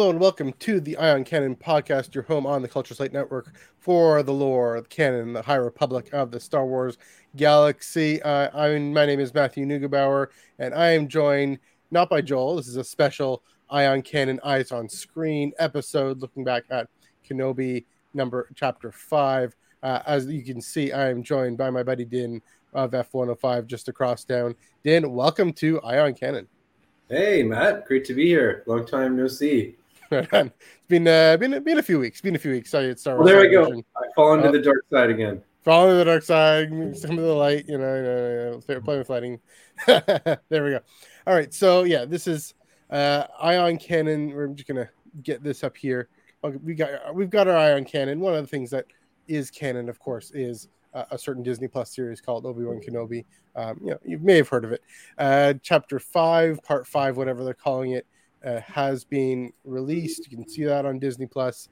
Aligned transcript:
Hello 0.00 0.08
and 0.08 0.18
welcome 0.18 0.54
to 0.54 0.80
the 0.80 0.96
Eye 0.96 1.12
on 1.12 1.24
Canon 1.24 1.54
podcast, 1.54 2.14
your 2.14 2.24
home 2.24 2.46
on 2.46 2.62
the 2.62 2.68
Culture 2.68 2.94
Slate 2.94 3.12
Network 3.12 3.54
for 3.80 4.22
the 4.22 4.32
lore, 4.32 4.80
the 4.80 4.88
canon, 4.88 5.34
the 5.34 5.42
High 5.42 5.56
Republic 5.56 6.08
of 6.14 6.30
the 6.30 6.40
Star 6.40 6.64
Wars 6.64 6.96
galaxy. 7.36 8.22
Uh, 8.22 8.48
I'm, 8.54 8.94
my 8.94 9.04
name 9.04 9.20
is 9.20 9.34
Matthew 9.34 9.66
Neugebauer, 9.66 10.28
and 10.58 10.72
I 10.72 10.92
am 10.92 11.06
joined 11.06 11.58
not 11.90 12.08
by 12.08 12.22
Joel. 12.22 12.56
This 12.56 12.66
is 12.66 12.76
a 12.76 12.82
special 12.82 13.42
Eye 13.68 13.88
on 13.88 14.00
Canon 14.00 14.40
Eyes 14.42 14.72
on 14.72 14.88
Screen 14.88 15.52
episode 15.58 16.22
looking 16.22 16.44
back 16.44 16.62
at 16.70 16.88
Kenobi 17.28 17.84
number 18.14 18.48
chapter 18.54 18.90
five. 18.90 19.54
Uh, 19.82 20.00
as 20.06 20.24
you 20.24 20.42
can 20.42 20.62
see, 20.62 20.92
I 20.92 21.10
am 21.10 21.22
joined 21.22 21.58
by 21.58 21.68
my 21.68 21.82
buddy 21.82 22.06
Din 22.06 22.40
of 22.72 22.92
F105 22.92 23.66
just 23.66 23.88
across 23.88 24.24
town. 24.24 24.54
Din, 24.82 25.12
welcome 25.12 25.52
to 25.52 25.78
Eye 25.82 25.98
on 25.98 26.14
Canon. 26.14 26.48
Hey, 27.10 27.42
Matt. 27.42 27.84
Great 27.84 28.06
to 28.06 28.14
be 28.14 28.24
here. 28.26 28.62
Long 28.66 28.86
time 28.86 29.14
no 29.14 29.26
see. 29.26 29.76
it's 30.12 30.52
been 30.88 31.06
uh, 31.06 31.36
been 31.36 31.62
been 31.62 31.78
a 31.78 31.82
few 31.82 31.98
weeks. 31.98 32.20
Been 32.20 32.34
a 32.34 32.38
few 32.38 32.50
weeks. 32.50 32.70
Sorry, 32.70 32.86
it's 32.86 33.02
Star 33.02 33.16
Well, 33.16 33.26
there 33.26 33.40
we 33.40 33.48
go. 33.48 33.82
I 33.96 34.02
fall 34.16 34.34
into 34.34 34.48
Oh. 34.48 34.52
the 34.52 34.60
dark 34.60 34.84
side 34.90 35.10
again. 35.10 35.42
Fall 35.62 35.84
into 35.84 35.96
the 35.96 36.04
dark 36.04 36.22
side, 36.22 36.68
some 36.96 37.12
of 37.18 37.24
the 37.24 37.34
light. 37.34 37.66
You 37.68 37.78
know, 37.78 37.94
you 37.96 38.02
know, 38.02 38.62
you 38.68 38.74
know 38.74 38.80
play 38.80 38.98
with 38.98 39.10
lighting. 39.10 39.38
there 39.86 40.40
we 40.50 40.70
go. 40.70 40.80
All 41.26 41.34
right. 41.34 41.52
So 41.54 41.84
yeah, 41.84 42.04
this 42.06 42.26
is 42.26 42.54
uh, 42.90 43.24
Eye 43.40 43.56
on 43.58 43.76
Canon. 43.76 44.30
We're 44.34 44.48
just 44.48 44.66
gonna 44.66 44.88
get 45.22 45.42
this 45.44 45.62
up 45.62 45.76
here. 45.76 46.08
Okay, 46.42 46.56
We 46.64 46.74
got 46.74 47.14
we've 47.14 47.30
got 47.30 47.46
our 47.46 47.56
Eye 47.56 47.72
on 47.74 47.84
Canon. 47.84 48.18
One 48.20 48.34
of 48.34 48.42
the 48.42 48.48
things 48.48 48.70
that 48.70 48.86
is 49.28 49.50
canon, 49.50 49.88
of 49.88 50.00
course, 50.00 50.32
is 50.32 50.68
uh, 50.92 51.04
a 51.12 51.18
certain 51.18 51.42
Disney 51.44 51.68
Plus 51.68 51.94
series 51.94 52.20
called 52.20 52.46
Obi 52.46 52.64
Wan 52.64 52.80
Kenobi. 52.80 53.24
Um, 53.54 53.78
you 53.80 53.90
know, 53.90 53.98
you 54.04 54.18
may 54.18 54.38
have 54.38 54.48
heard 54.48 54.64
of 54.64 54.72
it. 54.72 54.82
Uh, 55.18 55.54
chapter 55.62 56.00
five, 56.00 56.60
part 56.64 56.86
five, 56.86 57.16
whatever 57.16 57.44
they're 57.44 57.54
calling 57.54 57.92
it, 57.92 58.06
uh, 58.44 58.60
has 58.60 59.04
been 59.04 59.52
released. 59.64 60.30
You 60.30 60.36
can 60.36 60.48
see 60.48 60.64
that 60.64 60.86
on 60.86 60.98
Disney 60.98 61.26
Plus. 61.26 61.68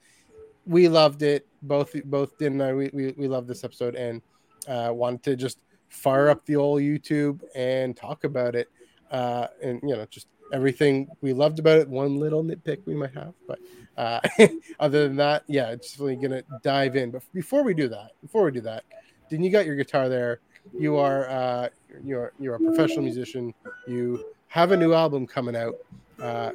We 0.67 0.89
loved 0.89 1.23
it. 1.23 1.47
Both 1.63 1.95
both 2.05 2.37
Din 2.39 2.55
and 2.55 2.63
I 2.63 2.75
we, 2.75 2.91
we, 2.93 3.15
we 3.17 3.29
loved 3.29 3.49
this 3.49 3.65
episode 3.65 3.95
and 3.95 4.23
uh, 4.69 4.91
wanted 4.93 5.23
to 5.25 5.37
just 5.37 5.59
fire 5.89 6.29
up 6.29 6.45
the 6.45 6.57
old 6.57 6.83
YouTube 6.83 7.41
and 7.55 7.97
talk 7.97 8.25
about 8.25 8.55
it. 8.55 8.69
Uh, 9.11 9.47
and 9.63 9.81
you 9.83 9.97
know, 9.97 10.07
just 10.11 10.29
everything 10.53 11.09
we 11.21 11.33
loved 11.33 11.59
about 11.59 11.79
it. 11.79 11.89
One 11.89 12.17
little 12.17 12.45
nitpick 12.45 12.79
we 12.87 12.95
might 12.95 13.15
have, 13.15 13.35
but 13.47 13.59
uh, 13.97 14.21
other 14.81 15.09
than 15.09 15.17
that, 15.17 15.45
yeah, 15.47 15.71
it's 15.71 15.99
really 15.99 16.17
gonna 16.17 16.43
dive 16.63 16.97
in. 16.97 17.11
But 17.11 17.23
before 17.33 17.63
we 17.63 17.75
do 17.75 17.89
that, 17.89 18.13
before 18.23 18.45
we 18.45 18.51
do 18.51 18.61
that, 18.63 18.85
then 19.31 19.43
you 19.43 19.51
got 19.51 19.67
your 19.67 19.77
guitar 19.77 20.09
there. 20.09 20.41
You 20.79 20.97
are 20.97 21.29
uh, 21.29 21.69
you're 22.05 22.33
you're 22.39 22.57
a 22.57 22.61
professional 22.61 23.03
musician. 23.03 23.55
You 23.87 24.25
have 24.49 24.73
a 24.73 24.77
new 24.77 24.93
album 24.93 25.27
coming 25.27 25.57
out. 25.57 25.75
Uh, 26.21 26.53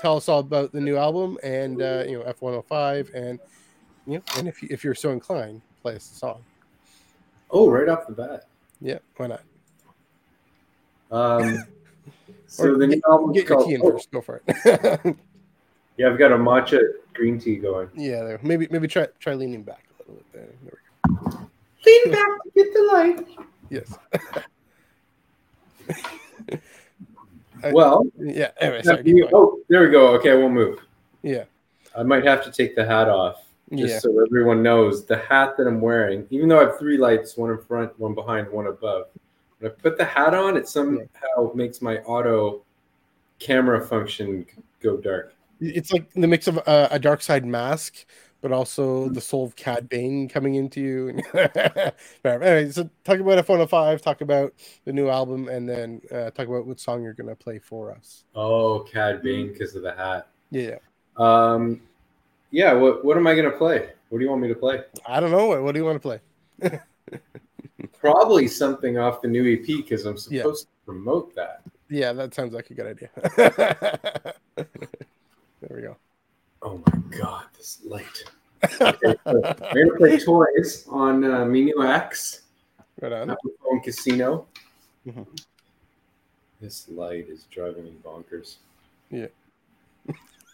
tell 0.00 0.16
us 0.16 0.28
all 0.28 0.40
about 0.40 0.72
the 0.72 0.80
new 0.80 0.96
album 0.96 1.38
and 1.42 1.80
uh, 1.80 2.04
you 2.06 2.18
know 2.18 2.24
F105 2.24 3.14
and 3.14 3.38
you 4.06 4.14
know 4.14 4.22
and 4.36 4.46
if 4.48 4.62
you, 4.62 4.68
if 4.70 4.84
you're 4.84 4.94
so 4.94 5.10
inclined, 5.10 5.62
play 5.82 5.96
us 5.96 6.10
a 6.12 6.14
song. 6.14 6.44
Oh, 7.50 7.70
right 7.70 7.88
off 7.88 8.06
the 8.06 8.12
bat. 8.12 8.44
Yeah, 8.80 8.98
why 9.16 9.28
not? 9.28 9.42
Um, 11.10 11.64
so 12.46 12.64
Or 12.64 12.76
the 12.78 12.86
new 12.86 12.94
get, 12.96 13.02
album's 13.08 13.34
get 13.34 13.48
your 13.48 13.56
called. 13.56 13.68
tea 13.68 13.74
in 13.74 13.80
oh, 13.82 13.90
first. 13.92 14.10
Go 14.10 14.20
for 14.20 14.42
it. 14.46 15.16
yeah, 15.96 16.08
I've 16.08 16.18
got 16.18 16.32
a 16.32 16.36
matcha 16.36 16.80
green 17.14 17.38
tea 17.40 17.56
going. 17.56 17.88
yeah, 17.94 18.22
there. 18.24 18.40
Maybe 18.42 18.66
maybe 18.70 18.88
try 18.88 19.06
try 19.20 19.34
leaning 19.34 19.62
back 19.62 19.84
a 19.98 20.10
little 20.10 20.24
bit 20.32 20.32
there. 20.32 20.48
There 20.64 20.78
we 21.24 21.30
go. 21.30 21.48
Lean 21.86 22.10
back 22.12 22.28
to 22.42 22.50
get 22.54 22.74
the 22.74 22.82
light. 22.92 23.26
Yes. 23.70 23.98
Well, 27.72 28.06
yeah. 28.18 28.50
Anyway, 28.60 28.82
sorry. 28.82 29.28
oh, 29.32 29.60
there 29.68 29.82
we 29.82 29.90
go. 29.90 30.14
Okay, 30.16 30.32
I 30.32 30.34
won't 30.34 30.54
move. 30.54 30.80
Yeah. 31.22 31.44
I 31.96 32.02
might 32.02 32.24
have 32.24 32.44
to 32.44 32.52
take 32.52 32.76
the 32.76 32.84
hat 32.84 33.08
off 33.08 33.46
just 33.74 33.94
Yeah. 33.94 33.98
so 33.98 34.24
everyone 34.24 34.62
knows 34.62 35.04
the 35.04 35.16
hat 35.16 35.56
that 35.56 35.66
I'm 35.66 35.80
wearing. 35.80 36.26
Even 36.30 36.48
though 36.48 36.60
I 36.60 36.64
have 36.66 36.78
three 36.78 36.96
lights, 36.98 37.36
one 37.36 37.50
in 37.50 37.58
front, 37.58 37.98
one 37.98 38.14
behind, 38.14 38.48
one 38.50 38.68
above. 38.68 39.06
When 39.58 39.70
I 39.70 39.74
put 39.74 39.98
the 39.98 40.04
hat 40.04 40.34
on, 40.34 40.56
it 40.56 40.68
somehow 40.68 41.52
makes 41.54 41.82
my 41.82 41.98
auto 42.00 42.62
camera 43.38 43.84
function 43.84 44.46
go 44.80 44.96
dark. 44.96 45.34
It's 45.60 45.92
like 45.92 46.10
the 46.12 46.26
mix 46.26 46.46
of 46.46 46.58
uh, 46.66 46.88
a 46.90 46.98
dark 46.98 47.22
side 47.22 47.44
mask, 47.44 48.04
but 48.46 48.54
also 48.54 49.08
the 49.08 49.20
soul 49.20 49.44
of 49.44 49.56
Cad 49.56 49.88
Bane 49.88 50.28
coming 50.28 50.54
into 50.54 50.80
you. 50.80 51.08
anyway, 52.24 52.70
so 52.70 52.88
talk 53.02 53.18
about 53.18 53.44
F105, 53.44 54.00
talk 54.00 54.20
about 54.20 54.54
the 54.84 54.92
new 54.92 55.08
album, 55.08 55.48
and 55.48 55.68
then 55.68 56.00
uh, 56.12 56.30
talk 56.30 56.46
about 56.46 56.64
what 56.64 56.78
song 56.78 57.02
you're 57.02 57.12
gonna 57.12 57.34
play 57.34 57.58
for 57.58 57.90
us. 57.90 58.22
Oh, 58.36 58.86
Cad 58.88 59.20
Bane 59.20 59.48
because 59.48 59.74
of 59.74 59.82
the 59.82 59.92
hat. 59.92 60.28
Yeah, 60.52 60.76
Um, 61.16 61.80
yeah. 62.52 62.72
What 62.72 63.04
What 63.04 63.16
am 63.16 63.26
I 63.26 63.34
gonna 63.34 63.50
play? 63.50 63.88
What 64.10 64.18
do 64.18 64.24
you 64.24 64.30
want 64.30 64.42
me 64.42 64.48
to 64.48 64.54
play? 64.54 64.84
I 65.08 65.18
don't 65.18 65.32
know. 65.32 65.46
What, 65.48 65.64
what 65.64 65.72
do 65.72 65.80
you 65.80 65.84
want 65.84 66.00
to 66.00 66.20
play? 66.60 66.80
Probably 68.00 68.46
something 68.46 68.96
off 68.96 69.22
the 69.22 69.28
new 69.28 69.54
EP 69.54 69.66
because 69.66 70.06
I'm 70.06 70.14
Yeah. 70.30 70.42
supposed 70.42 70.66
to 70.66 70.70
promote 70.84 71.34
that. 71.34 71.62
Yeah, 71.90 72.12
that 72.12 72.32
sounds 72.32 72.54
like 72.54 72.70
a 72.70 72.74
good 72.74 72.86
idea. 72.86 73.10
there 74.56 74.66
we 75.74 75.82
go. 75.82 75.96
Oh 76.62 76.80
my 76.86 77.18
God, 77.18 77.44
this 77.56 77.80
light. 77.84 78.24
Okay, 78.80 79.14
so 79.24 79.42
I'm 79.44 79.88
gonna 79.88 79.96
play 79.96 80.18
toys 80.18 80.86
on 80.88 81.24
uh, 81.24 81.44
Minu 81.44 81.86
X, 81.86 82.42
Right 83.00 83.12
on. 83.12 83.36
Phone 83.62 83.80
Casino. 83.80 84.46
Mhm. 85.06 85.26
This 86.60 86.88
light 86.88 87.28
is 87.28 87.44
driving 87.50 87.84
me 87.84 87.94
bonkers. 88.04 88.56
Yeah. 89.10 89.26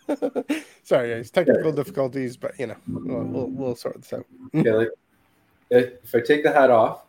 Sorry, 0.82 1.10
guys. 1.14 1.30
Technical 1.30 1.72
difficulties, 1.72 2.36
but 2.36 2.58
you 2.58 2.66
know, 2.66 2.76
we'll, 2.88 3.24
we'll, 3.24 3.46
we'll 3.46 3.76
sort 3.76 4.00
this 4.02 4.12
out. 4.12 4.26
Okay, 4.54 4.70
like, 4.72 4.88
if 5.70 6.14
I 6.14 6.20
take 6.20 6.42
the 6.42 6.52
hat 6.52 6.70
off, 6.70 7.04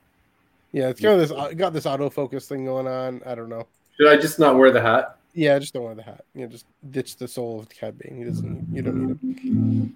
Yeah, 0.71 0.89
it's 0.89 1.01
kind 1.01 1.19
of 1.19 1.27
this 1.27 1.31
uh, 1.37 1.51
got 1.53 1.73
this 1.73 1.85
autofocus 1.85 2.47
thing 2.47 2.65
going 2.65 2.87
on. 2.87 3.21
I 3.25 3.33
don't 3.35 3.49
know. 3.49 3.65
should 3.97 4.07
I 4.07 4.17
just 4.17 4.37
not 4.39 4.55
wear 4.57 4.71
the 4.71 4.81
hat? 4.81 5.17
Yeah, 5.33 5.55
I 5.55 5.59
just 5.59 5.73
don't 5.73 5.83
wear 5.83 5.95
the 5.95 6.03
hat. 6.03 6.23
You 6.35 6.41
know, 6.41 6.47
just 6.47 6.67
ditch 6.91 7.17
the 7.17 7.27
soul 7.27 7.59
of 7.61 7.67
the 7.69 7.73
Cad 7.75 7.97
Bane. 7.97 8.15
He 8.19 8.23
doesn't. 8.23 8.67
You 8.71 8.81
don't 8.83 9.23
need 9.23 9.39
him. 9.39 9.95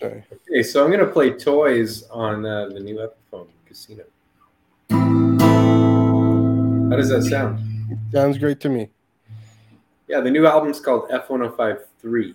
Sorry. 0.00 0.24
Okay, 0.48 0.62
so 0.62 0.84
I'm 0.84 0.90
gonna 0.90 1.06
play 1.06 1.30
toys 1.30 2.04
on 2.10 2.44
uh, 2.46 2.68
the 2.68 2.80
new 2.80 2.96
Epiphone 2.96 3.46
Casino. 3.66 4.04
How 4.90 4.96
does 6.96 7.08
that 7.10 7.22
sound? 7.22 7.60
Sounds 8.12 8.38
great 8.38 8.60
to 8.60 8.68
me. 8.68 8.88
Yeah, 10.08 10.20
the 10.20 10.30
new 10.30 10.46
album's 10.46 10.80
called 10.80 11.08
F1053. 11.10 12.34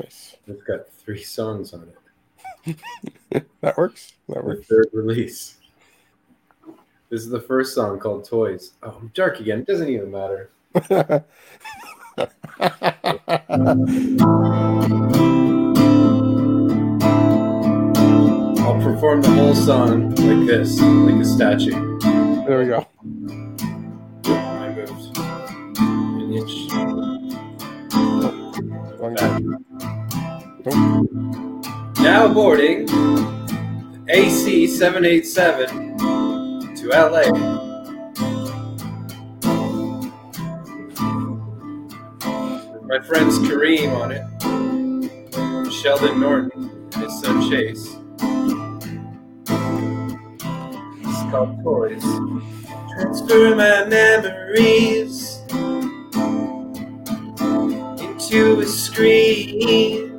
Nice. 0.00 0.36
It's 0.48 0.62
got 0.62 0.88
three 0.90 1.22
songs 1.22 1.72
on 1.74 1.88
it. 1.88 1.96
That 3.60 3.76
works. 3.76 4.12
That 4.28 4.38
The 4.38 4.42
works. 4.44 4.66
third 4.66 4.88
release. 4.92 5.58
This 7.10 7.20
is 7.22 7.28
the 7.28 7.40
first 7.40 7.74
song 7.74 7.98
called 7.98 8.24
Toys. 8.24 8.72
Oh, 8.82 8.96
I'm 9.00 9.08
dark 9.14 9.40
again. 9.40 9.60
It 9.60 9.66
doesn't 9.66 9.88
even 9.88 10.10
matter. 10.10 10.50
I'll 18.66 18.82
perform 18.82 19.22
the 19.22 19.30
whole 19.30 19.54
song 19.54 20.10
like 20.16 20.44
this, 20.44 20.80
like 20.80 21.14
a 21.14 21.24
statue. 21.24 22.00
there 22.00 22.58
we 22.58 22.66
go. 22.66 22.84
I 24.24 24.74
moved 24.74 25.16
an 25.78 26.32
inch. 26.32 26.72
Wrong 28.98 29.14
back. 29.14 29.40
Now 32.02 32.26
boarding 32.34 32.88
AC 34.08 34.66
787 34.66 35.96
to 36.74 36.88
LA. 36.88 37.30
My 42.82 42.98
friends 43.06 43.38
Kareem 43.38 43.94
on 43.96 44.10
it, 44.10 45.72
Sheldon 45.72 46.18
Norton, 46.18 46.50
and 46.94 47.02
his 47.04 47.20
son 47.20 47.48
Chase. 47.48 47.96
Called 51.36 51.62
Toys. 51.62 52.02
Transfer 52.94 53.54
my 53.54 53.84
memories 53.84 55.42
into 58.00 58.60
a 58.60 58.64
screen. 58.64 60.18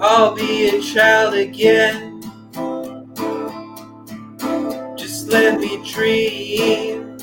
I'll 0.00 0.34
be 0.34 0.70
a 0.70 0.82
child 0.82 1.34
again. 1.34 2.20
Just 4.96 5.28
let 5.28 5.60
me 5.60 5.80
dream. 5.92 7.16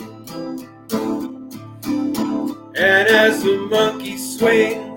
And 2.77 3.07
as 3.09 3.43
the 3.43 3.67
monkey 3.69 4.17
swings 4.17 4.88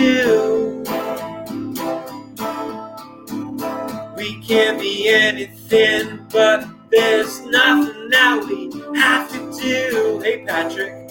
going. 0.00 0.84
We 4.16 4.40
can't 4.42 4.80
be 4.80 5.08
anything, 5.08 6.26
but 6.30 6.66
there's 6.90 7.40
nothing 7.46 8.08
that 8.10 8.44
we 8.48 8.70
have 8.98 9.30
to 9.32 9.60
do. 9.60 10.20
Hey, 10.22 10.44
Patrick. 10.46 11.08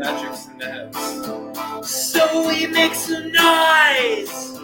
Patrick's 0.00 0.46
in 0.48 0.58
the 0.58 0.92
house. 1.72 1.90
So 1.90 2.48
we 2.48 2.66
make 2.66 2.94
some 2.94 3.32
noise. 3.32 4.60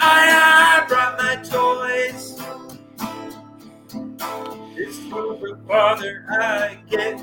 I, 0.00 0.80
I 0.80 0.84
brought 0.88 1.18
my 1.18 1.36
toys. 1.36 2.40
It's 4.76 4.98
the 4.98 5.58
farther 5.66 6.24
I 6.30 6.78
get, 6.88 7.20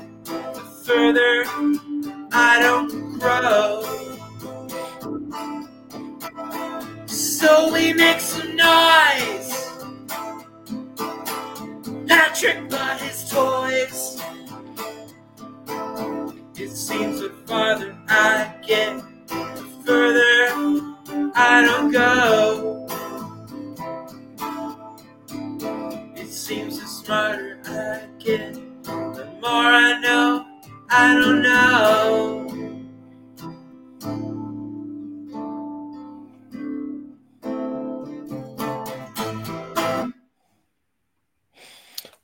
further 0.86 1.42
I 2.30 2.60
don't 2.60 3.18
grow. 3.18 3.82
So 7.06 7.72
we 7.72 7.92
make 7.92 8.20
some 8.20 8.54
noise. 8.54 9.50
Patrick 12.06 12.70
bought 12.70 13.00
his 13.00 13.28
toys. 13.28 14.22
It 16.54 16.70
seems 16.70 17.20
the 17.20 17.30
farther 17.46 17.98
I 18.08 18.54
get, 18.64 19.02
the 19.26 19.66
further 19.84 21.32
I 21.34 21.64
don't 21.66 21.90
go. 21.90 22.86
It 26.14 26.32
seems 26.32 26.78
the 26.78 26.86
smarter 26.86 27.60
I 27.64 28.06
get, 28.20 28.54
the 28.84 29.36
more 29.42 29.50
I 29.50 30.00
know 30.00 30.45
I 30.88 31.14
don't 31.14 31.42
know. 31.42 32.42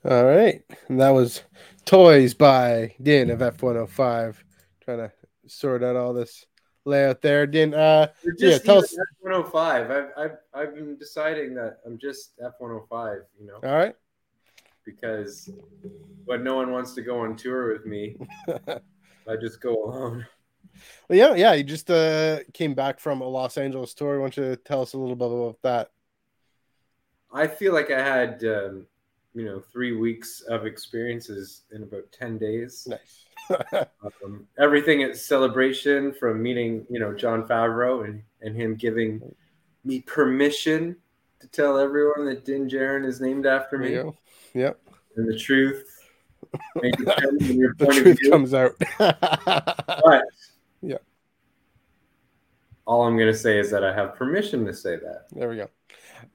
All 0.05 0.25
right. 0.25 0.61
And 0.89 0.99
that 0.99 1.11
was 1.11 1.43
Toys 1.85 2.33
by 2.33 2.95
Din 3.01 3.29
of 3.29 3.39
F105. 3.39 4.35
Trying 4.83 4.97
to 4.97 5.11
sort 5.47 5.83
out 5.83 5.95
all 5.95 6.13
this 6.13 6.45
layout 6.85 7.21
there. 7.21 7.47
Din, 7.47 7.73
uh, 7.73 8.07
You're 8.23 8.35
yeah, 8.37 8.57
tell 8.57 8.77
even 8.77 8.83
us. 8.83 8.97
F105. 9.25 9.91
I've, 9.91 10.11
I've, 10.17 10.37
I've 10.53 10.75
been 10.75 10.97
deciding 10.97 11.55
that 11.55 11.79
I'm 11.85 11.97
just 11.97 12.33
F105, 12.39 13.21
you 13.39 13.47
know, 13.47 13.59
All 13.63 13.75
right. 13.75 13.95
Because 14.85 15.49
when 16.25 16.43
no 16.43 16.55
one 16.55 16.71
wants 16.71 16.93
to 16.93 17.01
go 17.01 17.19
on 17.19 17.35
tour 17.35 17.71
with 17.71 17.85
me, 17.85 18.17
I 19.27 19.35
just 19.39 19.61
go 19.61 19.85
alone. 19.85 20.25
Well, 21.07 21.17
yeah, 21.17 21.35
yeah. 21.35 21.53
You 21.53 21.63
just 21.63 21.89
uh, 21.89 22.39
came 22.53 22.73
back 22.73 22.99
from 22.99 23.21
a 23.21 23.27
Los 23.27 23.57
Angeles 23.57 23.93
tour. 23.93 24.19
Why 24.19 24.29
don't 24.29 24.37
you 24.37 24.55
tell 24.57 24.81
us 24.81 24.93
a 24.93 24.97
little 24.97 25.15
bit 25.15 25.27
about 25.27 25.61
that? 25.61 25.91
I 27.33 27.47
feel 27.47 27.73
like 27.73 27.91
I 27.91 28.01
had, 28.01 28.43
um, 28.43 28.85
you 29.33 29.45
know, 29.45 29.59
three 29.59 29.95
weeks 29.95 30.41
of 30.41 30.65
experiences 30.65 31.63
in 31.71 31.83
about 31.83 32.11
10 32.11 32.37
days. 32.37 32.87
Nice. 32.87 33.25
Um, 34.23 34.47
everything 34.57 35.03
at 35.03 35.17
celebration 35.17 36.13
from 36.13 36.41
meeting, 36.41 36.85
you 36.89 36.97
know, 36.97 37.13
Jon 37.13 37.45
Favreau 37.45 38.05
and, 38.05 38.23
and 38.41 38.55
him 38.55 38.75
giving 38.75 39.21
me 39.83 39.99
permission 39.99 40.95
to 41.41 41.47
tell 41.47 41.77
everyone 41.77 42.25
that 42.27 42.45
Din 42.45 42.69
Djarin 42.69 43.05
is 43.05 43.19
named 43.19 43.45
after 43.45 43.77
me. 43.77 44.01
Yep. 44.53 44.79
and 45.15 45.27
the 45.27 45.37
truth. 45.37 45.89
Make 46.75 46.99
it 46.99 47.05
come 47.05 47.39
from 47.39 47.55
your 47.55 47.73
The 47.77 47.85
truth 47.87 48.19
comes 48.29 48.53
out. 48.53 48.71
But 48.97 50.23
Yeah. 50.81 50.97
all 52.85 53.03
I'm 53.07 53.15
going 53.17 53.31
to 53.31 53.37
say 53.37 53.57
is 53.59 53.71
that 53.71 53.83
I 53.83 53.93
have 53.93 54.15
permission 54.15 54.65
to 54.65 54.73
say 54.73 54.95
that. 54.97 55.25
there 55.31 55.49
we 55.49 55.55
go. 55.55 55.69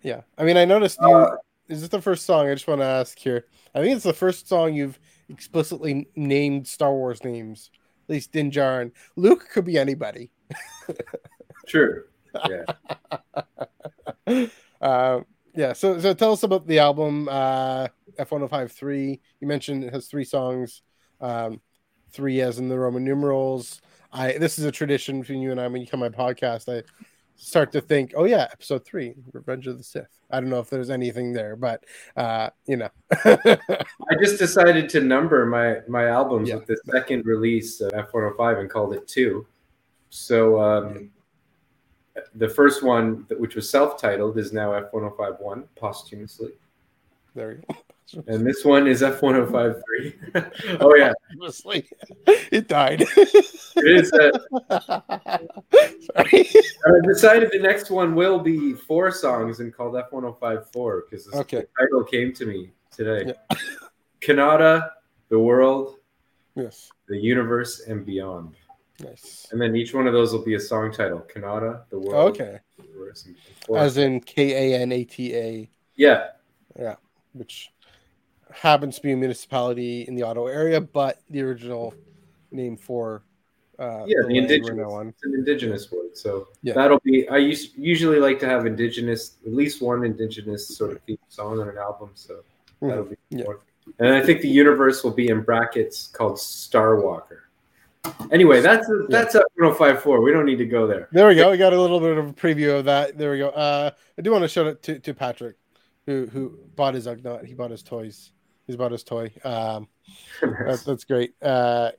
Yeah. 0.03 0.23
I 0.37 0.45
mean, 0.45 0.57
I 0.57 0.65
noticed 0.65 0.99
you. 1.01 1.09
Uh, 1.13 1.37
is 1.69 1.81
this 1.83 1.91
the 1.91 2.01
first 2.01 2.25
song? 2.27 2.49
I 2.49 2.55
just 2.55 2.67
want 2.67 2.81
to 2.81 2.87
ask 2.87 3.19
here. 3.19 3.47
I 3.75 3.81
think 3.81 3.95
it's 3.95 4.05
the 4.05 4.13
first 4.15 4.49
song 4.49 4.75
you've 4.75 4.99
explicitly 5.29 6.09
named 6.17 6.67
Star 6.67 6.93
Wars 6.93 7.23
names. 7.23 7.71
At 8.09 8.13
least 8.15 8.33
Din 8.33 8.51
Djarin. 8.51 8.93
Luke 9.17 9.47
could 9.53 9.67
be 9.67 9.77
anybody. 9.79 10.31
True. 11.67 12.05
Yeah. 12.49 12.65
uh, 14.81 15.21
yeah. 15.55 15.73
So, 15.75 16.01
so 16.01 16.15
tell 16.15 16.33
us 16.33 16.43
about 16.43 16.67
the 16.67 16.79
album 16.79 17.29
uh, 17.29 17.89
F1053. 18.19 19.21
You 19.41 19.47
mentioned 19.47 19.85
it 19.85 19.93
has 19.93 20.07
three 20.07 20.25
songs, 20.25 20.83
um, 21.21 21.61
three 22.11 22.41
as 22.41 22.59
in 22.59 22.69
the 22.69 22.79
Roman 22.79 23.05
numerals. 23.05 23.81
I 24.13 24.33
this 24.39 24.59
is 24.59 24.65
a 24.65 24.73
tradition 24.73 25.21
between 25.21 25.41
you 25.43 25.51
and 25.51 25.61
I. 25.61 25.67
When 25.69 25.81
you 25.81 25.87
come 25.87 26.03
on 26.03 26.13
my 26.17 26.17
podcast, 26.33 26.69
I 26.75 26.83
start 27.37 27.71
to 27.73 27.81
think, 27.81 28.13
oh 28.17 28.25
yeah, 28.25 28.49
episode 28.51 28.85
three, 28.85 29.15
Revenge 29.33 29.67
of 29.67 29.79
the 29.79 29.85
Sith. 29.85 30.09
I 30.31 30.41
don't 30.41 30.51
know 30.51 30.59
if 30.61 30.71
there's 30.71 30.91
anything 30.91 31.33
there, 31.33 31.57
but 31.57 31.85
uh, 32.17 32.51
you 32.67 32.77
know. 32.79 32.89
I 33.13 34.15
just 34.23 34.39
decided 34.39 34.89
to 34.91 35.01
number 35.01 35.45
my 35.47 35.81
my 35.89 36.09
albums 36.09 36.49
Yeah. 36.49 36.57
with 36.57 36.67
the 36.67 36.79
second 36.91 37.27
release 37.27 37.81
of 37.81 37.93
F105 37.93 38.61
and 38.61 38.71
called 38.71 38.95
it 38.95 39.07
two. 39.07 39.47
So 40.11 40.59
um, 40.61 41.11
the 42.35 42.49
first 42.49 42.83
one, 42.83 43.27
which 43.39 43.55
was 43.55 43.69
self-titled, 43.71 44.39
is 44.39 44.53
now 44.55 44.71
F1051 44.71 45.65
posthumously. 45.77 46.53
there 47.35 47.49
we 47.49 47.75
go. 47.75 47.81
and 48.27 48.47
this 48.47 48.65
one 48.65 48.87
is 48.87 49.03
F1053. 49.03 50.79
oh 50.81 50.95
yeah, 50.97 51.13
Honestly, 51.41 51.89
it 52.27 52.69
died. 52.69 53.03
it 53.03 53.87
is. 53.87 54.13
Uh, 54.13 54.31
Sorry. 56.17 56.49
I 56.87 56.91
decided 57.07 57.51
the 57.53 57.59
next 57.61 57.91
one 57.91 58.15
will 58.15 58.39
be 58.41 58.73
four 58.75 59.11
songs 59.11 59.61
and 59.61 59.75
called 59.75 59.95
F1054 59.95 61.03
because 61.11 61.27
the 61.27 61.39
Okay. 61.39 61.65
title 61.79 62.05
came 62.05 62.33
to 62.35 62.47
me 62.47 62.71
today. 62.91 63.35
Yeah. 63.51 63.59
Kanata, 64.21 64.91
the 65.29 65.39
world, 65.39 65.97
Yes. 66.55 66.91
the 67.09 67.17
universe, 67.19 67.81
and 67.87 68.05
beyond. 68.05 68.55
Nice. 69.01 69.47
And 69.53 69.61
then 69.61 69.77
each 69.77 69.95
one 69.95 70.07
of 70.09 70.13
those 70.13 70.33
will 70.33 70.45
be 70.45 70.55
a 70.55 70.61
song 70.61 70.91
title. 70.93 71.25
Kanata, 71.33 71.83
the 71.91 71.99
world, 72.01 72.31
Okay. 72.33 72.59
the 72.79 72.85
universe, 72.85 73.27
and. 73.27 73.37
As 73.77 73.97
in 73.99 74.21
K 74.21 74.73
A 74.75 74.81
N 74.81 74.93
A 74.93 75.05
T 75.05 75.35
A, 75.37 75.71
Yeah. 75.95 76.29
yeah, 76.79 76.97
which 77.33 77.71
happens 78.53 78.97
to 78.97 79.03
be 79.03 79.13
a 79.13 79.17
municipality 79.17 80.03
in 80.03 80.15
the 80.15 80.23
Ottawa 80.23 80.47
area, 80.47 80.81
but 80.81 81.21
the 81.31 81.43
original 81.43 81.95
name 82.51 82.77
for 82.77 83.23
uh, 83.79 84.05
yeah, 84.07 84.17
the 84.27 84.37
indigenous. 84.37 84.89
It's 85.09 85.23
an 85.25 85.35
indigenous 85.35 85.93
word, 85.93 86.17
so 86.17 86.49
Yeah. 86.63 86.75
that'll 86.75 86.99
be. 87.05 87.29
I 87.29 87.39
us- 87.39 87.69
usually 87.77 88.19
like 88.19 88.41
to 88.41 88.47
have 88.47 88.67
indigenous, 88.67 89.37
at 89.47 89.53
least 89.55 89.81
one 89.81 90.05
indigenous 90.05 90.67
sort 90.77 90.93
of 90.93 91.01
theme 91.03 91.19
song 91.29 91.61
on 91.61 91.69
an 91.69 91.79
album. 91.79 92.11
So 92.15 92.41
that'll 92.83 93.05
be 93.05 93.17
Yeah. 93.31 93.45
one. 93.45 93.57
And 94.01 94.13
I 94.15 94.21
think 94.21 94.41
the 94.41 94.49
universe 94.49 95.05
will 95.05 95.13
be 95.13 95.29
in 95.29 95.43
brackets 95.43 96.09
called 96.09 96.41
Star 96.41 97.01
Walker. 97.01 97.45
Anyway, 98.31 98.61
that's 98.61 98.89
that's 99.09 99.35
up 99.35 99.45
1054. 99.57 100.21
We 100.23 100.33
don't 100.33 100.45
need 100.47 100.59
to 100.59 100.67
go 100.67 100.87
there. 100.87 101.09
There 101.13 101.29
we 101.29 101.35
go. 101.37 101.51
We 101.51 101.57
got 101.57 101.73
a 101.73 101.81
little 101.81 102.01
bit 102.01 102.17
of 102.17 102.29
a 102.29 102.33
preview 102.33 102.79
of 102.79 102.87
that. 102.87 103.17
There 103.17 103.31
we 103.31 103.39
go. 103.39 103.51
Uh, 103.51 103.91
I 104.19 104.23
do 104.23 104.33
want 104.33 104.43
to 104.43 104.49
show 104.49 104.67
it 104.67 104.83
to, 104.85 104.99
to 104.99 105.15
Patrick, 105.15 105.57
who 106.07 106.27
who 106.27 106.59
bought 106.75 106.95
his 106.95 107.07
Ugnaught. 107.07 107.45
He 107.45 107.55
bought 107.55 107.71
his 107.71 107.83
toys. 107.83 108.33
He's 108.69 108.77
bought 108.77 108.93
his 108.93 109.03
toy. 109.03 109.33
Um, 109.43 109.89
that's 110.65 110.85
that's 110.85 111.05
great. 111.05 111.35
Uh, 111.43 111.91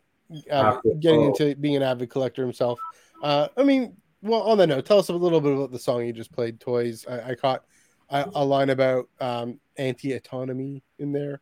uh, 0.50 0.80
getting 1.00 1.22
Oh. 1.22 1.26
into 1.28 1.56
being 1.56 1.76
an 1.76 1.82
avid 1.84 2.10
collector 2.12 2.44
himself. 2.44 2.80
Uh, 3.22 3.48
I 3.58 3.64
mean, 3.64 3.98
well, 4.22 4.42
on 4.44 4.60
that 4.60 4.68
note, 4.68 4.86
tell 4.86 5.00
us 5.00 5.10
a 5.10 5.14
little 5.14 5.42
bit 5.42 5.52
about 5.54 5.72
the 5.72 5.80
song 5.80 6.06
you 6.06 6.14
just 6.14 6.32
played, 6.32 6.60
"Toys." 6.60 7.06
I, 7.10 7.32
I 7.32 7.36
caught 7.36 7.66
a, 8.10 8.30
a 8.36 8.46
line 8.46 8.70
about 8.70 9.10
um, 9.20 9.60
anti-autonomy 9.78 10.84
in 11.00 11.12
there. 11.12 11.42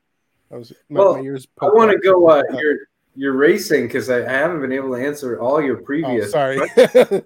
I 0.51 0.55
was 0.55 0.71
my, 0.89 1.01
Well, 1.01 1.13
my 1.15 1.21
ears. 1.21 1.45
I 1.61 1.65
want 1.65 1.91
to 1.91 1.97
go. 1.99 2.25
Uh, 2.29 2.41
you're 2.57 2.77
you're 3.15 3.33
racing 3.33 3.87
because 3.87 4.09
I, 4.09 4.19
I 4.25 4.31
haven't 4.31 4.61
been 4.61 4.71
able 4.71 4.95
to 4.95 5.05
answer 5.05 5.39
all 5.41 5.61
your 5.61 5.79
Oh, 5.81 5.83
previous. 5.83 6.31
sorry. 6.31 6.61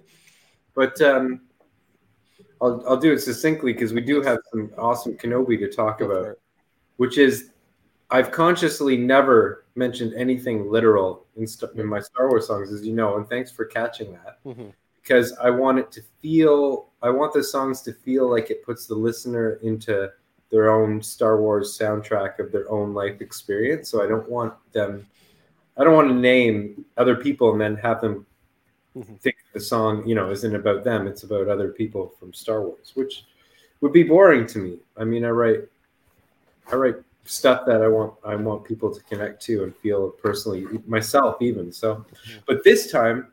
But 0.74 1.00
um, 1.02 1.42
I'll 2.60 2.82
I'll 2.88 2.96
do 2.96 3.12
it 3.12 3.20
succinctly 3.20 3.72
because 3.74 3.92
we 3.92 4.00
do 4.00 4.22
have 4.22 4.38
some 4.50 4.70
awesome 4.78 5.16
Kenobi 5.16 5.58
to 5.60 5.70
talk 5.70 6.00
about. 6.00 6.36
which 6.96 7.18
is 7.18 7.50
I've 8.12 8.30
consciously 8.30 8.96
never 8.98 9.64
mentioned 9.74 10.12
anything 10.14 10.70
literal 10.70 11.24
in, 11.36 11.46
st- 11.46 11.72
in 11.76 11.86
my 11.86 11.98
Star 11.98 12.28
Wars 12.28 12.46
songs, 12.46 12.70
as 12.70 12.86
you 12.86 12.92
know, 12.92 13.16
and 13.16 13.26
thanks 13.26 13.50
for 13.50 13.64
catching 13.64 14.12
that 14.12 14.38
Mhm. 14.44 14.72
because 15.02 15.32
I 15.38 15.48
want 15.48 15.78
it 15.78 15.90
to 15.92 16.02
feel, 16.20 16.90
I 17.02 17.08
want 17.08 17.32
the 17.32 17.42
songs 17.42 17.80
to 17.82 17.92
feel 17.92 18.30
like 18.30 18.50
it 18.50 18.62
puts 18.64 18.86
the 18.86 18.94
listener 18.94 19.58
into 19.62 20.12
their 20.50 20.70
own 20.70 21.00
Star 21.00 21.40
Wars 21.40 21.76
soundtrack 21.76 22.38
of 22.38 22.52
their 22.52 22.70
own 22.70 22.92
life 22.92 23.22
experience. 23.22 23.88
So 23.88 24.02
I 24.04 24.06
don't 24.06 24.28
want 24.28 24.52
them, 24.72 25.06
I 25.78 25.84
don't 25.84 25.94
want 25.94 26.08
to 26.08 26.14
name 26.14 26.84
other 26.98 27.16
people 27.16 27.52
and 27.52 27.60
then 27.60 27.76
have 27.76 28.02
them 28.02 28.26
Mhm. 28.94 29.18
think 29.20 29.36
the 29.54 29.60
song, 29.60 30.06
you 30.06 30.14
know, 30.14 30.30
isn't 30.30 30.54
about 30.54 30.84
them. 30.84 31.06
It's 31.06 31.22
about 31.22 31.48
other 31.48 31.70
people 31.70 32.08
from 32.20 32.34
Star 32.34 32.60
Wars, 32.60 32.92
which 32.94 33.24
would 33.80 33.94
be 33.94 34.02
boring 34.02 34.46
to 34.48 34.58
me. 34.58 34.80
I 34.98 35.04
mean, 35.04 35.24
I 35.24 35.30
write, 35.30 35.66
I 36.70 36.76
write 36.76 36.96
stuff 37.24 37.64
that 37.66 37.82
I 37.82 37.88
want, 37.88 38.14
I 38.24 38.34
want 38.36 38.64
people 38.64 38.94
to 38.94 39.02
connect 39.04 39.42
to 39.42 39.64
and 39.64 39.76
feel 39.76 40.10
personally, 40.10 40.66
myself 40.86 41.40
even. 41.40 41.72
So, 41.72 42.04
but 42.46 42.64
this 42.64 42.90
time, 42.90 43.28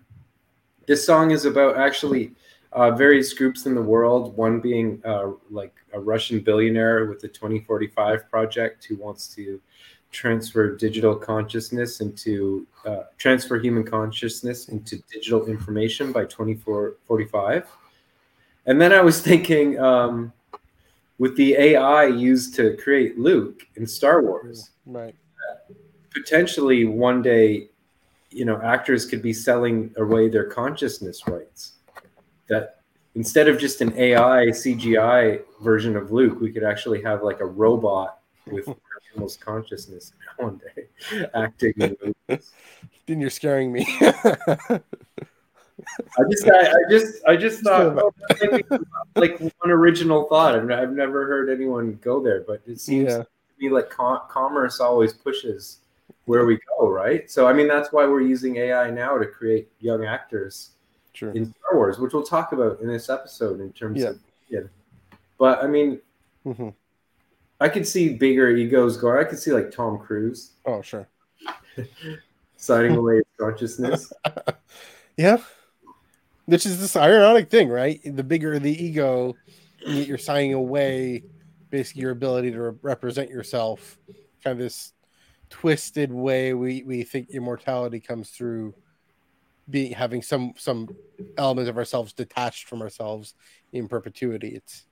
this 0.85 1.05
song 1.05 1.31
is 1.31 1.45
about 1.45 1.77
actually 1.77 2.33
uh, 2.71 2.91
various 2.91 3.33
groups 3.33 3.65
in 3.65 3.75
the 3.75 3.81
world. 3.81 4.35
One 4.37 4.59
being 4.59 5.01
uh, 5.05 5.31
like 5.49 5.73
a 5.93 5.99
Russian 5.99 6.39
billionaire 6.39 7.05
with 7.05 7.19
the 7.19 7.27
2045 7.27 8.29
project 8.29 8.85
who 8.85 8.95
wants 8.95 9.27
to 9.35 9.59
transfer 10.11 10.75
digital 10.75 11.15
consciousness 11.15 12.01
into 12.01 12.65
uh, 12.85 13.03
transfer 13.17 13.59
human 13.59 13.83
consciousness 13.83 14.69
into 14.69 14.97
digital 15.11 15.45
information 15.45 16.11
by 16.11 16.25
2045. 16.25 17.67
And 18.65 18.81
then 18.81 18.91
I 18.91 19.01
was 19.01 19.21
thinking, 19.21 19.79
um, 19.79 20.33
with 21.19 21.35
the 21.35 21.53
AI 21.55 22.05
used 22.05 22.55
to 22.55 22.75
create 22.77 23.19
Luke 23.19 23.61
in 23.75 23.85
Star 23.85 24.21
Wars, 24.23 24.71
Right. 24.85 25.13
potentially 26.11 26.85
one 26.85 27.21
day, 27.21 27.69
you 28.31 28.45
know, 28.45 28.59
actors 28.61 29.05
could 29.05 29.21
be 29.21 29.33
selling 29.33 29.93
away 29.97 30.29
their 30.29 30.45
consciousness 30.45 31.27
rights. 31.27 31.73
That 32.47 32.81
instead 33.15 33.47
of 33.47 33.59
just 33.59 33.81
an 33.81 33.93
AI 33.97 34.47
CGI 34.47 35.41
version 35.61 35.95
of 35.95 36.11
Luke, 36.11 36.39
we 36.39 36.51
could 36.51 36.63
actually 36.63 37.01
have 37.03 37.21
like 37.21 37.41
a 37.41 37.45
robot 37.45 38.21
with 38.47 38.67
almost 39.15 39.41
consciousness 39.41 40.13
one 40.37 40.59
day 40.75 40.87
acting. 41.35 41.73
in 41.77 41.95
movies. 42.29 42.51
Then 43.05 43.19
you're 43.19 43.31
scaring 43.31 43.71
me. 43.71 43.87
I 45.97 46.23
just, 46.29 46.47
I, 46.47 46.69
I 46.69 46.89
just, 46.89 47.25
I 47.27 47.35
just 47.35 47.61
thought, 47.61 47.97
oh, 47.97 48.11
that 48.29 48.51
might 48.51 48.69
be, 48.69 48.77
like 49.15 49.39
one 49.39 49.71
original 49.71 50.25
thought. 50.25 50.55
I've, 50.55 50.69
I've 50.71 50.91
never 50.93 51.25
heard 51.25 51.49
anyone 51.49 51.99
go 52.01 52.21
there, 52.21 52.41
but 52.41 52.61
it 52.67 52.79
seems 52.79 53.09
yeah. 53.09 53.17
to 53.19 53.27
me 53.59 53.69
like 53.69 53.89
com- 53.89 54.21
commerce 54.29 54.79
always 54.79 55.13
pushes 55.13 55.79
where 56.25 56.45
we 56.45 56.59
go, 56.77 56.87
right? 56.89 57.29
So, 57.29 57.47
I 57.47 57.53
mean, 57.53 57.67
that's 57.67 57.91
why 57.91 58.05
we're 58.05 58.21
using 58.21 58.57
AI 58.57 58.89
now 58.91 59.17
to 59.17 59.25
create 59.25 59.69
young 59.79 60.05
actors 60.05 60.71
in 61.21 61.45
Star 61.53 61.75
Wars, 61.75 61.99
which 61.99 62.13
we'll 62.13 62.23
talk 62.23 62.51
about 62.53 62.79
in 62.81 62.87
this 62.87 63.09
episode 63.09 63.59
in 63.59 63.71
terms 63.73 63.99
Yeah. 64.01 64.09
of, 64.09 64.19
yeah. 64.49 64.59
But 65.37 65.63
I 65.63 65.67
mean, 65.67 65.99
hmm 66.43 66.69
I 67.61 67.67
could 67.67 67.85
see 67.85 68.13
bigger 68.13 68.49
egos 68.49 68.95
going. 68.95 69.19
I 69.19 69.27
could 69.27 69.37
see 69.37 69.51
like 69.51 69.69
Tom 69.69 69.97
Cruise 69.99 70.51
Oh, 70.65 70.81
sure. 70.81 71.09
signing 72.55 72.95
away 72.95 73.15
his 73.17 73.25
consciousness. 73.39 74.13
Yeah. 75.17 75.39
Which 76.49 76.65
is 76.65 76.79
this 76.79 76.95
ironic 76.95 77.49
thing, 77.49 77.69
right? 77.69 77.99
The 78.03 78.23
bigger 78.23 78.57
the 78.57 78.83
ego, 78.83 79.35
you're 79.85 80.17
signing 80.17 80.53
away 80.53 81.23
basically 81.69 82.01
your 82.01 82.11
ability 82.11 82.51
to 82.51 82.61
re- 82.61 82.77
represent 82.81 83.29
yourself. 83.29 83.99
Kind 84.43 84.53
of 84.53 84.57
this 84.57 84.93
twisted 85.51 86.11
way 86.11 86.53
we, 86.53 86.83
we 86.83 87.03
think 87.03 87.29
immortality 87.29 87.99
comes 87.99 88.31
through 88.31 88.73
being 89.69 89.93
having 89.93 90.23
some 90.23 90.53
some 90.57 90.89
elements 91.37 91.69
of 91.69 91.77
ourselves 91.77 92.13
detached 92.13 92.67
from 92.67 92.81
ourselves 92.81 93.35
in 93.71 93.87
perpetuity. 93.87 94.55
It's 94.55 94.85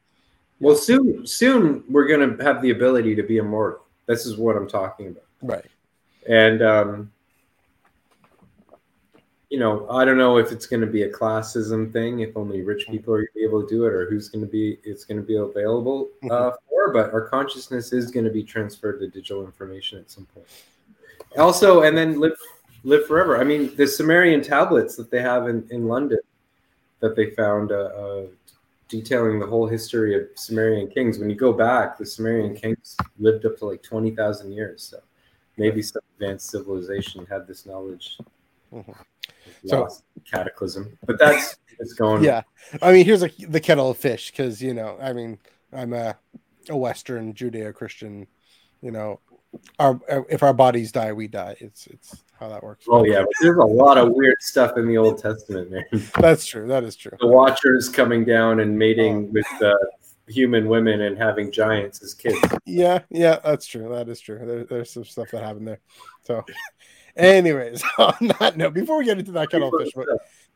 Well, 0.60 0.76
soon, 0.76 1.26
soon 1.26 1.84
we're 1.90 2.08
gonna 2.08 2.44
have 2.44 2.62
the 2.62 2.70
ability 2.70 3.16
to 3.16 3.24
be 3.24 3.38
immortal. 3.38 3.82
This 4.06 4.28
is 4.28 4.38
what 4.38 4.56
I'm 4.56 4.68
talking 4.68 5.08
about. 5.08 5.26
right. 5.42 5.66
And 6.30 6.62
um, 6.62 7.12
you 9.50 9.60
know, 9.60 9.90
I 9.90 10.04
don't 10.04 10.18
know 10.18 10.38
if 10.38 10.52
it's 10.52 10.66
going 10.66 10.82
to 10.82 10.88
be 10.88 11.04
a 11.04 11.12
classism 11.12 11.92
thing, 11.94 12.20
if 12.20 12.36
only 12.36 12.62
rich 12.62 12.88
people 12.88 13.14
are 13.14 13.20
going 13.20 13.28
to 13.28 13.34
be 13.34 13.44
able 13.44 13.64
to 13.64 13.70
do 13.70 13.86
it, 13.86 13.94
or 13.94 14.10
who's 14.10 14.30
going 14.30 14.44
to 14.44 14.52
be 14.52 14.78
it's 14.84 15.06
going 15.06 15.20
to 15.20 15.26
be 15.26 15.38
available 15.38 16.10
uh, 16.30 16.52
for. 16.70 16.92
But 16.92 17.14
our 17.14 17.22
consciousness 17.22 17.94
is 17.94 18.12
going 18.12 18.26
to 18.26 18.32
be 18.32 18.44
transferred 18.44 19.00
to 19.00 19.08
digital 19.08 19.46
information 19.46 20.00
at 20.00 20.12
some 20.12 20.26
point. 20.26 20.48
Also, 21.38 21.84
and 21.84 21.98
then 21.98 22.20
live 22.20 22.38
live 22.84 23.06
forever. 23.08 23.40
I 23.40 23.44
mean, 23.44 23.74
the 23.76 23.88
Sumerian 23.88 24.42
tablets 24.42 24.96
that 24.98 25.10
they 25.12 25.22
have 25.22 25.48
in 25.48 25.66
in 25.72 25.88
London 25.88 26.20
that 27.00 27.16
they 27.16 27.32
found. 27.32 27.72
Uh, 27.72 27.76
uh, 27.76 28.24
detailing 28.90 29.38
the 29.38 29.46
whole 29.46 29.68
history 29.68 30.16
of 30.16 30.28
Sumerian 30.36 30.88
kings. 30.88 31.20
When 31.20 31.30
you 31.30 31.36
go 31.36 31.52
back, 31.52 31.98
the 31.98 32.06
Sumerian 32.06 32.56
kings 32.56 32.96
lived 33.20 33.46
up 33.46 33.58
to 33.58 33.66
like 33.66 33.84
20,000 33.84 34.52
years. 34.54 34.84
So 34.84 35.00
maybe 35.58 35.82
some 35.82 36.02
advanced 36.16 36.50
civilization 36.50 37.26
had 37.26 37.48
this 37.48 37.66
knowledge. 37.66 38.18
Mhm. 38.74 38.96
So- 39.70 39.88
cataclysm. 40.32 40.98
But 41.06 41.20
that's 41.20 41.58
it's 41.80 41.94
going. 41.94 42.24
Yeah. 42.24 42.42
I 42.82 42.92
mean, 42.92 43.06
here's 43.06 43.24
a, 43.24 43.30
the 43.48 43.60
kettle 43.60 43.92
of 43.92 43.98
fish 43.98 44.32
because, 44.32 44.62
you 44.62 44.74
know, 44.74 44.98
I 45.02 45.14
mean, 45.14 45.38
I'm 45.72 45.94
a, 45.94 46.18
a 46.70 46.76
Western 46.78 47.34
Judeo 47.34 47.74
Christian, 47.74 48.28
you 48.82 48.92
know, 48.92 49.20
our 49.80 50.00
if 50.30 50.44
our 50.44 50.54
bodies 50.54 50.92
die, 50.92 51.14
we 51.14 51.28
die. 51.28 51.56
It's 51.60 51.88
it's 51.88 52.24
how 52.40 52.50
that 52.50 52.62
works. 52.62 52.86
Oh 52.90 53.06
yeah, 53.06 53.24
there's 53.42 53.58
a 53.58 53.64
lot 53.66 53.98
of 53.98 54.12
weird 54.12 54.42
stuff 54.42 54.78
in 54.78 54.88
the 54.88 54.98
Old 54.98 55.20
Testament, 55.22 55.72
man. 55.72 55.86
That's 56.20 56.46
true. 56.46 56.68
That 56.68 56.84
is 56.84 56.96
true. 56.96 57.14
The 57.20 57.28
Watchers 57.28 57.90
coming 57.90 58.26
down 58.26 58.60
and 58.60 58.74
Oh. 58.74 58.78
mating 58.78 59.32
with 59.32 59.48
uh, 59.62 59.74
human 60.28 60.68
women 60.68 61.02
and 61.02 61.18
having 61.18 61.52
giants 61.52 62.04
as 62.04 62.14
kids. 62.14 62.38
Yeah, 62.66 63.00
yeah, 63.10 63.40
that's 63.44 63.66
true. 63.66 63.88
That 63.90 64.10
is 64.10 64.20
true. 64.20 64.40
There, 64.46 64.64
there's 64.66 64.92
some 64.92 65.06
stuff 65.06 65.32
that 65.32 65.44
happened 65.44 65.68
there. 65.70 65.80
So, 66.26 66.44
anyways, 67.18 67.84
on 67.98 68.32
that 68.40 68.58
note, 68.58 68.74
before 68.74 68.98
we 68.98 69.06
get 69.06 69.20
into 69.20 69.32
that 69.34 69.50
kettle 69.50 69.74
of 69.74 69.82
fish, 69.82 69.94
but 69.96 70.08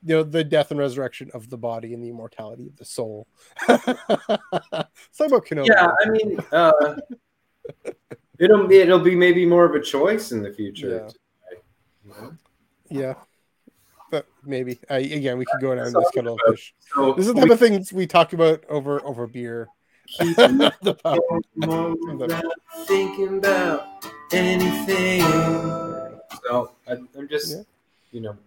you 0.04 0.16
know, 0.16 0.24
the 0.24 0.44
death 0.44 0.72
and 0.72 0.80
resurrection 0.80 1.30
of 1.34 1.50
the 1.50 1.58
body 1.58 1.94
and 1.94 2.04
the 2.04 2.10
immortality 2.10 2.68
of 2.68 2.78
the 2.78 2.86
soul. 2.86 3.28
Talk 3.68 3.82
about 3.92 5.46
Kenobi. 5.46 5.68
Yeah, 5.68 5.92
I 6.04 6.10
mean, 6.10 6.40
uh, 6.52 6.96
it'll 8.40 8.68
be 8.68 8.78
it'll 8.78 9.00
be 9.00 9.16
maybe 9.16 9.46
more 9.46 9.66
of 9.66 9.76
a 9.76 9.82
choice 9.82 10.32
in 10.32 10.42
the 10.42 10.52
future. 10.52 11.10
You 12.04 12.12
know? 12.12 12.34
Yeah. 12.90 13.14
But 14.10 14.26
maybe 14.44 14.78
I, 14.90 14.98
again 14.98 15.38
we 15.38 15.46
could 15.46 15.62
go 15.62 15.74
down 15.74 15.94
this 15.94 16.12
kettle 16.14 16.34
of 16.34 16.40
fish. 16.50 16.74
So 16.94 17.14
This 17.14 17.28
is 17.28 17.34
the 17.34 17.42
type 17.42 17.52
of 17.52 17.60
things 17.60 17.94
we 17.94 18.08
talk 18.08 18.34
about 18.34 18.66
over 18.70 19.04
over 19.06 19.28
beer. 19.28 19.68
The 20.20 20.98
thinking 22.86 23.38
about 23.38 24.06
anything. 24.34 25.91
So 26.44 26.72
I, 26.88 26.94
I'm 26.94 27.28
just, 27.30 27.58
Yeah. 27.58 27.64
you 28.12 28.22
know, 28.22 28.38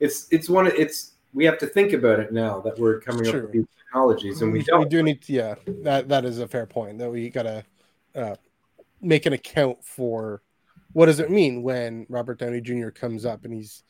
it's 0.00 0.28
it's 0.30 0.48
one. 0.48 0.66
of 0.66 0.74
It's 0.74 1.12
we 1.34 1.44
have 1.44 1.58
to 1.58 1.66
think 1.66 1.92
about 1.92 2.20
it 2.20 2.32
now 2.32 2.60
that 2.60 2.78
we're 2.78 3.00
coming 3.00 3.26
up 3.26 3.34
with 3.34 3.52
these 3.52 3.66
technologies, 3.78 4.42
and 4.42 4.52
we 4.52 4.60
we 4.60 4.64
don't. 4.64 4.80
We 4.80 4.88
do 4.88 5.02
need 5.02 5.22
to 5.22 5.32
yeah 5.32 5.54
that 5.82 6.08
that 6.08 6.24
is 6.24 6.38
a 6.38 6.48
fair 6.48 6.66
point 6.66 6.98
that 6.98 7.10
we 7.10 7.30
gotta 7.30 7.64
uh, 8.14 8.36
make 9.02 9.26
an 9.26 9.32
account 9.32 9.84
for 9.84 10.42
what 10.92 11.06
does 11.06 11.20
it 11.20 11.30
mean 11.30 11.62
when 11.62 12.06
robert 12.08 12.38
downey 12.38 12.60
jr 12.60 12.88
comes 12.90 13.26
up 13.26 13.44
and 13.44 13.52
he's 13.52 13.82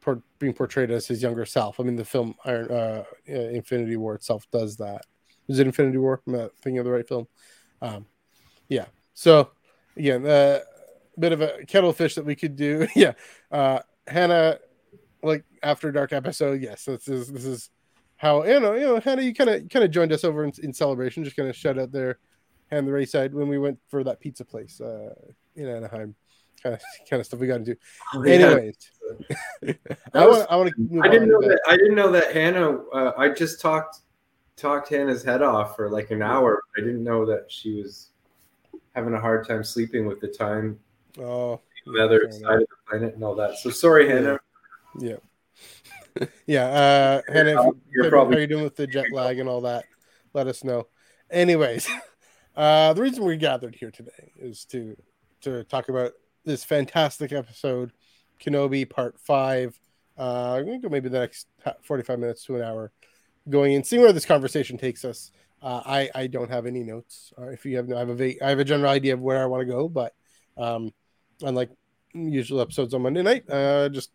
por- 0.00 0.22
being 0.38 0.54
portrayed 0.54 0.90
as 0.90 1.06
his 1.06 1.22
younger 1.22 1.44
self 1.44 1.78
i 1.78 1.82
mean 1.82 1.96
the 1.96 2.04
film 2.04 2.34
Iron, 2.44 2.70
uh, 2.70 3.04
uh, 3.28 3.32
infinity 3.32 3.96
war 3.96 4.14
itself 4.14 4.46
does 4.50 4.76
that 4.78 5.02
is 5.48 5.58
it 5.58 5.66
infinity 5.66 5.98
war 5.98 6.22
am 6.26 6.34
i 6.34 6.48
thinking 6.62 6.78
of 6.78 6.84
the 6.84 6.90
right 6.90 7.06
film 7.06 7.26
um, 7.82 8.06
yeah 8.68 8.86
so 9.12 9.50
again 9.96 10.24
uh, 10.26 10.60
bit 11.18 11.32
of 11.32 11.40
a 11.40 11.64
kettlefish 11.66 12.14
that 12.14 12.24
we 12.24 12.34
could 12.34 12.56
do 12.56 12.86
yeah 12.96 13.12
uh, 13.50 13.78
hannah 14.06 14.58
like 15.22 15.44
after 15.62 15.90
dark 15.92 16.12
episode 16.12 16.60
yes 16.60 16.84
this 16.84 17.08
is 17.08 17.32
this 17.32 17.44
is 17.44 17.70
how 18.16 18.44
you 18.44 18.60
know 18.60 18.74
you 18.74 18.86
know 18.86 19.00
Hannah, 19.00 19.22
you 19.22 19.34
kind 19.34 19.50
of 19.50 19.68
kind 19.68 19.84
of 19.84 19.90
joined 19.90 20.12
us 20.12 20.24
over 20.24 20.44
in, 20.44 20.52
in 20.62 20.72
celebration. 20.72 21.24
Just 21.24 21.36
kind 21.36 21.48
of 21.48 21.56
shout 21.56 21.78
out 21.78 21.92
there, 21.92 22.18
and 22.70 22.86
the 22.86 22.92
race 22.92 23.12
side 23.12 23.34
when 23.34 23.48
we 23.48 23.58
went 23.58 23.78
for 23.88 24.02
that 24.04 24.20
pizza 24.20 24.44
place 24.44 24.80
uh, 24.80 25.14
in 25.56 25.68
Anaheim, 25.68 26.14
kind 26.62 26.74
of 26.74 26.80
kind 27.08 27.20
of 27.20 27.26
stuff 27.26 27.40
we 27.40 27.46
got 27.46 27.58
to 27.58 27.64
do. 27.64 27.76
Oh, 28.14 28.24
Yeah. 28.24 28.34
Anyways, 28.34 28.76
I 30.14 30.26
want 30.26 30.46
I 30.50 30.56
want 30.56 30.74
to. 30.74 31.00
I 31.02 31.08
didn't 31.08 31.28
know 31.28 31.40
that. 31.42 31.60
I 31.68 31.76
didn't 31.76 31.96
know 31.96 32.10
that 32.12 32.32
Hannah. 32.32 32.78
Uh, 32.92 33.12
I 33.18 33.28
just 33.28 33.60
talked 33.60 34.00
talked 34.56 34.88
Hannah's 34.88 35.22
head 35.22 35.42
off 35.42 35.76
for 35.76 35.90
like 35.90 36.10
an 36.10 36.22
hour. 36.22 36.62
I 36.78 36.80
didn't 36.80 37.04
know 37.04 37.26
that 37.26 37.46
she 37.48 37.74
was 37.74 38.10
having 38.94 39.14
a 39.14 39.20
hard 39.20 39.46
time 39.46 39.64
sleeping 39.64 40.06
with 40.06 40.20
the 40.20 40.28
time 40.28 40.78
Oh, 41.18 41.60
other 42.00 42.20
fair 42.20 42.28
enough. 42.28 42.34
side 42.40 42.62
of 42.62 42.68
the 42.68 42.76
planet 42.88 43.14
and 43.14 43.24
all 43.24 43.34
that. 43.36 43.56
So 43.58 43.70
sorry, 43.70 44.08
Yeah. 44.08 44.14
Hannah. 44.14 44.38
Yeah. 44.98 45.16
yeah. 46.46 46.64
Uh, 46.66 47.32
Hannah, 47.32 47.50
if, 47.50 47.56
You're 47.90 48.04
you're 48.04 48.10
probably- 48.10 48.36
how 48.36 48.40
you 48.40 48.46
doing 48.46 48.64
with 48.64 48.76
the 48.76 48.86
jet 48.86 49.06
lag 49.12 49.38
and 49.38 49.48
all 49.48 49.62
that? 49.62 49.84
Let 50.32 50.46
us 50.46 50.64
know. 50.64 50.88
Anyways, 51.30 51.88
uh, 52.56 52.92
the 52.94 53.02
reason 53.02 53.24
we 53.24 53.36
gathered 53.36 53.74
here 53.74 53.90
today 53.90 54.32
is 54.38 54.64
to 54.66 54.96
to 55.42 55.62
talk 55.64 55.88
about 55.88 56.12
this 56.44 56.64
fantastic 56.64 57.32
episode, 57.32 57.92
Kenobi 58.40 58.88
Part 58.88 59.18
Five. 59.20 59.78
Uh, 60.18 60.54
I'm 60.54 60.64
gonna 60.66 60.78
go 60.78 60.88
maybe 60.88 61.08
the 61.08 61.18
next 61.20 61.48
45 61.82 62.18
minutes 62.18 62.44
to 62.44 62.56
an 62.56 62.62
hour, 62.62 62.92
going 63.48 63.74
and 63.74 63.84
seeing 63.86 64.02
where 64.02 64.12
this 64.12 64.26
conversation 64.26 64.78
takes 64.78 65.04
us. 65.04 65.30
Uh, 65.62 65.82
I 65.84 66.10
I 66.14 66.26
don't 66.28 66.50
have 66.50 66.66
any 66.66 66.82
notes. 66.82 67.32
Uh, 67.38 67.48
if 67.48 67.64
you 67.66 67.76
have, 67.76 67.88
no, 67.88 67.96
I 67.96 68.00
have 68.00 68.08
a 68.10 68.14
vague, 68.14 68.38
I 68.42 68.50
have 68.50 68.58
a 68.58 68.64
general 68.64 68.90
idea 68.90 69.14
of 69.14 69.20
where 69.20 69.42
I 69.42 69.46
want 69.46 69.62
to 69.62 69.66
go, 69.66 69.88
but 69.88 70.14
um, 70.56 70.92
unlike 71.44 71.70
usual 72.12 72.60
episodes 72.60 72.94
on 72.94 73.02
Monday 73.02 73.22
night, 73.22 73.48
uh, 73.50 73.88
just 73.88 74.10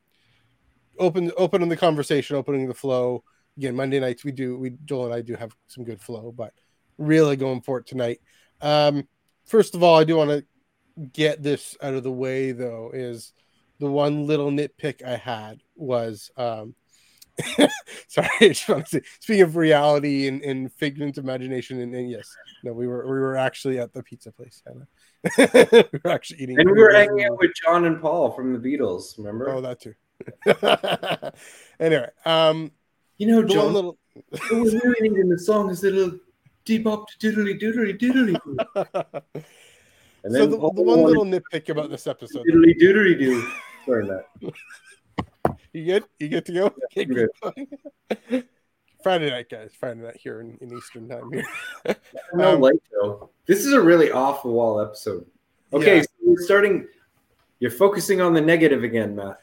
open 0.98 1.32
opening 1.38 1.70
the 1.70 1.78
conversation, 1.78 2.36
opening 2.36 2.68
the 2.68 2.74
flow. 2.74 3.24
Again, 3.58 3.76
Monday 3.76 4.00
nights 4.00 4.24
we 4.24 4.32
do 4.32 4.58
we 4.58 4.72
Joel 4.86 5.06
and 5.06 5.14
I 5.14 5.22
do 5.22 5.36
have 5.36 5.56
some 5.68 5.84
good 5.84 6.02
flow, 6.02 6.34
but 6.36 6.54
really 6.98 7.36
going 7.36 7.62
for 7.62 7.80
it 7.80 7.88
tonight. 7.88 8.20
Um, 8.62 9.08
first 9.46 9.76
of 9.76 9.84
all, 9.84 9.98
I 9.98 10.04
do 10.04 10.18
want 10.18 10.32
to 10.32 10.46
get 11.14 11.42
this 11.42 11.78
out 11.82 11.94
of 11.94 12.04
the 12.04 12.12
way 12.12 12.52
though, 12.52 12.92
is 12.94 13.34
the 13.80 13.90
one 13.90 14.28
little 14.28 14.52
nitpick 14.52 15.04
I 15.04 15.16
had 15.16 15.62
was 15.76 16.32
um 16.38 16.76
sorry, 18.08 18.30
I 18.42 18.48
just 18.50 18.68
want 18.68 18.86
to 18.88 19.00
say 19.00 19.02
speaking 19.20 19.44
of 19.44 19.56
reality 19.56 20.28
and, 20.28 20.42
and 20.42 20.72
figment 20.74 21.18
of 21.18 21.24
imagination 21.24 21.80
and, 21.82 21.94
and 21.96 22.10
yes, 22.10 22.36
no, 22.64 22.74
we 22.74 22.88
were 22.88 23.06
we 23.06 23.20
were 23.20 23.38
actually 23.38 23.80
at 23.80 23.94
the 23.94 24.04
pizza 24.04 24.32
place, 24.32 24.62
Hannah. 24.66 24.88
we 25.94 26.00
were 26.04 26.12
actually 26.12 26.42
eating 26.42 26.60
And 26.60 26.70
we 26.70 26.80
were 26.80 26.94
hanging 26.94 27.26
out 27.26 27.40
with 27.40 27.52
John 27.64 27.86
and 27.86 28.02
Paul 28.02 28.32
from 28.32 28.54
the 28.54 28.60
Beatles. 28.60 29.18
Remember? 29.18 29.50
Oh, 29.50 29.62
that 29.62 29.82
too. 29.82 29.94
anyway, 31.80 32.10
um, 32.26 32.72
you 33.18 33.28
know, 33.28 33.44
John. 33.44 33.74
little. 33.74 33.98
what 34.14 34.52
we 34.52 34.80
really 34.84 35.20
in 35.20 35.30
the 35.30 35.40
song 35.40 35.70
is 35.70 35.84
a 35.84 35.92
little 35.92 36.20
debop 36.66 37.06
diddly 37.20 37.60
doodly 37.60 37.98
doodly. 38.00 39.24
And 40.24 40.34
so 40.34 40.46
the, 40.46 40.58
the 40.58 40.82
one 40.82 41.04
little 41.04 41.26
nitpick 41.26 41.70
about 41.70 41.90
this 41.90 42.08
episode. 42.08 42.46
diddly 42.46 42.78
doodly 42.80 43.18
doo. 43.18 43.48
Sorry, 43.86 44.06
Matt. 44.06 44.54
You 45.74 45.86
good? 45.86 46.04
You 46.20 46.30
good 46.30 46.46
to 46.48 46.54
go? 46.54 46.74
I'm 46.98 47.08
good. 48.28 48.46
Friday 49.04 49.30
night, 49.30 49.50
guys. 49.50 49.72
Friday 49.80 50.02
night 50.02 50.18
here 50.18 50.42
in, 50.42 50.58
in 50.62 50.76
Eastern 50.76 51.08
time 51.08 51.32
here. 51.32 51.46
No 52.34 52.56
Um, 52.56 52.62
light 52.62 52.82
though. 52.92 53.30
This 53.46 53.66
is 53.66 53.74
a 53.74 53.82
really 53.82 54.12
off 54.12 54.44
the 54.44 54.50
wall 54.50 54.82
episode. 54.82 55.26
Okay, 55.74 55.98
Yeah. 55.98 56.02
so 56.04 56.08
we're 56.24 56.42
starting. 56.44 56.88
You're 57.60 57.72
focusing 57.72 58.20
on 58.22 58.34
the 58.34 58.42
negative 58.42 58.84
again, 58.84 59.16
Matt. 59.16 59.40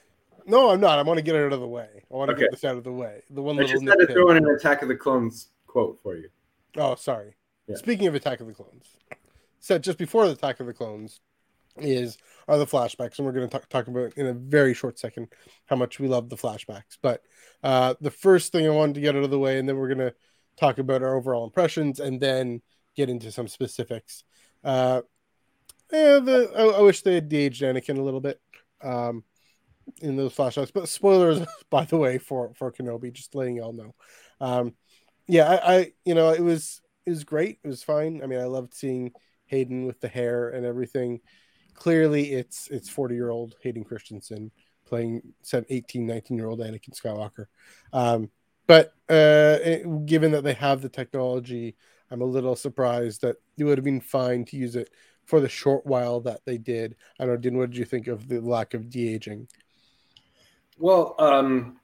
No, 0.46 0.70
I'm 0.70 0.80
not. 0.80 0.98
I 0.98 1.02
want 1.02 1.18
to 1.18 1.22
get 1.22 1.34
it 1.34 1.44
out 1.44 1.52
of 1.52 1.60
the 1.60 1.66
way. 1.68 1.88
I 2.10 2.14
want 2.14 2.28
to 2.28 2.34
Okay. 2.34 2.42
get 2.42 2.50
this 2.52 2.64
out 2.64 2.76
of 2.76 2.84
the 2.84 2.92
way. 2.92 3.22
The 3.30 3.42
one 3.42 3.56
I 3.56 3.62
little 3.62 3.80
just 3.80 3.88
had 3.88 4.06
to 4.06 4.12
throw 4.12 4.30
in 4.30 4.36
an 4.36 4.46
Attack 4.48 4.82
of 4.82 4.88
the 4.88 4.94
Clones 4.96 5.48
quote 5.66 5.98
for 6.02 6.16
you. 6.16 6.28
Oh, 6.76 6.94
sorry. 6.94 7.34
Yeah. 7.66 7.76
Speaking 7.76 8.06
of 8.06 8.14
Attack 8.14 8.40
of 8.40 8.46
the 8.46 8.52
Clones, 8.52 8.96
said 9.58 9.82
just 9.82 9.98
before 9.98 10.26
the 10.26 10.32
Attack 10.32 10.60
of 10.60 10.66
the 10.66 10.74
Clones 10.74 11.20
is 11.78 12.18
are 12.48 12.58
the 12.58 12.66
flashbacks, 12.66 13.18
and 13.18 13.26
we're 13.26 13.32
going 13.32 13.48
to 13.48 13.52
talk, 13.52 13.68
talk 13.68 13.88
about 13.88 14.12
in 14.16 14.26
a 14.26 14.32
very 14.32 14.74
short 14.74 14.98
second 14.98 15.28
how 15.66 15.76
much 15.76 15.98
we 15.98 16.08
love 16.08 16.28
the 16.28 16.36
flashbacks. 16.36 16.96
But 17.02 17.22
uh, 17.62 17.94
the 18.00 18.10
first 18.10 18.52
thing 18.52 18.66
I 18.66 18.70
wanted 18.70 18.94
to 18.94 19.00
get 19.00 19.16
out 19.16 19.24
of 19.24 19.30
the 19.30 19.38
way, 19.38 19.58
and 19.58 19.68
then 19.68 19.76
we're 19.76 19.94
going 19.94 20.10
to 20.10 20.14
talk 20.56 20.78
about 20.78 21.02
our 21.02 21.16
overall 21.16 21.44
impressions, 21.44 22.00
and 22.00 22.20
then 22.20 22.62
get 22.96 23.10
into 23.10 23.30
some 23.32 23.48
specifics. 23.48 24.24
Uh, 24.64 25.02
yeah, 25.92 26.18
the 26.18 26.50
I, 26.56 26.78
I 26.78 26.80
wish 26.80 27.02
they 27.02 27.14
had 27.14 27.28
de-aged 27.28 27.62
Anakin 27.62 27.98
a 27.98 28.02
little 28.02 28.20
bit 28.20 28.40
um, 28.82 29.24
in 30.00 30.16
those 30.16 30.34
flashbacks. 30.34 30.72
But 30.72 30.88
spoilers, 30.88 31.46
by 31.70 31.84
the 31.84 31.96
way, 31.96 32.18
for 32.18 32.52
for 32.54 32.72
Kenobi, 32.72 33.12
just 33.12 33.34
letting 33.34 33.56
y'all 33.56 33.72
know. 33.72 33.94
Um, 34.40 34.74
yeah, 35.28 35.48
I, 35.48 35.74
I 35.74 35.92
you 36.04 36.14
know 36.14 36.30
it 36.30 36.42
was 36.42 36.80
it 37.04 37.10
was 37.10 37.24
great. 37.24 37.58
It 37.62 37.68
was 37.68 37.82
fine. 37.82 38.20
I 38.22 38.26
mean, 38.26 38.40
I 38.40 38.44
loved 38.44 38.74
seeing 38.74 39.12
Hayden 39.46 39.86
with 39.86 40.00
the 40.00 40.08
hair 40.08 40.50
and 40.50 40.66
everything. 40.66 41.20
Clearly, 41.76 42.32
it's 42.32 42.68
it's 42.68 42.88
40 42.88 43.14
year 43.14 43.30
old 43.30 43.54
Hayden 43.62 43.84
Christensen 43.84 44.50
playing 44.86 45.20
some 45.42 45.64
18, 45.68 46.06
19 46.06 46.36
year 46.36 46.48
old 46.48 46.60
Anakin 46.60 46.98
Skywalker. 46.98 47.46
Um, 47.92 48.30
but 48.66 48.94
uh, 49.10 49.58
it- 49.62 50.06
given 50.06 50.32
that 50.32 50.42
they 50.42 50.54
have 50.54 50.80
the 50.80 50.88
technology, 50.88 51.76
I'm 52.10 52.22
a 52.22 52.26
little 52.26 52.56
surprised 52.56 53.20
that 53.22 53.36
it 53.58 53.64
would 53.64 53.78
have 53.78 53.84
been 53.84 54.00
fine 54.00 54.44
to 54.46 54.56
use 54.56 54.76
it 54.76 54.90
for 55.24 55.40
the 55.40 55.48
short 55.48 55.84
while 55.86 56.20
that 56.20 56.40
they 56.44 56.56
did. 56.56 56.96
I 57.18 57.24
don't 57.24 57.34
know, 57.34 57.40
Din, 57.40 57.58
what 57.58 57.70
did 57.70 57.78
you 57.78 57.84
think 57.84 58.06
of 58.06 58.28
the 58.28 58.40
lack 58.40 58.74
of 58.74 58.88
de 58.88 59.12
aging? 59.12 59.48
Well, 60.78 61.14
um, 61.18 61.78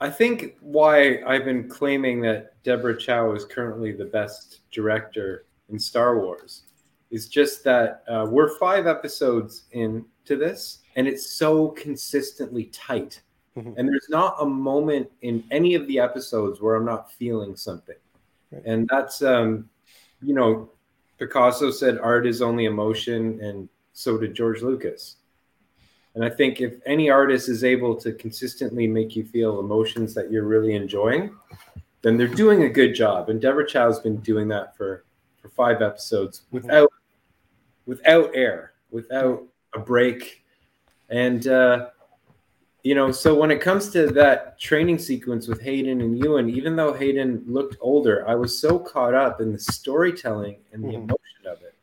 I 0.00 0.10
think 0.10 0.56
why 0.60 1.22
I've 1.26 1.44
been 1.44 1.68
claiming 1.68 2.20
that 2.22 2.62
Deborah 2.64 2.98
Chow 2.98 3.32
is 3.32 3.44
currently 3.44 3.92
the 3.92 4.04
best 4.04 4.60
director 4.70 5.46
in 5.70 5.78
Star 5.78 6.18
Wars 6.18 6.64
is 7.10 7.28
just 7.28 7.64
that 7.64 8.02
uh, 8.08 8.26
we're 8.28 8.58
five 8.58 8.86
episodes 8.86 9.64
into 9.72 10.36
this, 10.36 10.80
and 10.96 11.06
it's 11.06 11.30
so 11.30 11.68
consistently 11.68 12.64
tight. 12.66 13.22
Mhm. 13.56 13.74
And 13.76 13.88
there's 13.88 14.08
not 14.10 14.36
a 14.40 14.46
moment 14.46 15.10
in 15.22 15.44
any 15.50 15.74
of 15.74 15.86
the 15.86 15.98
episodes 15.98 16.60
where 16.60 16.74
I'm 16.74 16.84
not 16.84 17.12
feeling 17.12 17.56
something. 17.56 17.96
Right. 18.50 18.62
And 18.64 18.88
that's, 18.88 19.22
um, 19.22 19.68
you 20.22 20.34
know, 20.34 20.70
Picasso 21.18 21.70
said 21.70 21.98
art 21.98 22.26
is 22.26 22.42
only 22.42 22.66
emotion, 22.66 23.40
and 23.40 23.68
so 23.92 24.18
did 24.18 24.34
George 24.34 24.62
Lucas. 24.62 25.16
And 26.14 26.24
I 26.24 26.30
think 26.30 26.60
if 26.60 26.80
any 26.86 27.10
artist 27.10 27.48
is 27.48 27.62
able 27.62 27.94
to 27.96 28.12
consistently 28.12 28.86
make 28.86 29.16
you 29.16 29.24
feel 29.24 29.60
emotions 29.60 30.14
that 30.14 30.30
you're 30.30 30.44
really 30.44 30.74
enjoying, 30.74 31.34
then 32.02 32.16
they're 32.16 32.26
doing 32.26 32.64
a 32.64 32.68
good 32.68 32.94
job. 32.94 33.28
And 33.28 33.40
Deborah 33.40 33.66
Chow's 33.66 34.00
been 34.00 34.16
doing 34.18 34.48
that 34.48 34.76
for 34.76 35.04
for 35.46 35.48
five 35.50 35.82
episodes 35.82 36.42
without 36.50 36.90
without 37.86 38.30
air, 38.34 38.72
without 38.90 39.44
a 39.74 39.78
break. 39.78 40.44
And 41.08 41.46
uh, 41.46 41.88
you 42.82 42.94
know, 42.94 43.10
so 43.10 43.34
when 43.34 43.50
it 43.50 43.60
comes 43.60 43.90
to 43.90 44.06
that 44.08 44.60
training 44.60 44.98
sequence 44.98 45.48
with 45.48 45.60
Hayden 45.60 46.00
and 46.00 46.18
Ewan, 46.18 46.48
even 46.50 46.76
though 46.76 46.92
Hayden 46.92 47.42
looked 47.46 47.76
older, 47.80 48.28
I 48.28 48.34
was 48.34 48.58
so 48.58 48.78
caught 48.78 49.14
up 49.14 49.40
in 49.40 49.52
the 49.52 49.58
storytelling 49.58 50.56
and 50.72 50.84
the 50.84 50.88
Mhm. 50.88 50.94
emotion 50.94 51.46
of 51.46 51.62
it 51.62 51.74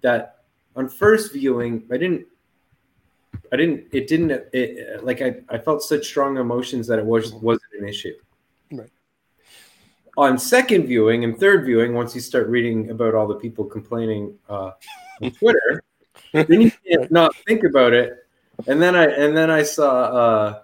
that 0.00 0.44
on 0.76 0.88
first 0.88 1.32
viewing, 1.32 1.84
I 1.90 1.96
didn't 1.96 2.26
I 3.52 3.56
didn't. 3.56 3.86
It 3.92 4.06
didn't. 4.06 4.30
It, 4.52 5.04
like 5.04 5.22
I, 5.22 5.36
I 5.48 5.58
felt 5.58 5.82
such 5.82 6.06
strong 6.06 6.36
emotions 6.36 6.86
that 6.86 6.98
it 7.00 7.04
was 7.04 7.32
wasn't 7.34 7.72
an 7.80 7.88
issue. 7.88 8.14
On 10.16 10.38
second 10.38 10.86
viewing 10.86 11.24
and 11.24 11.38
third 11.38 11.64
viewing, 11.64 11.94
once 11.94 12.14
you 12.14 12.20
start 12.20 12.48
reading 12.48 12.90
about 12.90 13.14
all 13.14 13.26
the 13.26 13.34
people 13.34 13.64
complaining 13.64 14.36
uh, 14.48 14.72
on 15.22 15.30
Twitter, 15.32 15.82
then 16.32 16.60
you 16.60 16.72
can't 16.86 17.10
not 17.10 17.34
think 17.46 17.64
about 17.64 17.92
it. 17.92 18.26
And 18.66 18.80
then 18.80 18.94
I 18.94 19.04
and 19.06 19.36
then 19.36 19.50
I 19.50 19.62
saw 19.62 19.90
uh, 19.90 20.60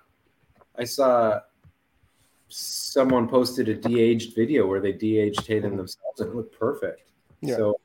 I 0.79 0.85
saw 0.85 1.41
someone 2.49 3.29
posted 3.29 3.69
a 3.69 3.75
de-aged 3.75 4.35
video 4.35 4.67
where 4.67 4.81
they 4.81 4.93
de-aged 4.93 5.47
Hayden 5.47 5.77
themselves 5.77 6.21
and 6.21 6.31
it 6.31 6.35
looked 6.35 6.59
perfect. 6.59 7.11
Yeah. 7.41 7.57
So 7.57 7.81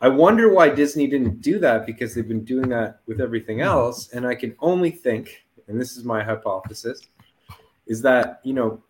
I 0.00 0.08
wonder 0.08 0.52
why 0.52 0.68
Disney 0.70 1.06
didn't 1.06 1.40
do 1.40 1.58
that 1.58 1.86
because 1.86 2.14
they've 2.14 2.26
been 2.28 2.44
doing 2.44 2.68
that 2.70 3.00
with 3.06 3.20
everything 3.20 3.60
else. 3.60 4.10
And 4.12 4.26
I 4.26 4.34
can 4.34 4.54
only 4.60 4.90
think, 4.90 5.44
and 5.68 5.80
this 5.80 5.96
is 5.96 6.04
my 6.04 6.22
hypothesis, 6.22 7.00
is 7.86 8.00
that 8.02 8.40
you 8.44 8.54
know, 8.54 8.82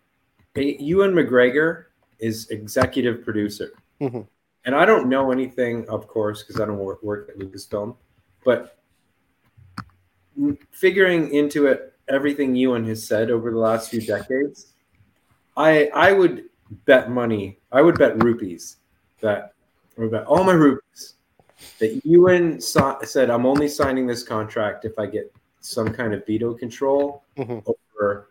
Ewan 0.55 1.13
McGregor 1.13 1.85
is 2.19 2.49
executive 2.49 3.23
producer, 3.23 3.71
Mhm. 4.01 4.27
and 4.65 4.75
I 4.75 4.85
don't 4.85 5.07
know 5.07 5.31
anything, 5.31 5.87
of 5.89 6.07
course, 6.07 6.43
because 6.43 6.59
I 6.59 6.65
don't 6.65 6.77
work, 6.77 7.01
work 7.01 7.29
at 7.29 7.37
Lucasfilm, 7.37 7.95
but 8.43 8.77
figuring 10.71 11.33
into 11.33 11.67
it 11.67 11.93
everything 12.07 12.55
Ewan 12.55 12.85
has 12.85 13.05
said 13.05 13.31
over 13.31 13.51
the 13.51 13.57
last 13.57 13.89
few 13.89 14.01
decades, 14.01 14.73
I 15.55 15.89
I 15.93 16.11
would 16.11 16.49
bet 16.85 17.09
money, 17.11 17.59
I 17.71 17.81
would 17.81 17.97
bet 17.97 18.21
rupees 18.23 18.77
that 19.21 19.53
I 19.97 20.01
would 20.01 20.11
bet 20.11 20.25
all 20.25 20.43
my 20.43 20.53
rupees 20.53 21.15
that 21.79 22.05
Ewan 22.05 22.59
saw, 22.59 23.01
said, 23.03 23.29
"I'm 23.29 23.45
only 23.45 23.67
signing 23.67 24.07
this 24.07 24.23
contract 24.23 24.83
if 24.83 24.97
I 24.97 25.05
get 25.05 25.31
some 25.59 25.93
kind 25.93 26.13
of 26.13 26.25
veto 26.25 26.53
control 26.53 27.23
Mhm. 27.37 27.63
over 27.67 28.29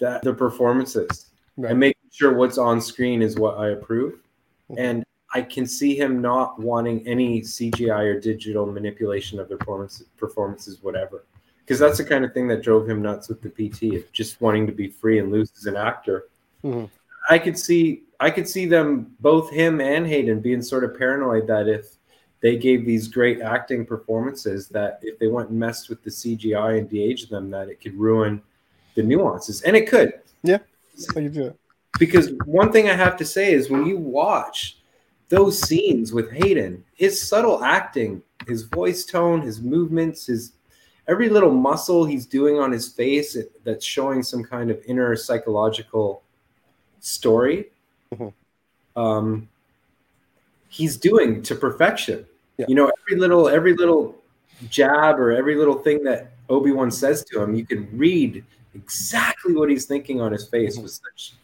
that 0.00 0.22
the 0.22 0.32
performances 0.32 1.26
Right. 1.56 1.70
and 1.70 1.80
making 1.80 2.10
sure 2.12 2.34
what's 2.34 2.58
on 2.58 2.80
screen 2.80 3.20
is 3.22 3.36
what 3.36 3.58
I 3.58 3.70
approve." 3.70 4.20
And 4.76 5.04
I 5.34 5.42
can 5.42 5.66
see 5.66 5.94
him 5.94 6.22
not 6.22 6.58
wanting 6.60 7.06
any 7.06 7.42
CGI 7.42 8.04
or 8.04 8.20
digital 8.20 8.64
manipulation 8.66 9.38
of 9.38 9.48
their 9.48 9.58
performances, 9.58 10.06
performances 10.16 10.82
whatever. 10.82 11.24
Because 11.60 11.78
that's 11.78 11.98
the 11.98 12.04
kind 12.04 12.24
of 12.24 12.32
thing 12.32 12.48
that 12.48 12.62
drove 12.62 12.88
him 12.88 13.02
nuts 13.02 13.28
with 13.28 13.42
the 13.42 13.50
PT, 13.50 13.94
of 13.96 14.10
just 14.12 14.40
wanting 14.40 14.66
to 14.66 14.72
be 14.72 14.88
free 14.88 15.18
and 15.18 15.30
loose 15.30 15.52
as 15.58 15.66
an 15.66 15.76
actor. 15.76 16.28
Mhm. 16.64 16.88
I 17.28 17.38
could 17.38 17.58
see 17.58 18.04
I 18.20 18.30
could 18.30 18.48
see 18.48 18.66
them 18.66 19.14
both 19.20 19.48
him 19.50 19.80
and 19.80 20.04
Hayden 20.04 20.40
being 20.40 20.60
sort 20.60 20.82
of 20.82 20.98
paranoid 20.98 21.46
that 21.46 21.68
if 21.68 21.98
they 22.40 22.56
gave 22.56 22.84
these 22.84 23.06
great 23.06 23.40
acting 23.40 23.86
performances 23.86 24.66
that 24.70 24.98
if 25.02 25.20
they 25.20 25.28
went 25.28 25.50
and 25.50 25.58
messed 25.58 25.88
with 25.88 26.02
the 26.02 26.10
CGI 26.10 26.78
and 26.78 26.88
de-aged 26.88 27.30
them 27.30 27.48
that 27.50 27.68
it 27.68 27.80
could 27.80 27.94
ruin 27.94 28.42
the 28.98 29.04
nuances. 29.04 29.62
And 29.62 29.76
it 29.76 29.88
could. 29.88 30.12
I 31.10 31.12
can 31.14 31.32
do 31.32 31.46
it. 31.46 31.56
Because 32.00 32.32
one 32.44 32.72
thing 32.72 32.90
I 32.90 32.94
have 32.94 33.16
to 33.18 33.24
say 33.24 33.52
is 33.52 33.70
when 33.70 33.86
you 33.86 33.96
watch 33.96 34.78
those 35.28 35.60
scenes 35.60 36.12
with 36.12 36.32
Hayden, 36.32 36.84
his 36.94 37.20
subtle 37.20 37.62
acting, 37.62 38.22
his 38.46 38.62
voice 38.64 39.04
tone, 39.04 39.40
his 39.40 39.60
movements, 39.60 40.26
his 40.26 40.52
every 41.06 41.28
little 41.28 41.52
muscle 41.52 42.04
he's 42.04 42.26
doing 42.26 42.58
on 42.58 42.72
his 42.72 42.88
face 42.88 43.36
that's 43.64 43.84
showing 43.84 44.22
some 44.22 44.42
kind 44.42 44.70
of 44.70 44.82
inner 44.86 45.14
psychological 45.16 46.22
story. 47.00 47.70
Mhm. 48.12 48.32
Um, 48.96 49.48
he's 50.68 50.96
doing 50.96 51.42
to 51.42 51.54
perfection. 51.54 52.26
Yeah. 52.56 52.66
You 52.68 52.74
know, 52.74 52.90
every 53.00 53.20
little 53.20 53.48
every 53.48 53.74
little 53.74 54.16
jab 54.68 55.20
or 55.20 55.30
every 55.30 55.54
little 55.54 55.78
thing 55.78 56.02
that 56.04 56.32
Obi 56.48 56.72
Wan 56.72 56.90
says 56.90 57.24
to 57.26 57.40
him, 57.40 57.54
you 57.54 57.64
can 57.64 57.88
read 57.96 58.44
exactly 58.74 59.54
what 59.54 59.68
he's 59.70 59.86
thinking 59.86 60.20
on 60.20 60.32
his 60.32 60.46
face 60.48 60.78
Mhm. 60.78 60.82
with 60.82 60.92
such 60.92 61.34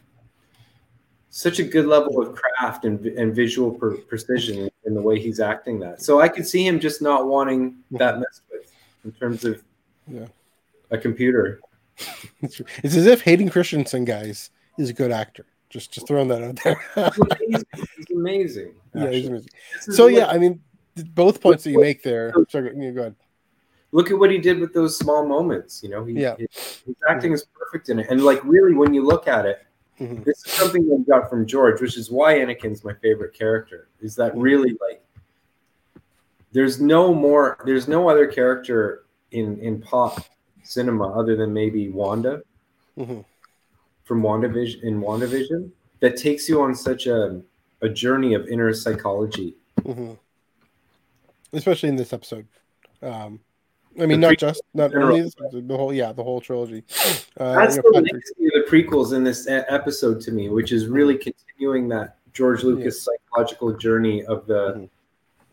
such 1.31 1.59
a 1.59 1.65
good 1.65 1.87
level 1.87 2.23
of 2.23 2.33
craft 2.37 2.85
and, 2.85 3.05
and 3.07 3.35
visual 3.35 3.73
per, 3.73 3.97
precision 3.97 4.71
in 4.85 4.95
the 4.95 5.03
way 5.03 5.19
he's 5.19 5.41
acting 5.41 5.81
that. 5.81 6.01
So 6.01 6.21
I 6.21 6.29
could 6.29 6.47
see 6.47 6.65
him 6.65 6.79
just 6.79 7.03
not 7.03 7.27
wanting 7.27 7.75
that 7.91 8.21
messed 8.21 8.43
with 8.53 8.71
in 9.05 9.11
terms 9.13 9.45
of 9.45 9.61
Yeah. 10.07 10.27
a 10.93 10.99
computer. 10.99 11.61
It's, 12.41 12.61
it's 12.85 12.95
as 12.97 13.07
if 13.07 13.23
Hayden 13.23 13.49
Christensen, 13.49 14.05
guys, 14.05 14.51
is 14.79 14.91
a 14.91 14.93
good 14.93 15.11
actor. 15.11 15.45
Just 15.71 15.91
just 15.93 16.07
throwing 16.07 16.29
that 16.29 16.43
out 16.45 16.61
there. 16.63 16.77
He's 17.41 17.57
amazing. 17.59 17.65
He's 17.97 18.11
amazing. 18.17 18.75
yeah, 18.95 19.11
he's 19.11 19.27
amazing. 19.27 19.49
So 19.81 20.07
yeah, 20.07 20.27
I 20.29 20.39
mean, 20.39 20.63
both 21.15 21.41
points 21.41 21.65
that 21.65 21.71
you 21.71 21.81
make 21.81 22.05
there. 22.05 22.33
Sorry, 22.49 22.71
go 22.93 23.01
ahead. 23.01 23.17
Look 23.95 24.11
at 24.11 24.19
what 24.19 24.29
he 24.29 24.39
did 24.39 24.59
with 24.59 24.75
those 24.75 24.99
small 24.99 25.25
moments. 25.25 25.81
You 25.83 25.89
know, 25.91 26.05
he, 26.05 26.15
Yeah. 26.21 26.35
his, 26.37 26.83
his 26.85 26.97
acting 27.09 27.33
is 27.33 27.47
perfect 27.55 27.89
in 27.91 28.01
it. 28.01 28.09
And 28.11 28.25
like 28.25 28.43
really, 28.45 28.75
when 28.75 28.93
you 28.93 29.07
look 29.07 29.29
at 29.29 29.47
it, 29.47 29.61
Mhm. 30.01 30.25
this 30.25 30.45
is 30.45 30.51
something 30.53 30.85
that 30.89 30.95
we 30.97 31.05
got 31.05 31.31
from 31.31 31.47
George, 31.47 31.81
which 31.81 31.97
is 31.97 32.11
why 32.11 32.35
Anakin's 32.39 32.83
my 32.83 32.95
favorite 32.95 33.33
character. 33.33 33.87
Is 34.01 34.17
that 34.17 34.37
really 34.37 34.77
like 34.81 35.01
there's 36.51 36.81
no 36.81 37.15
more, 37.15 37.57
there's 37.65 37.87
no 37.87 38.09
other 38.09 38.27
character 38.27 39.05
in 39.31 39.59
in 39.61 39.81
pop 39.81 40.19
cinema 40.65 41.07
other 41.13 41.37
than 41.37 41.53
maybe 41.53 41.89
Wanda 41.91 42.43
Mhm. 42.99 43.25
from 44.03 44.23
WandaVision 44.23 44.83
in 44.83 45.01
WandaVision 45.01 45.71
that 46.01 46.17
takes 46.17 46.49
you 46.49 46.61
on 46.61 46.75
such 46.75 47.07
a 47.07 47.41
a 47.81 47.89
journey 47.89 48.35
of 48.35 48.49
inner 48.49 48.73
psychology. 48.73 49.57
Mhm. 49.83 50.19
Especially 51.53 51.89
in 51.91 51.97
this 51.97 52.13
episode. 52.13 52.47
Um, 53.03 53.41
I 54.01 54.07
mean, 54.07 54.21
The 54.21 54.29
not 54.29 54.39
just 54.39 54.63
not 54.75 54.95
only 54.95 55.23
this 55.23 55.35
the 55.35 55.77
whole 55.77 55.93
yeah, 55.93 56.13
the 56.13 56.23
whole 56.25 56.41
trilogy. 56.41 56.83
Uh, 57.39 57.55
That's 57.55 57.77
you 57.77 57.83
know, 57.83 58.01
the 58.01 58.03
Patrick- 58.03 58.13
legacy 58.13 58.47
of 58.47 58.53
the 58.53 58.65
prequels 58.71 59.13
in 59.15 59.25
this 59.25 59.47
episode 59.49 60.21
to 60.23 60.33
me, 60.33 60.49
which 60.49 60.73
is 60.73 60.87
really 60.89 61.17
continuing 61.17 61.89
that 61.89 62.17
George 62.33 62.65
Lucas 62.65 63.03
psychological 63.03 63.73
journey 63.73 64.25
of 64.25 64.47
the 64.47 64.73
Mhm. 64.75 64.89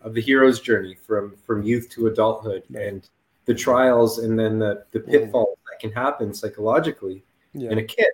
of 0.03 0.13
the 0.15 0.21
hero's 0.21 0.59
journey 0.59 0.95
from 0.95 1.35
from 1.45 1.61
youth 1.63 1.89
to 1.91 2.07
adulthood 2.07 2.63
Right. 2.71 2.87
and 2.87 3.09
the 3.45 3.53
trials 3.53 4.19
and 4.19 4.37
then 4.39 4.57
the 4.59 4.83
the 4.91 4.99
Mhm. 5.01 5.11
pitfalls 5.11 5.57
that 5.69 5.79
can 5.79 5.91
happen 5.91 6.33
psychologically 6.33 7.23
yeah. 7.53 7.69
in 7.71 7.77
a 7.77 7.83
kid, 7.83 8.09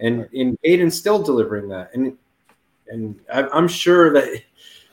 and 0.00 0.18
Right. 0.20 0.28
in 0.32 0.58
Hayden's 0.62 0.98
still 0.98 1.22
delivering 1.22 1.68
that, 1.68 1.90
and 1.94 2.16
and 2.88 3.20
I'm 3.30 3.68
sure 3.68 4.12
that 4.12 4.42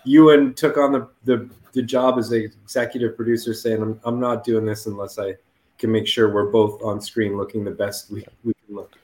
Ewan 0.03 0.53
took 0.53 0.77
on 0.77 0.91
the 0.91 1.07
the 1.25 1.49
the 1.73 1.81
job 1.81 2.17
as 2.17 2.29
the 2.29 2.45
executive 2.45 3.15
producer, 3.15 3.53
saying, 3.53 3.81
"I'm 3.81 3.99
I'm 4.03 4.19
not 4.19 4.43
doing 4.43 4.65
this 4.65 4.85
unless 4.85 5.19
I." 5.19 5.35
Can 5.77 5.93
make 5.93 6.07
sure 6.07 6.29
we're 6.33 6.51
both 6.51 6.83
on 6.83 6.99
screen 6.99 7.37
looking 7.37 7.63
the 7.63 7.71
best 7.71 8.11
we, 8.11 8.25
we 8.43 8.53
can 8.65 8.75
look. 8.75 8.97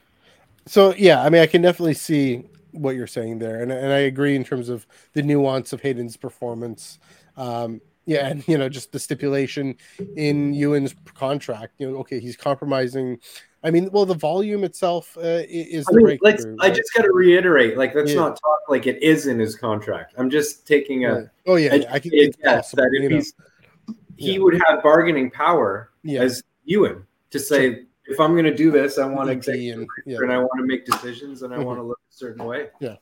So 0.65 0.93
yeah, 0.95 1.23
I 1.23 1.29
mean, 1.29 1.41
I 1.41 1.45
can 1.45 1.61
definitely 1.61 1.93
see 1.93 2.43
what 2.71 2.97
you're 2.97 3.07
saying 3.07 3.39
there, 3.39 3.61
and 3.61 3.71
and 3.71 3.93
I 3.93 3.99
agree 3.99 4.35
in 4.35 4.43
terms 4.43 4.67
of 4.67 4.85
the 5.13 5.21
nuance 5.21 5.71
of 5.71 5.79
Hayden's 5.79 6.17
performance. 6.17 6.99
Um, 7.37 7.79
yeah, 8.05 8.27
and 8.27 8.47
you 8.47 8.57
know, 8.57 8.69
just 8.69 8.91
the 8.91 8.99
stipulation 8.99 9.75
in 10.15 10.53
Ewan's 10.53 10.93
contract. 11.13 11.75
You 11.79 11.91
know, 11.91 11.97
okay, 11.99 12.19
he's 12.19 12.35
compromising. 12.35 13.19
I 13.65 13.71
mean, 13.71 13.89
well, 13.91 14.05
the 14.05 14.13
volume 14.13 14.63
itself 14.63 15.17
uh, 15.17 15.41
is 15.49 15.89
I 15.89 15.93
mean, 15.93 16.19
let's. 16.21 16.45
I 16.59 16.69
just 16.69 16.93
got 16.93 17.01
to 17.01 17.11
reiterate, 17.11 17.77
like, 17.77 17.95
let's 17.95 18.11
Yeah. 18.11 18.17
not 18.17 18.39
talk 18.39 18.59
like 18.69 18.85
it 18.85 19.01
is 19.01 19.25
in 19.25 19.39
his 19.39 19.55
contract. 19.55 20.13
I'm 20.17 20.29
just 20.29 20.67
taking 20.67 21.05
a 21.05 21.09
Yeah. 21.09 21.23
Oh 21.47 21.55
yeah, 21.55 21.73
yeah, 21.73 21.91
I 21.91 21.97
can. 21.97 22.11
It's 22.13 22.37
guess 22.37 22.45
possible. 22.45 22.83
that 22.83 22.89
if 22.93 23.03
You 23.03 23.09
know, 23.09 23.15
he's, 23.15 23.33
he 24.17 24.33
Yeah. 24.33 24.39
would 24.39 24.61
have 24.67 24.83
bargaining 24.83 25.31
power 25.31 25.89
as 26.21 26.43
Ewan 26.65 27.07
to 27.31 27.39
say, 27.39 27.85
if 28.05 28.19
I'm 28.19 28.33
going 28.33 28.45
to 28.45 28.53
do 28.53 28.69
this, 28.69 28.99
I 28.99 29.07
want 29.07 29.29
to 29.43 29.51
and 29.51 29.87
and 30.05 30.31
I 30.31 30.37
want 30.37 30.51
to 30.59 30.65
make 30.65 30.85
decisions 30.85 31.41
and 31.41 31.51
I 31.51 31.57
Mhm. 31.57 31.65
want 31.65 31.79
to 31.79 31.83
look 31.83 31.99
a 31.99 32.13
certain 32.13 32.45
way. 32.45 32.69
Yeah. 32.79 32.97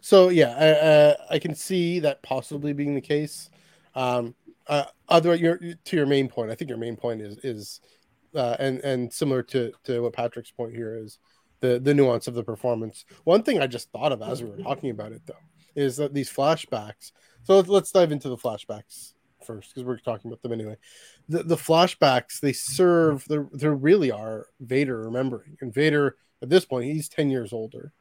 So 0.00 0.30
yeah, 0.30 0.54
I, 0.58 0.68
uh, 0.70 1.16
I 1.32 1.38
can 1.38 1.54
see 1.54 2.00
that 2.00 2.22
possibly 2.22 2.72
being 2.72 2.94
the 2.94 3.00
case. 3.02 3.50
Um, 3.94 4.34
uh, 4.66 4.84
other 5.08 5.34
your 5.34 5.58
to 5.58 5.96
your 5.96 6.06
main 6.06 6.28
point, 6.28 6.50
I 6.50 6.54
think 6.54 6.70
your 6.70 6.78
main 6.78 6.96
point 6.96 7.20
is 7.20 7.38
is 7.44 7.80
uh, 8.36 8.56
and 8.58 8.80
and 8.80 9.12
similar 9.12 9.42
to 9.42 9.72
to 9.84 10.02
what 10.02 10.12
Patrick's 10.12 10.50
point 10.50 10.74
here 10.74 10.96
is 10.96 11.18
the 11.60 11.78
the 11.78 11.94
nuance 11.94 12.28
of 12.28 12.34
the 12.34 12.44
performance. 12.44 13.04
One 13.24 13.42
thing 13.42 13.60
I 13.60 13.66
just 13.66 13.90
thought 13.90 14.12
of 14.12 14.22
as 14.22 14.42
we 14.42 14.50
were 14.50 14.58
talking 14.58 14.90
about 14.90 15.12
it 15.12 15.22
though 15.26 15.34
is 15.74 15.96
that 15.96 16.14
these 16.14 16.30
flashbacks. 16.30 17.12
So 17.44 17.56
let's, 17.56 17.68
let's 17.68 17.92
dive 17.92 18.12
into 18.12 18.28
the 18.28 18.36
flashbacks 18.36 19.12
first 19.44 19.70
because 19.70 19.84
we're 19.84 19.98
talking 19.98 20.30
about 20.30 20.42
them 20.42 20.52
anyway. 20.52 20.76
The 21.28 21.42
the 21.42 21.56
flashbacks 21.56 22.40
they 22.40 22.52
serve 22.52 23.24
there 23.28 23.48
they 23.52 23.68
really 23.68 24.10
are 24.10 24.46
Vader 24.60 25.02
remembering, 25.02 25.56
and 25.60 25.72
Vader 25.72 26.16
at 26.42 26.48
this 26.48 26.64
point 26.64 26.86
he's 26.86 27.08
ten 27.08 27.30
years 27.30 27.52
older. 27.52 27.92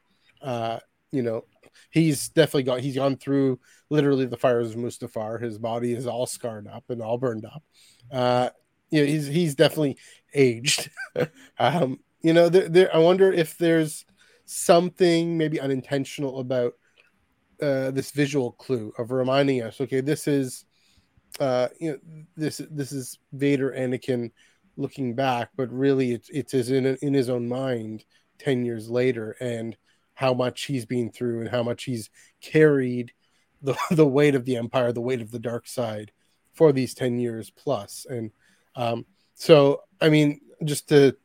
Uh, 0.42 0.80
you 1.12 1.22
know, 1.22 1.46
he's 1.92 2.30
definitely 2.30 2.64
got 2.64 2.82
he's 2.82 2.96
gone 2.96 3.18
through 3.18 3.60
literally 3.90 4.26
the 4.26 4.38
fires 4.38 4.72
of 4.72 4.78
Mustafar. 4.78 5.42
His 5.42 5.58
body 5.58 5.94
is 5.94 6.08
all 6.08 6.26
scarred 6.26 6.68
up 6.68 6.84
and 6.90 7.02
all 7.02 7.18
burned 7.18 7.46
up. 7.46 7.64
Uh, 8.12 8.50
you 8.90 9.02
know, 9.02 9.08
he's 9.08 9.28
he's 9.28 9.56
definitely 9.56 9.98
aged. 10.34 10.90
um, 11.60 12.00
you 12.22 12.34
know, 12.34 12.50
there, 12.50 12.70
there 12.70 12.96
I 12.96 13.00
wonder 13.00 13.32
if 13.32 13.58
there's 13.58 14.06
something 14.46 15.38
maybe 15.38 15.60
unintentional 15.60 16.40
about 16.40 16.74
uh, 17.62 17.92
this 17.92 18.12
visual 18.12 18.52
clue 18.52 18.94
of 18.98 19.12
reminding 19.12 19.64
us, 19.64 19.82
okay, 19.82 20.02
this 20.02 20.28
is 20.28 20.66
uh, 21.40 21.68
you 21.80 21.92
know, 21.92 21.98
this 22.36 22.62
this 22.70 22.92
is 22.92 23.20
Vader 23.34 23.72
Anakin 23.72 24.32
looking 24.78 25.16
back, 25.16 25.50
but 25.56 25.72
really 25.72 26.12
it's 26.12 26.30
it's 26.30 26.52
his 26.52 26.72
in 26.72 26.86
in 27.02 27.14
his 27.14 27.30
own 27.30 27.48
mind 27.48 28.06
10 28.40 28.66
years 28.66 28.90
later 28.90 29.36
and 29.40 29.78
how 30.14 30.34
much 30.34 30.64
he's 30.64 30.86
been 30.86 31.12
through 31.12 31.42
and 31.42 31.50
how 31.50 31.64
much 31.64 31.84
he's 31.84 32.10
carried 32.42 33.12
the, 33.62 33.76
the 33.92 34.08
weight 34.08 34.36
of 34.36 34.46
the 34.46 34.56
empire, 34.56 34.92
the 34.92 35.02
weight 35.02 35.22
of 35.22 35.32
the 35.32 35.40
dark 35.40 35.68
side 35.68 36.12
for 36.54 36.72
these 36.72 36.94
10 36.94 37.20
years 37.20 37.50
plus. 37.50 38.06
And 38.10 38.32
um, 38.76 39.06
so, 39.34 39.82
I 40.02 40.10
mean, 40.10 40.42
just 40.64 40.90
to 40.90 41.16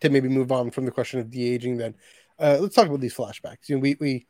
to 0.00 0.08
maybe 0.08 0.28
move 0.28 0.50
on 0.50 0.70
from 0.70 0.84
the 0.84 0.90
question 0.90 1.20
of 1.20 1.30
de 1.30 1.48
aging, 1.48 1.76
then 1.76 1.94
uh, 2.38 2.58
let's 2.60 2.74
talk 2.74 2.86
about 2.86 3.00
these 3.00 3.14
flashbacks. 3.14 3.68
You 3.68 3.76
know, 3.76 3.80
we 3.80 3.96
we 4.00 4.26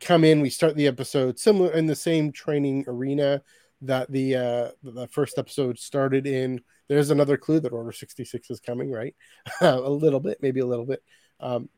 come 0.00 0.24
in, 0.24 0.40
we 0.40 0.50
start 0.50 0.76
the 0.76 0.86
episode 0.86 1.38
similar 1.38 1.72
in 1.72 1.86
the 1.86 1.96
same 1.96 2.32
training 2.32 2.84
arena 2.86 3.42
that 3.82 4.10
the 4.10 4.34
uh 4.34 4.70
the 4.82 5.06
first 5.08 5.38
episode 5.38 5.78
started 5.78 6.26
in. 6.26 6.60
There's 6.88 7.10
another 7.10 7.36
clue 7.36 7.60
that 7.60 7.72
Order 7.72 7.92
66 7.92 8.50
is 8.50 8.60
coming, 8.60 8.90
right? 8.90 9.14
a 9.60 9.78
little 9.78 10.20
bit, 10.20 10.38
maybe 10.42 10.60
a 10.60 10.66
little 10.66 10.84
bit. 10.84 11.02
Um, 11.40 11.68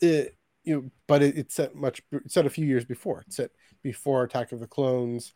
it, 0.00 0.36
you 0.64 0.74
know, 0.74 0.90
but 1.06 1.22
it, 1.22 1.36
it's 1.36 1.54
set 1.54 1.74
much 1.74 2.02
set 2.26 2.46
a 2.46 2.50
few 2.50 2.66
years 2.66 2.84
before. 2.84 3.22
It's 3.26 3.36
set 3.36 3.50
before 3.82 4.24
Attack 4.24 4.52
of 4.52 4.60
the 4.60 4.66
Clones. 4.66 5.34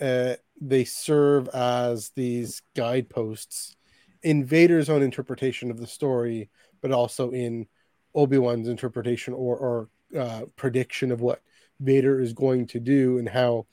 Uh, 0.00 0.34
they 0.60 0.84
serve 0.84 1.48
as 1.48 2.10
these 2.16 2.62
guideposts 2.74 3.76
in 4.22 4.44
Vader's 4.44 4.90
own 4.90 5.02
interpretation 5.02 5.70
of 5.70 5.78
the 5.78 5.86
story, 5.86 6.50
but 6.80 6.92
also 6.92 7.30
in 7.30 7.66
Obi 8.14 8.38
Wan's 8.38 8.68
interpretation 8.68 9.34
or, 9.34 9.56
or 9.56 9.88
uh, 10.18 10.42
prediction 10.56 11.12
of 11.12 11.20
what 11.20 11.42
Vader 11.80 12.20
is 12.20 12.32
going 12.32 12.66
to 12.68 12.80
do 12.80 13.18
and 13.18 13.28
how 13.28 13.66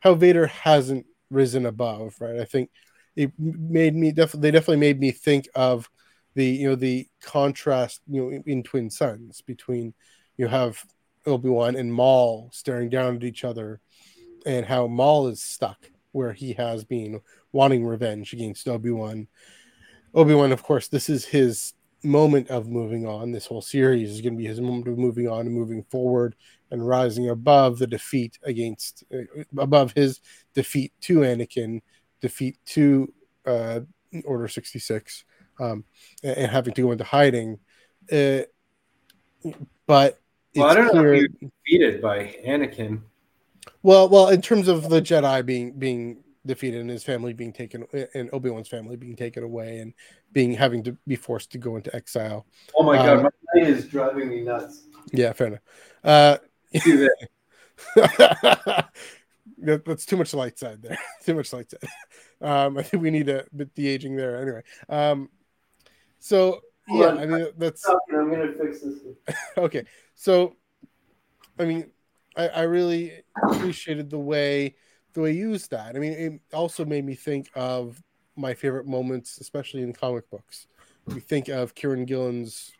how 0.00 0.14
Vader 0.14 0.46
hasn't 0.46 1.06
risen 1.30 1.66
above. 1.66 2.14
Right, 2.20 2.38
I 2.38 2.44
think 2.44 2.70
it 3.16 3.32
made 3.38 3.94
me 3.96 4.12
definitely 4.12 4.40
they 4.40 4.50
definitely 4.52 4.80
made 4.80 5.00
me 5.00 5.10
think 5.10 5.48
of 5.54 5.88
the 6.34 6.46
you 6.46 6.68
know 6.68 6.76
the 6.76 7.08
contrast 7.22 8.00
you 8.06 8.22
know 8.22 8.28
in, 8.30 8.42
in 8.46 8.62
Twin 8.62 8.90
Suns 8.90 9.40
between 9.40 9.94
you 10.36 10.46
have 10.46 10.84
Obi 11.26 11.48
Wan 11.48 11.74
and 11.76 11.92
Maul 11.92 12.50
staring 12.52 12.88
down 12.88 13.16
at 13.16 13.24
each 13.24 13.44
other, 13.44 13.80
and 14.46 14.66
how 14.66 14.86
Maul 14.86 15.28
is 15.28 15.42
stuck 15.42 15.90
where 16.12 16.32
he 16.32 16.54
has 16.54 16.84
been 16.84 17.20
wanting 17.52 17.84
revenge 17.84 18.32
against 18.32 18.68
Obi 18.68 18.90
Wan. 18.90 19.28
Obi 20.14 20.34
Wan, 20.34 20.52
of 20.52 20.62
course, 20.62 20.88
this 20.88 21.08
is 21.08 21.24
his 21.24 21.74
moment 22.02 22.48
of 22.48 22.68
moving 22.68 23.06
on. 23.06 23.32
This 23.32 23.46
whole 23.46 23.62
series 23.62 24.10
is 24.10 24.20
going 24.20 24.34
to 24.34 24.38
be 24.38 24.46
his 24.46 24.60
moment 24.60 24.88
of 24.88 24.98
moving 24.98 25.28
on 25.28 25.40
and 25.40 25.54
moving 25.54 25.84
forward 25.84 26.34
and 26.70 26.86
rising 26.86 27.28
above 27.28 27.78
the 27.78 27.86
defeat 27.86 28.38
against, 28.42 29.04
uh, 29.12 29.42
above 29.56 29.92
his 29.92 30.20
defeat 30.54 30.92
to 31.02 31.20
Anakin, 31.20 31.80
defeat 32.20 32.58
to 32.66 33.12
uh, 33.46 33.80
Order 34.24 34.48
66, 34.48 35.24
um, 35.60 35.84
and, 36.22 36.50
having 36.50 36.74
to 36.74 36.82
go 36.82 36.92
into 36.92 37.04
hiding. 37.04 37.58
Uh, 38.10 38.42
but 39.86 40.20
well, 40.54 40.66
I 40.66 40.74
don't 40.74 40.90
clear... 40.90 41.14
know 41.14 41.26
if 41.40 41.50
defeated 41.64 42.02
by 42.02 42.36
Anakin. 42.46 43.02
Well, 43.82 44.08
well, 44.08 44.28
in 44.28 44.42
terms 44.42 44.68
of 44.68 44.88
the 44.88 45.00
Jedi 45.00 45.44
being 45.44 45.78
being 45.78 46.24
defeated 46.46 46.80
and 46.80 46.90
his 46.90 47.04
family 47.04 47.32
being 47.32 47.52
taken 47.52 47.84
and 48.14 48.30
Obi-Wan's 48.32 48.68
family 48.68 48.96
being 48.96 49.16
taken 49.16 49.42
away 49.44 49.78
and 49.78 49.92
being 50.32 50.54
having 50.54 50.82
to 50.84 50.96
be 51.06 51.16
forced 51.16 51.52
to 51.52 51.58
go 51.58 51.76
into 51.76 51.94
exile. 51.94 52.46
Oh 52.74 52.82
my 52.82 52.96
god, 52.96 53.18
um, 53.18 53.22
my 53.24 53.30
brain 53.52 53.66
is 53.66 53.86
driving 53.86 54.28
me 54.28 54.40
nuts. 54.42 54.86
Yeah, 55.12 55.32
fair 55.32 55.46
enough. 55.48 55.60
Uh, 56.02 56.38
that, 57.94 58.88
that's 59.84 60.06
too 60.06 60.16
much 60.16 60.34
light 60.34 60.58
side 60.58 60.82
there. 60.82 60.98
too 61.24 61.34
much 61.34 61.52
light 61.52 61.70
side. 61.70 61.88
Um, 62.40 62.78
I 62.78 62.82
think 62.82 63.02
we 63.02 63.10
need 63.10 63.28
a 63.28 63.44
bit 63.54 63.74
de 63.74 63.86
aging 63.88 64.16
there 64.16 64.40
anyway. 64.40 64.62
Um, 64.88 65.28
so 66.18 66.60
yeah, 66.88 67.08
I 67.08 67.26
mean 67.26 67.48
that's. 67.56 67.86
I'm 67.88 68.30
gonna 68.30 68.52
fix 68.52 68.80
this. 68.80 69.00
okay, 69.58 69.84
so 70.14 70.56
I 71.58 71.64
mean, 71.64 71.90
I, 72.38 72.48
I 72.48 72.62
really 72.62 73.12
appreciated 73.50 74.08
the 74.08 74.18
way 74.18 74.76
the 75.14 75.20
way 75.20 75.32
you 75.32 75.50
used 75.50 75.70
that. 75.72 75.96
I 75.96 75.98
mean, 75.98 76.12
it 76.12 76.40
also 76.54 76.84
made 76.84 77.04
me 77.04 77.14
think 77.14 77.50
of 77.54 78.00
my 78.36 78.54
favorite 78.54 78.86
moments, 78.86 79.38
especially 79.38 79.82
in 79.82 79.92
comic 79.92 80.30
books. 80.30 80.68
We 81.06 81.20
think 81.20 81.48
of 81.48 81.74
Kieron 81.74 82.06
Gillen's, 82.06 82.72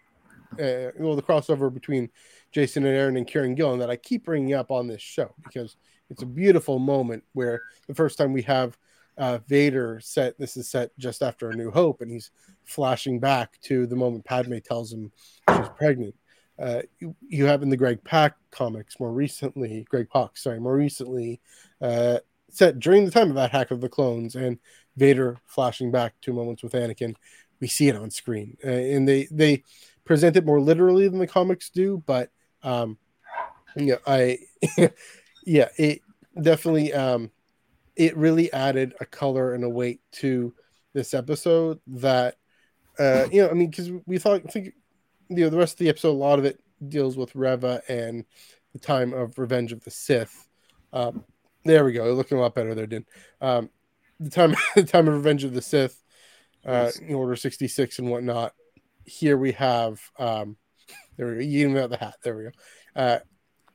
uh, 0.53 0.93
well, 0.99 1.17
the 1.17 1.23
crossover 1.23 1.73
between 1.73 2.11
Jason 2.53 2.85
and 2.87 2.95
Aaron 2.95 3.17
and 3.17 3.27
Kieron 3.27 3.57
Gillen 3.57 3.81
that 3.81 3.91
I 3.91 3.97
keep 3.97 4.25
bringing 4.25 4.55
up 4.55 4.71
on 4.71 4.87
this 4.87 5.03
show 5.03 5.35
because 5.43 5.77
it's 6.11 6.23
a 6.23 6.27
beautiful 6.27 6.79
moment 6.79 7.25
where 7.33 7.63
the 7.89 7.95
first 7.95 8.19
time 8.19 8.33
we 8.33 8.43
have 8.43 8.79
uh, 9.17 9.39
Vader 9.49 9.99
set, 10.01 10.39
this 10.39 10.57
is 10.57 10.71
set 10.71 10.97
just 10.99 11.23
after 11.23 11.51
A 11.51 11.57
New 11.57 11.71
Hope, 11.71 12.03
and 12.03 12.11
he's 12.11 12.31
flashing 12.65 13.19
back 13.19 13.59
to 13.63 13.87
the 13.87 13.97
moment 13.97 14.25
Padme 14.25 14.59
tells 14.59 14.93
him 14.93 15.11
she's 15.57 15.69
pregnant. 15.77 16.15
Uh, 16.59 16.83
you, 16.99 17.15
you, 17.29 17.45
have 17.47 17.63
in 17.63 17.71
the 17.71 17.77
Greg 17.77 18.03
Pak 18.03 18.35
comics 18.51 18.99
more 18.99 19.13
recently, 19.13 19.87
Greg 19.89 20.09
Pak, 20.13 20.37
sorry, 20.37 20.59
more 20.59 20.77
recently, 20.77 21.41
uh, 21.81 22.19
set 22.51 22.81
during 22.81 23.05
the 23.05 23.11
time 23.11 23.29
of 23.29 23.37
that 23.37 23.53
hack 23.53 23.71
of 23.71 23.81
the 23.81 23.89
clones 23.89 24.35
and 24.35 24.59
Vader 24.97 25.39
flashing 25.47 25.93
back 25.93 26.15
to 26.23 26.33
moments 26.33 26.63
with 26.63 26.73
Anakin. 26.73 27.15
We 27.61 27.69
see 27.69 27.89
it 27.89 27.97
on 27.97 28.11
screen, 28.11 28.57
uh, 28.65 28.71
and 28.71 29.09
they 29.09 29.29
they 29.31 29.63
present 30.05 30.37
it 30.37 30.45
more 30.45 30.61
literally 30.61 31.09
than 31.09 31.19
the 31.19 31.27
comics 31.27 31.71
do. 31.71 32.03
But 32.07 32.31
um, 32.63 32.99
yeah, 33.77 33.97
I 34.07 34.39
yeah, 35.45 35.69
it 35.77 36.03
definitely 36.41 36.93
um, 36.93 37.31
it 37.97 38.17
really 38.17 38.53
added 38.53 38.95
a 39.01 39.07
color 39.07 39.55
and 39.55 39.65
a 39.65 39.69
weight 39.69 40.01
to 40.13 40.55
this 40.93 41.15
episode 41.15 41.81
that 41.87 42.37
uh, 42.99 43.29
you 43.31 43.43
know, 43.43 43.51
I 43.51 43.55
mean, 43.55 43.71
because 43.71 43.91
we 44.07 44.19
thought 44.19 44.43
I 44.47 44.51
think 44.51 44.75
you 45.29 45.45
know 45.45 45.51
the 45.51 45.57
rest 45.57 45.75
of 45.75 45.79
the 45.79 45.89
episode, 45.89 46.11
a 46.11 46.13
lot 46.13 46.39
of 46.39 46.45
it 46.45 46.61
deals 46.87 47.17
with 47.17 47.35
Reva 47.35 47.83
and 47.89 48.25
the 48.73 48.79
time 48.79 49.13
of 49.13 49.39
Revenge 49.39 49.73
of 49.73 49.85
the 49.85 49.91
Sith. 49.91 50.49
Um, 50.93 51.25
there 51.65 51.85
we 51.85 51.93
go, 51.93 52.13
looking 52.13 52.39
a 52.39 52.41
lot 52.41 52.55
better 52.55 52.75
there, 52.75 52.87
Din. 52.87 53.05
Um, 53.41 53.71
the 54.21 54.31
time, 54.31 54.55
the 54.75 54.85
time 54.85 55.09
of 55.09 55.15
Revenge 55.15 55.45
of 55.45 55.55
the 55.55 55.63
Sith, 55.63 56.03
uh, 56.65 56.91
in 57.03 57.15
Order 57.15 57.37
sixty 57.37 57.69
six 57.69 57.99
and 57.99 58.11
whatnot. 58.11 58.55
Here 59.05 59.39
we 59.39 59.53
have, 59.53 60.01
um, 60.19 60.57
there 61.17 61.29
we 61.29 61.35
go. 61.35 61.41
You 61.41 61.61
even 61.61 61.75
got 61.75 61.91
the 61.91 61.97
hat. 61.97 62.17
There 62.23 62.37
we 62.37 62.45
go. 62.45 62.51
Uh, 62.95 63.19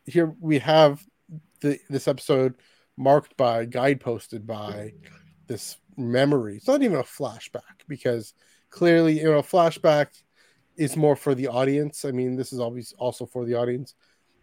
here 0.05 0.35
we 0.39 0.59
have 0.59 1.03
the 1.61 1.79
this 1.89 2.07
episode 2.07 2.55
marked 2.97 3.35
by, 3.37 3.65
guideposted 3.65 4.45
by 4.45 4.93
this 5.47 5.77
memory. 5.97 6.57
It's 6.57 6.67
not 6.67 6.81
even 6.83 6.97
a 6.97 7.03
flashback 7.03 7.85
because 7.87 8.33
clearly, 8.69 9.19
you 9.19 9.31
know, 9.31 9.41
flashback 9.41 10.07
is 10.77 10.95
more 10.95 11.15
for 11.15 11.35
the 11.35 11.47
audience. 11.47 12.05
I 12.05 12.11
mean, 12.11 12.35
this 12.35 12.53
is 12.53 12.59
always 12.59 12.93
also 12.97 13.25
for 13.25 13.45
the 13.45 13.55
audience, 13.55 13.95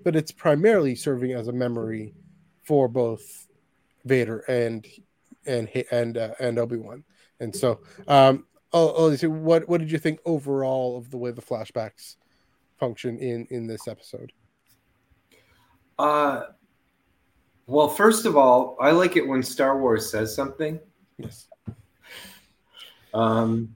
but 0.03 0.17
it's 0.17 0.33
primarily 0.33 0.95
serving 0.95 1.33
as 1.33 1.49
a 1.49 1.53
memory 1.53 2.15
for 2.63 2.89
both 2.89 3.47
Vader 4.05 4.41
and 4.41 4.87
and 5.47 5.69
and 5.91 6.17
uh, 6.17 6.35
and 6.39 6.59
Obi 6.59 6.77
Wan. 6.77 7.05
And 7.41 7.55
so, 7.55 7.81
um, 8.07 8.47
oh, 8.73 8.93
oh, 8.97 9.17
so 9.17 9.29
what 9.29 9.69
what 9.69 9.81
did 9.81 9.91
you 9.91 9.99
think 9.99 10.21
overall 10.25 10.97
of 10.97 11.11
the 11.11 11.17
way 11.17 11.31
the 11.31 11.43
flashbacks 11.43 12.17
function 12.79 13.19
in 13.19 13.47
in 13.51 13.67
this 13.67 13.89
episode? 13.89 14.33
Uh, 15.99 16.45
well, 17.67 17.89
first 17.89 18.25
of 18.25 18.37
all, 18.37 18.77
I 18.81 18.91
like 18.91 19.17
it 19.17 19.27
when 19.27 19.43
Star 19.43 19.79
Wars 19.79 20.11
says 20.11 20.35
something. 20.35 20.81
Yes. 21.19 21.47
Um, 23.13 23.75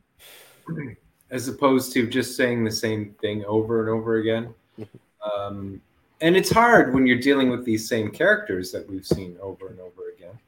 as 1.34 1.48
opposed 1.48 1.92
to 1.92 2.06
just 2.06 2.36
saying 2.36 2.62
the 2.62 2.70
same 2.70 3.12
thing 3.20 3.44
over 3.44 3.80
and 3.80 3.90
over 3.90 4.18
again. 4.18 4.54
Um, 5.36 5.80
and 6.20 6.36
it's 6.36 6.50
hard 6.50 6.94
when 6.94 7.08
you're 7.08 7.18
dealing 7.18 7.50
with 7.50 7.64
these 7.64 7.88
same 7.88 8.12
characters 8.12 8.70
that 8.70 8.88
we've 8.88 9.04
seen 9.04 9.36
over 9.42 9.66
and 9.66 9.80
over 9.80 10.10
again. 10.16 10.38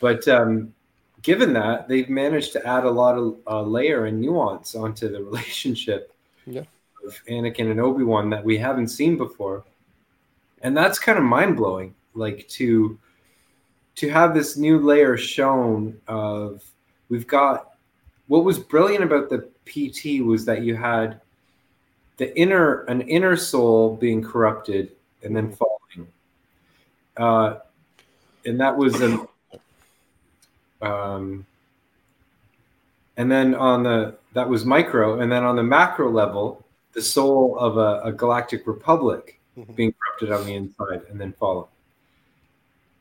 But 0.00 0.26
um, 0.26 0.74
given 1.22 1.52
that, 1.52 1.86
they've 1.86 2.08
managed 2.08 2.52
to 2.54 2.66
add 2.66 2.84
a 2.84 2.90
lot 2.90 3.16
of 3.16 3.36
uh, 3.46 3.62
layer 3.62 4.06
and 4.06 4.20
nuance 4.20 4.74
onto 4.74 5.08
the 5.08 5.22
relationship 5.30 6.12
yeah. 6.44 6.64
of 7.06 7.22
Anakin 7.28 7.70
and 7.70 7.80
Obi 7.80 8.02
Wan 8.02 8.28
that 8.30 8.44
we 8.44 8.58
haven't 8.58 8.88
seen 8.88 9.16
before, 9.16 9.64
and 10.62 10.76
that's 10.76 10.98
kind 10.98 11.18
of 11.18 11.24
mind 11.24 11.56
blowing. 11.56 11.94
Like 12.14 12.48
to 12.48 12.98
to 13.94 14.08
have 14.10 14.34
this 14.34 14.56
new 14.56 14.80
layer 14.80 15.16
shown 15.16 16.00
of 16.08 16.64
we've 17.08 17.28
got 17.28 17.74
what 18.26 18.42
was 18.42 18.58
brilliant 18.58 19.04
about 19.04 19.28
the 19.30 19.48
PT 19.66 20.22
was 20.24 20.44
that 20.44 20.62
you 20.62 20.74
had 20.76 21.20
the 22.16 22.36
inner 22.38 22.82
an 22.84 23.02
inner 23.02 23.36
soul 23.36 23.96
being 23.96 24.22
corrupted 24.22 24.92
and 25.22 25.36
then 25.36 25.52
falling, 25.52 26.08
uh, 27.16 27.58
and 28.44 28.60
that 28.60 28.76
was 28.76 29.00
an 29.00 29.26
um, 30.80 31.44
and 33.16 33.30
then 33.30 33.54
on 33.54 33.82
the 33.82 34.16
that 34.34 34.48
was 34.48 34.64
micro, 34.64 35.20
and 35.20 35.30
then 35.30 35.44
on 35.44 35.56
the 35.56 35.62
macro 35.62 36.10
level, 36.10 36.64
the 36.92 37.02
soul 37.02 37.56
of 37.58 37.76
a, 37.76 38.00
a 38.04 38.12
galactic 38.12 38.66
republic 38.66 39.40
mm-hmm. 39.58 39.72
being 39.72 39.92
corrupted 39.92 40.32
on 40.32 40.46
the 40.46 40.54
inside 40.54 41.02
and 41.10 41.20
then 41.20 41.32
falling. 41.32 41.68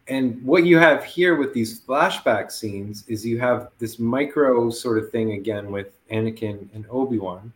And 0.07 0.43
what 0.43 0.65
you 0.65 0.77
have 0.77 1.03
here 1.03 1.35
with 1.35 1.53
these 1.53 1.81
flashback 1.81 2.51
scenes 2.51 3.03
is 3.07 3.25
you 3.25 3.39
have 3.39 3.69
this 3.79 3.97
micro 3.97 4.69
sort 4.69 4.99
of 4.99 5.09
thing 5.09 5.31
again 5.33 5.71
with 5.71 5.87
Anakin 6.11 6.67
and 6.75 6.85
Obi 6.91 7.17
Wan, 7.17 7.51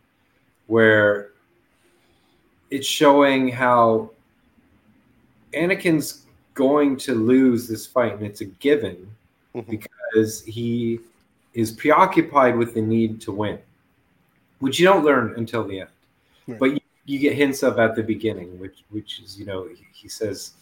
where 0.66 1.30
it's 2.70 2.86
showing 2.86 3.48
how 3.48 4.10
Anakin's 5.54 6.26
going 6.54 6.96
to 6.98 7.14
lose 7.14 7.68
this 7.68 7.86
fight, 7.86 8.14
and 8.14 8.22
it's 8.22 8.40
a 8.40 8.46
given 8.46 9.08
Mhm. 9.54 9.68
because 9.68 10.42
he 10.44 11.00
is 11.54 11.72
preoccupied 11.72 12.56
with 12.56 12.74
the 12.74 12.82
need 12.82 13.20
to 13.22 13.32
win, 13.32 13.58
which 14.60 14.78
you 14.78 14.86
don't 14.86 15.04
learn 15.04 15.34
until 15.36 15.64
the 15.64 15.80
end. 15.80 15.90
Right. 16.46 16.58
But 16.58 16.66
you, 16.74 16.80
you 17.06 17.18
get 17.18 17.34
hints 17.34 17.62
of 17.62 17.78
at 17.78 17.96
the 17.96 18.02
beginning, 18.02 18.58
which 18.60 18.84
which 18.90 19.20
is 19.20 19.38
you 19.38 19.46
know 19.46 19.66
he, 19.68 19.84
he 19.92 20.08
says 20.08 20.52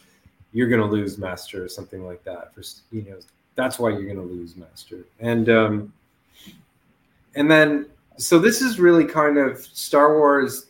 you're 0.52 0.68
going 0.68 0.80
to 0.80 0.86
lose, 0.86 1.18
master, 1.18 1.64
or 1.64 1.68
something 1.68 2.06
like 2.06 2.22
that. 2.24 2.54
For 2.54 2.62
you 2.90 3.02
know 3.02 3.18
that's 3.54 3.78
why 3.78 3.90
you're 3.90 4.04
going 4.04 4.16
to 4.16 4.22
lose, 4.22 4.56
master, 4.56 5.04
and 5.20 5.48
um, 5.48 5.92
and 7.34 7.50
then 7.50 7.86
so 8.16 8.38
this 8.38 8.60
is 8.60 8.80
really 8.80 9.04
kind 9.04 9.38
of 9.38 9.58
Star 9.58 10.18
Wars 10.18 10.66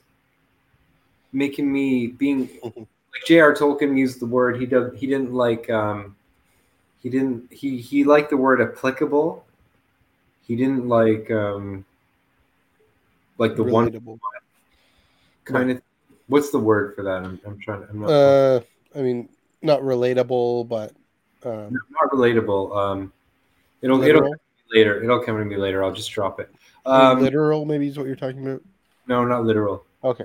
making 1.32 1.70
me 1.72 2.08
being 2.08 2.48
like 2.62 3.24
J.R. 3.26 3.54
Tolkien 3.54 3.96
used 3.96 4.20
the 4.20 4.26
word 4.26 4.60
he 4.60 4.66
does 4.66 4.92
he 4.98 5.06
didn't 5.06 5.32
like 5.32 5.68
um 5.70 6.16
he 7.02 7.08
didn't 7.08 7.52
he 7.52 7.78
he 7.78 8.04
liked 8.04 8.30
the 8.30 8.36
word 8.36 8.60
applicable 8.60 9.44
he 10.42 10.56
didn't 10.56 10.88
like 10.88 11.30
um 11.30 11.84
like 13.38 13.56
the 13.56 13.62
one 13.62 13.90
kind 15.44 15.70
of 15.70 15.82
what's 16.28 16.50
the 16.50 16.58
word 16.58 16.94
for 16.94 17.02
that 17.02 17.24
I'm, 17.24 17.40
I'm 17.46 17.58
trying 17.60 17.82
to 17.82 17.88
I'm 17.90 18.00
not, 18.00 18.10
Uh, 18.10 18.60
I 18.94 19.00
mean, 19.00 19.28
not 19.62 19.80
relatable, 19.80 20.68
but 20.68 20.92
um, 21.44 21.80
not 21.90 22.10
relatable 22.12 22.76
um 22.76 23.12
it'll 23.82 24.02
it'll 24.02 24.22
literal. 24.22 24.32
come 24.32 24.38
to 24.38 24.74
me 24.74 24.78
later 24.80 25.02
it'll 25.04 25.22
come 25.22 25.38
to 25.38 25.44
me 25.44 25.56
later 25.56 25.84
I'll 25.84 25.92
just 25.92 26.10
drop 26.10 26.40
it 26.40 26.50
um 26.84 27.20
literal, 27.20 27.64
maybe 27.64 27.86
is 27.86 27.96
what 27.96 28.06
you're 28.08 28.16
talking 28.16 28.44
about. 28.46 28.62
no 29.06 29.24
not 29.24 29.44
literal 29.44 29.84
Okay. 30.02 30.24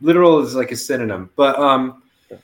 literal 0.00 0.40
is 0.40 0.54
like 0.54 0.72
a 0.72 0.76
synonym 0.76 1.28
but 1.36 1.58
um 1.58 2.02
Okay. 2.32 2.40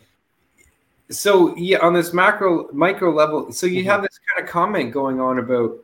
so 1.11 1.57
yeah 1.57 1.79
on 1.79 1.95
this 1.95 2.13
macro 2.13 2.69
micro 2.73 3.11
level 3.13 3.51
so 3.51 3.67
you 3.67 3.83
Mhm. 3.83 3.87
have 3.87 4.03
this 4.03 4.19
kind 4.35 4.47
of 4.47 4.51
comment 4.53 4.93
going 4.93 5.19
on 5.21 5.39
about 5.39 5.79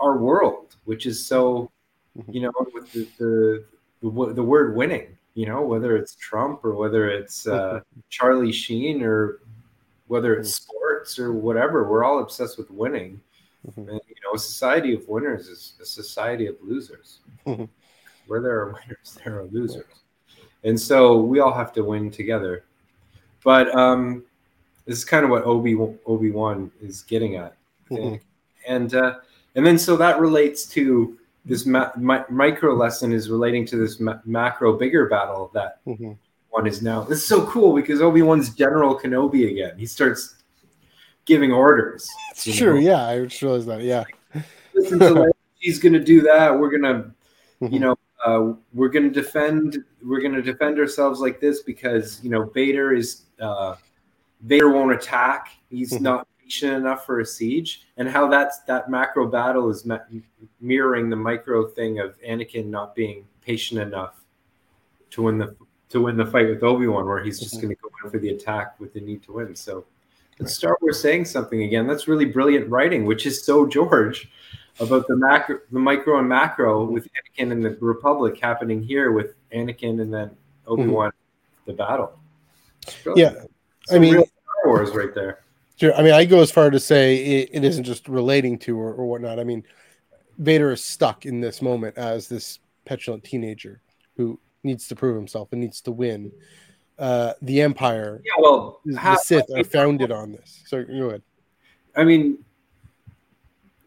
our 0.00 0.18
world 0.18 0.74
which 0.86 1.06
is 1.06 1.24
so 1.24 1.70
Mhm. 2.18 2.34
you 2.34 2.40
know 2.40 2.52
with 2.74 2.90
the 2.92 3.08
the, 3.18 3.64
the, 4.02 4.32
the 4.34 4.42
word 4.42 4.74
winning 4.74 5.16
you 5.34 5.46
know 5.46 5.62
whether 5.62 5.96
it's 5.96 6.16
trump 6.16 6.64
or 6.64 6.74
whether 6.74 7.08
it's 7.08 7.46
uh, 7.46 7.80
charlie 8.10 8.50
sheen 8.52 9.02
or 9.04 9.38
whether 10.08 10.34
it's 10.34 10.54
sports 10.54 11.18
or 11.18 11.32
whatever 11.32 11.88
we're 11.88 12.04
all 12.04 12.18
obsessed 12.20 12.58
with 12.58 12.70
winning 12.70 13.20
Mhm. 13.66 13.88
and, 13.88 14.00
you 14.08 14.14
know 14.24 14.34
a 14.34 14.38
society 14.38 14.94
of 14.94 15.06
winners 15.08 15.48
is 15.48 15.74
a 15.80 15.84
society 15.84 16.46
of 16.46 16.56
losers 16.62 17.20
Mhm. 17.46 17.68
where 18.26 18.40
there 18.40 18.58
are 18.60 18.66
winners 18.66 19.18
there 19.24 19.38
are 19.40 19.44
losers 19.46 19.84
and 20.64 20.78
so 20.80 21.20
we 21.20 21.40
all 21.40 21.52
have 21.52 21.72
to 21.72 21.82
win 21.84 22.10
together 22.10 22.64
but 23.44 23.74
um 23.74 24.24
this 24.86 24.98
is 24.98 25.04
kind 25.04 25.24
of 25.24 25.30
what 25.30 25.44
obi 25.44 25.76
obi-wan 26.06 26.70
is 26.80 27.02
getting 27.02 27.36
at 27.36 27.56
I 27.90 27.94
think. 27.96 28.22
and 28.66 28.94
uh 28.94 29.16
and 29.56 29.66
then 29.66 29.78
so 29.78 29.96
that 29.96 30.20
relates 30.20 30.66
to 30.70 31.16
this 31.44 31.64
ma- 31.66 31.90
mi- 31.96 32.24
micro 32.30 32.74
lesson 32.74 33.12
is 33.12 33.28
relating 33.30 33.64
to 33.66 33.76
this 33.76 33.98
ma- 34.00 34.20
macro 34.24 34.72
bigger 34.78 35.06
battle 35.08 35.50
that 35.54 35.84
Mhm. 35.86 36.16
One 36.58 36.66
is 36.66 36.82
now 36.82 37.02
this 37.04 37.18
is 37.18 37.26
so 37.26 37.46
cool 37.46 37.72
because 37.72 38.02
obi-wan's 38.02 38.50
general 38.50 38.98
kenobi 38.98 39.48
again 39.52 39.78
he 39.78 39.86
starts 39.86 40.36
giving 41.24 41.52
orders 41.52 42.08
you 42.42 42.52
Sure, 42.52 42.74
know? 42.74 42.80
yeah, 42.80 43.06
I 43.06 43.24
just 43.24 43.40
realized 43.42 43.68
that. 43.68 43.82
Yeah, 43.82 44.04
listen 44.74 44.98
to 44.98 45.10
like, 45.10 45.32
he's 45.58 45.78
gonna 45.78 46.02
do 46.02 46.20
that 46.22 46.46
we're 46.58 46.70
gonna 46.76 47.14
you 47.60 47.68
Mhm. 47.68 47.80
know 47.80 47.96
uh, 48.26 48.52
we're 48.74 48.88
gonna 48.88 49.08
defend 49.22 49.84
we're 50.04 50.20
gonna 50.20 50.42
defend 50.42 50.78
ourselves 50.80 51.20
like 51.20 51.40
this 51.40 51.62
because 51.62 52.20
you 52.24 52.30
know 52.30 52.42
vader 52.60 52.92
is 52.92 53.08
uh 53.40 53.76
vader 54.42 54.70
won't 54.70 54.92
attack 54.92 55.50
he's 55.70 55.92
Mhm. 55.92 56.00
not 56.02 56.28
patient 56.42 56.72
enough 56.82 57.04
for 57.06 57.20
a 57.20 57.26
siege 57.26 57.70
and 57.98 58.08
how 58.08 58.26
that's 58.34 58.56
that 58.70 58.90
macro 58.90 59.28
battle 59.28 59.68
is 59.70 59.84
ma- 59.84 60.06
mirroring 60.60 61.08
the 61.10 61.16
micro 61.30 61.66
thing 61.68 62.00
of 62.00 62.18
anakin 62.22 62.66
not 62.66 62.94
being 62.96 63.18
patient 63.42 63.80
enough 63.80 64.14
to 65.10 65.22
win 65.22 65.38
the 65.38 65.54
to 65.90 66.02
win 66.02 66.16
the 66.16 66.26
fight 66.26 66.48
with 66.48 66.62
obi-wan 66.62 67.06
where 67.06 67.22
he's 67.22 67.38
just 67.40 67.56
Mhm. 67.58 67.62
gonna 67.62 67.74
go 67.76 67.90
in 68.04 68.10
for 68.10 68.18
the 68.18 68.30
attack 68.30 68.78
with 68.78 68.92
the 68.92 69.00
need 69.00 69.22
to 69.24 69.32
win 69.32 69.54
so 69.54 69.76
Right. 69.76 69.84
it's 70.40 70.54
star 70.54 70.76
wars 70.80 71.00
saying 71.00 71.24
something 71.24 71.62
again 71.62 71.86
that's 71.86 72.06
really 72.08 72.24
brilliant 72.26 72.68
writing 72.68 73.04
which 73.06 73.26
is 73.26 73.42
so 73.44 73.66
george 73.66 74.30
about 74.80 75.08
the 75.08 75.16
macro, 75.16 75.58
the 75.72 75.78
micro 75.80 76.20
and 76.20 76.28
macro 76.28 76.84
with 76.84 77.08
Anakin 77.36 77.50
and 77.50 77.64
the 77.64 77.76
Republic 77.80 78.38
happening 78.38 78.80
here 78.80 79.10
with 79.10 79.34
Anakin 79.52 80.00
and 80.00 80.14
then 80.14 80.30
Obi 80.68 80.86
Wan, 80.86 81.10
the 81.66 81.72
battle. 81.72 82.16
Yeah, 83.16 83.42
I 83.90 83.98
mean- 83.98 84.12
Star 84.12 84.28
Wars 84.66 84.94
right 84.94 85.12
there. 85.12 85.40
Sure. 85.80 85.92
I 85.94 86.04
mean, 86.04 86.12
I 86.12 86.24
go 86.24 86.40
as 86.42 86.52
far 86.52 86.70
to 86.70 86.78
say 86.78 87.16
it, 87.40 87.50
it 87.54 87.64
isn't 87.64 87.82
just 87.82 88.08
relating 88.08 88.56
to 88.60 88.78
or, 88.78 88.94
or 88.94 89.06
whatnot. 89.06 89.40
I 89.40 89.44
mean, 89.44 89.64
Vader 90.38 90.70
is 90.70 90.84
stuck 90.84 91.26
in 91.26 91.40
this 91.40 91.60
moment 91.60 91.98
as 91.98 92.28
this 92.28 92.60
petulant 92.84 93.24
teenager 93.24 93.80
who 94.16 94.38
needs 94.64 94.88
to 94.88 94.96
prove 94.96 95.16
himself 95.16 95.48
and 95.52 95.60
needs 95.60 95.80
to 95.82 95.92
win. 95.92 96.32
Uh, 96.98 97.32
the 97.42 97.60
Empire, 97.60 98.20
Yeah, 98.24 98.32
well, 98.42 98.80
the 98.84 99.16
Sith 99.22 99.46
are 99.56 99.62
founded 99.64 100.10
on 100.10 100.32
this. 100.32 100.62
So 100.66 100.82
go 100.84 101.08
ahead. 101.08 101.22
I 101.96 102.04
mean, 102.04 102.38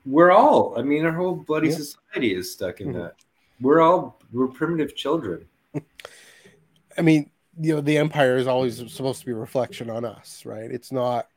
we're 0.05 0.31
all. 0.31 0.77
I 0.77 0.81
mean, 0.81 1.05
our 1.05 1.11
whole 1.11 1.35
bloody 1.35 1.69
Yeah. 1.69 1.75
society 1.75 2.33
is 2.33 2.51
stuck 2.51 2.81
in 2.81 2.89
Mhm. 2.89 2.93
that. 2.93 3.15
We're 3.59 3.81
all 3.81 4.19
we're 4.31 4.47
primitive 4.47 4.95
children. 4.95 5.45
I 6.97 7.01
mean, 7.01 7.29
you 7.59 7.75
know, 7.75 7.81
the 7.81 7.97
Empire 7.97 8.37
is 8.37 8.47
always 8.47 8.77
supposed 8.91 9.19
to 9.19 9.25
be 9.25 9.33
a 9.33 9.35
reflection 9.35 9.89
on 9.89 10.05
us, 10.05 10.45
right? 10.45 10.71
It's 10.71 10.91
not 10.91 11.27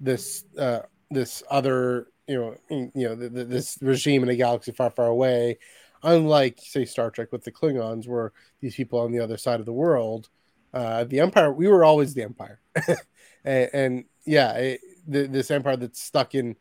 this 0.00 0.44
uh, 0.58 0.80
this 1.10 1.42
other, 1.50 2.08
you 2.26 2.34
know, 2.36 2.56
you 2.68 3.08
know, 3.08 3.16
th- 3.16 3.32
th- 3.32 3.46
this 3.48 3.78
regime 3.80 4.22
in 4.24 4.28
a 4.28 4.36
galaxy 4.36 4.72
far, 4.72 4.90
far 4.90 5.06
away. 5.06 5.58
Unlike, 6.02 6.60
say, 6.62 6.84
Star 6.84 7.10
Trek 7.10 7.32
with 7.32 7.44
the 7.44 7.52
Klingons, 7.52 8.06
where 8.06 8.32
these 8.60 8.74
people 8.74 8.98
on 9.00 9.12
the 9.12 9.20
other 9.20 9.36
side 9.36 9.60
of 9.60 9.66
the 9.66 9.72
world, 9.72 10.28
uh, 10.74 11.04
the 11.04 11.20
Empire, 11.20 11.52
we 11.52 11.68
were 11.68 11.84
always 11.84 12.14
the 12.14 12.22
Empire, 12.22 12.60
and, 13.44 13.70
and 13.72 14.04
yeah, 14.24 14.52
it, 14.54 14.80
the, 15.06 15.26
this 15.26 15.50
Empire 15.50 15.76
that's 15.76 16.02
stuck 16.02 16.34
in 16.34 16.56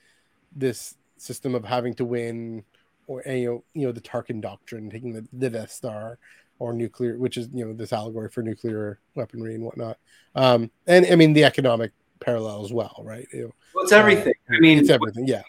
this 0.55 0.95
system 1.17 1.55
of 1.55 1.63
having 1.63 1.93
to 1.95 2.05
win, 2.05 2.63
or 3.07 3.23
you 3.25 3.45
know, 3.45 3.63
you 3.73 3.85
know, 3.85 3.91
the 3.91 4.01
Tarkin 4.01 4.41
doctrine, 4.41 4.89
taking 4.89 5.13
the, 5.13 5.25
the 5.33 5.49
Death 5.49 5.71
Star, 5.71 6.17
or 6.61 6.73
nuclear, 6.73 7.17
which 7.17 7.37
is 7.37 7.49
you 7.53 7.65
know 7.65 7.73
this 7.73 7.91
allegory 7.91 8.29
for 8.29 8.43
nuclear 8.43 8.99
weaponry 9.15 9.55
and 9.55 9.63
whatnot. 9.63 9.97
Um, 10.35 10.69
and 10.85 11.07
I 11.07 11.15
mean 11.15 11.33
the 11.33 11.43
economic 11.43 11.91
parallel 12.19 12.63
as 12.63 12.71
well, 12.71 13.01
right? 13.03 13.27
You 13.33 13.45
know, 13.45 13.51
Well, 13.73 13.83
it's 13.83 13.91
everything. 13.91 14.33
I 14.47 14.59
mean, 14.59 14.77
it's 14.77 14.91
everything. 14.91 15.25
Yeah, 15.27 15.41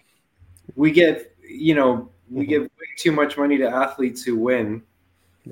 we 0.74 0.90
get 0.90 1.36
you 1.46 1.74
know 1.74 2.10
we 2.32 2.46
give 2.46 2.62
way 2.62 2.86
too 2.96 3.12
much 3.12 3.36
money 3.36 3.58
to 3.58 3.68
athletes 3.68 4.22
who 4.22 4.36
win 4.36 4.82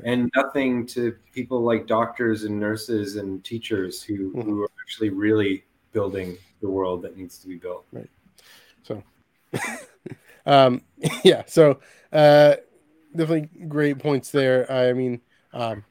and 0.05 0.31
nothing 0.37 0.87
to 0.87 1.16
people 1.35 1.62
like 1.62 1.87
doctors 1.87 2.45
and 2.45 2.59
nurses 2.59 3.16
and 3.16 3.43
teachers 3.45 4.03
who, 4.03 4.33
Mhm. 4.33 4.45
who 4.45 4.62
are 4.62 4.71
actually 4.83 5.11
really 5.11 5.64
building 5.93 6.38
the 6.61 6.69
world 6.71 7.03
that 7.03 7.16
needs 7.16 7.38
to 7.38 7.49
be 7.49 7.57
built 7.57 7.85
Right. 7.93 8.09
so 8.83 9.03
um, 10.47 10.83
yeah. 11.25 11.43
So 11.47 11.81
uh, 12.12 12.57
definitely 13.14 13.49
great 13.66 13.99
points 13.99 14.31
there. 14.31 14.71
I 14.71 14.93
mean, 14.93 15.21
um, 15.53 15.85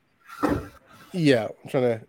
yeah, 1.12 1.48
I'm 1.64 1.70
trying 1.70 2.00
to 2.00 2.02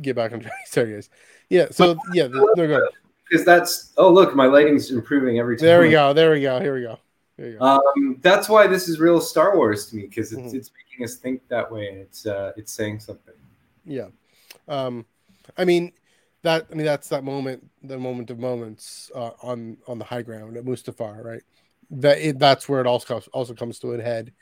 get 0.00 0.14
back 0.16 0.32
on 0.32 0.40
track. 0.40 0.52
Sorry, 0.66 0.92
guys. 0.92 1.10
Yeah. 1.50 1.66
So 1.72 1.96
yeah, 2.14 2.28
the, 2.28 2.38
no, 2.38 2.54
go 2.54 2.62
ahead. 2.74 2.82
because 3.28 3.44
that's 3.44 3.92
oh 3.96 4.10
look 4.12 4.34
my 4.36 4.46
lighting's 4.46 4.90
improving 4.92 5.38
every 5.40 5.56
time 5.56 5.66
there 5.66 5.80
we 5.80 5.90
go. 5.90 6.12
There 6.12 6.30
we 6.30 6.40
go. 6.40 6.60
Here 6.60 6.74
we 6.74 6.82
go. 6.82 6.98
There 7.42 7.50
you 7.50 7.58
go. 7.58 7.64
um, 7.96 8.18
that's 8.22 8.48
why 8.48 8.68
this 8.68 8.88
is 8.88 9.00
real 9.00 9.20
star 9.20 9.56
wars 9.56 9.86
to 9.86 9.96
me 9.96 10.02
because 10.02 10.32
it's, 10.32 10.52
Mhm. 10.52 10.54
it's 10.54 10.70
making 10.76 11.04
us 11.04 11.16
think 11.16 11.48
that 11.48 11.72
way 11.72 11.88
and 11.88 11.98
it's 11.98 12.24
uh, 12.24 12.52
it's 12.56 12.72
saying 12.72 13.00
something 13.00 13.34
Yeah. 13.84 14.10
Um, 14.68 15.04
I 15.56 15.64
mean 15.64 15.90
that 16.42 16.68
I 16.70 16.74
mean 16.76 16.86
that's 16.86 17.08
that 17.08 17.24
moment, 17.24 17.68
the 17.82 17.98
moment 17.98 18.30
of 18.30 18.38
moments 18.38 19.10
uh, 19.12 19.32
on 19.42 19.76
on 19.88 19.98
the 19.98 20.04
high 20.04 20.22
ground 20.22 20.56
at 20.56 20.64
Mustafar, 20.64 21.24
right? 21.24 21.42
That 21.90 22.18
it, 22.18 22.38
that's 22.38 22.68
where 22.68 22.80
it 22.80 22.86
also 22.86 23.06
comes 23.06 23.26
also 23.32 23.54
comes 23.54 23.80
to 23.80 23.92
a 23.94 24.00
head. 24.00 24.32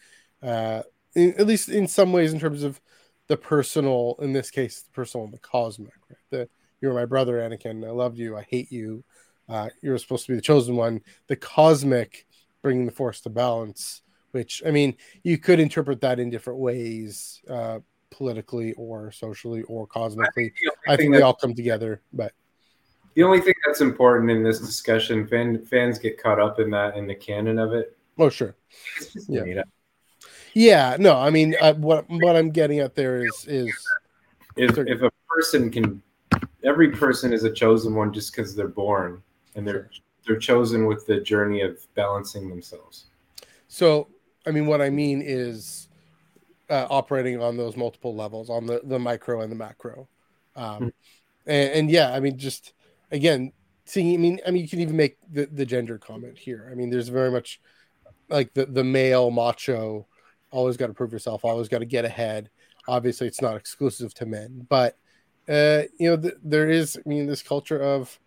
Uh, 0.42 0.82
in, 1.14 1.32
at 1.38 1.46
least 1.46 1.70
in 1.70 1.88
some 1.88 2.12
ways, 2.12 2.34
in 2.34 2.38
terms 2.38 2.62
of 2.62 2.82
the 3.28 3.36
personal, 3.38 4.16
in 4.20 4.34
this 4.34 4.51
case, 4.51 4.82
the 4.82 4.90
personal 4.90 5.24
and 5.24 5.32
the 5.32 5.38
cosmic. 5.38 5.94
Right? 6.11 6.18
The 6.28 6.48
you're 6.82 6.92
my 6.92 7.07
brother, 7.07 7.38
Anakin. 7.38 7.86
I 7.86 7.92
loved 7.92 8.18
you. 8.18 8.36
I 8.36 8.42
hate 8.42 8.70
you. 8.70 9.05
Uh, 9.48 9.70
you're 9.80 9.96
supposed 9.96 10.26
to 10.26 10.32
be 10.32 10.36
the 10.36 10.42
chosen 10.42 10.76
one. 10.76 11.01
The 11.28 11.36
cosmic, 11.36 12.26
bringing 12.62 12.86
the 12.86 12.92
force 12.92 13.20
to 13.22 13.30
balance. 13.30 14.02
Which 14.32 14.62
I 14.64 14.70
mean, 14.70 14.96
you 15.22 15.38
could 15.38 15.61
interpret 15.61 16.00
that 16.02 16.20
in 16.20 16.30
different 16.30 16.61
ways. 16.61 17.40
Uh, 17.48 17.80
politically 18.11 18.72
or 18.72 19.12
socially 19.12 19.62
or 19.62 19.86
cosmically. 19.86 20.52
The 20.61 20.70
only 20.70 20.94
I 20.94 20.96
think 20.96 21.14
they 21.14 21.22
all 21.22 21.32
come 21.32 21.54
together, 21.54 22.02
but 22.12 22.32
the 23.14 23.22
only 23.22 23.40
thing 23.40 23.54
that's 23.64 23.80
important 23.80 24.30
in 24.32 24.42
this 24.42 24.58
discussion 24.58 25.28
fan, 25.28 25.64
fans 25.64 25.98
get 25.98 26.20
caught 26.20 26.40
up 26.40 26.58
in 26.58 26.70
that 26.70 26.96
in 26.96 27.06
the 27.06 27.14
canon 27.14 27.61
of 27.61 27.72
it 27.72 27.96
oh 28.18 28.28
sure, 28.28 28.54
Yeah. 29.28 29.42
made 29.42 29.58
up. 29.58 29.68
yeah. 30.54 30.96
No, 30.98 31.16
I 31.16 31.30
mean, 31.30 31.56
uh, 31.61 31.74
what 31.74 32.04
what 32.08 32.36
I'm 32.36 32.50
getting 32.50 32.80
at 32.80 32.94
there 32.94 33.24
is 33.24 33.46
is 33.48 33.72
if 34.56 34.76
if 34.78 35.02
a 35.02 35.11
person 35.28 35.70
can, 35.70 36.02
every 36.64 36.90
person 36.90 37.32
is 37.32 37.44
a 37.44 37.52
chosen 37.52 37.94
one 37.94 38.12
just 38.12 38.32
because 38.32 38.54
they're 38.54 38.68
born, 38.68 39.22
and 39.54 39.66
they're 39.66 39.90
they're 40.26 40.38
chosen 40.38 40.86
with 40.86 41.06
the 41.06 41.20
journey 41.20 41.60
of 41.62 41.78
balancing 41.94 42.48
themselves. 42.48 43.06
So, 43.68 44.08
I 44.46 44.50
mean, 44.50 44.66
what 44.66 44.80
I 44.80 44.90
mean 44.90 45.22
is 45.24 45.88
uh, 46.68 46.86
operating 46.90 47.40
on 47.42 47.56
those 47.56 47.76
multiple 47.76 48.14
levels, 48.14 48.50
on 48.50 48.66
the 48.66 48.80
the 48.84 48.98
micro 48.98 49.40
and 49.40 49.50
the 49.50 49.56
macro, 49.56 50.08
um, 50.56 50.84
Mhm. 50.84 50.92
and, 51.46 51.70
and 51.72 51.90
yeah, 51.90 52.12
I 52.12 52.20
mean, 52.20 52.38
just 52.38 52.72
again, 53.10 53.52
seeing. 53.86 54.14
I 54.14 54.18
mean, 54.18 54.40
I 54.46 54.50
mean, 54.50 54.62
you 54.62 54.68
can 54.68 54.80
even 54.80 54.96
make 54.96 55.16
the 55.30 55.46
the 55.46 55.66
gender 55.66 55.98
comment 55.98 56.38
here. 56.38 56.68
I 56.70 56.74
mean, 56.74 56.90
there's 56.90 57.08
very 57.08 57.30
much 57.30 57.60
like 58.28 58.54
the 58.54 58.66
the 58.66 58.84
male 58.84 59.30
macho, 59.30 60.06
always 60.50 60.76
got 60.76 60.88
to 60.88 60.94
prove 60.94 61.12
yourself, 61.12 61.44
always 61.44 61.68
got 61.68 61.78
to 61.80 61.86
get 61.86 62.04
ahead. 62.04 62.50
Obviously, 62.88 63.26
it's 63.26 63.42
not 63.42 63.56
exclusive 63.56 64.14
to 64.14 64.26
men, 64.26 64.66
but 64.68 64.96
uh, 65.48 65.82
you 65.98 66.10
know, 66.10 66.16
th- 66.16 66.34
there 66.42 66.68
is. 66.68 66.96
I 66.96 67.08
mean, 67.08 67.26
this 67.26 67.42
culture 67.42 67.80
of 67.80 68.18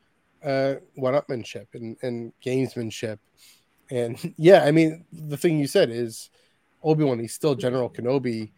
uh, 0.43 0.75
one-upmanship 0.95 1.67
and 1.73 1.97
and 2.01 2.33
gamesmanship 2.45 3.19
and 3.93 4.33
yeah, 4.37 4.63
I 4.63 4.71
mean, 4.71 5.05
the 5.11 5.37
thing 5.37 5.59
you 5.59 5.67
said 5.67 5.89
is 5.89 6.29
Obi 6.83 7.03
Wan. 7.03 7.19
He's 7.19 7.33
still 7.33 7.55
General 7.55 7.89
Kenobi, 7.89 8.51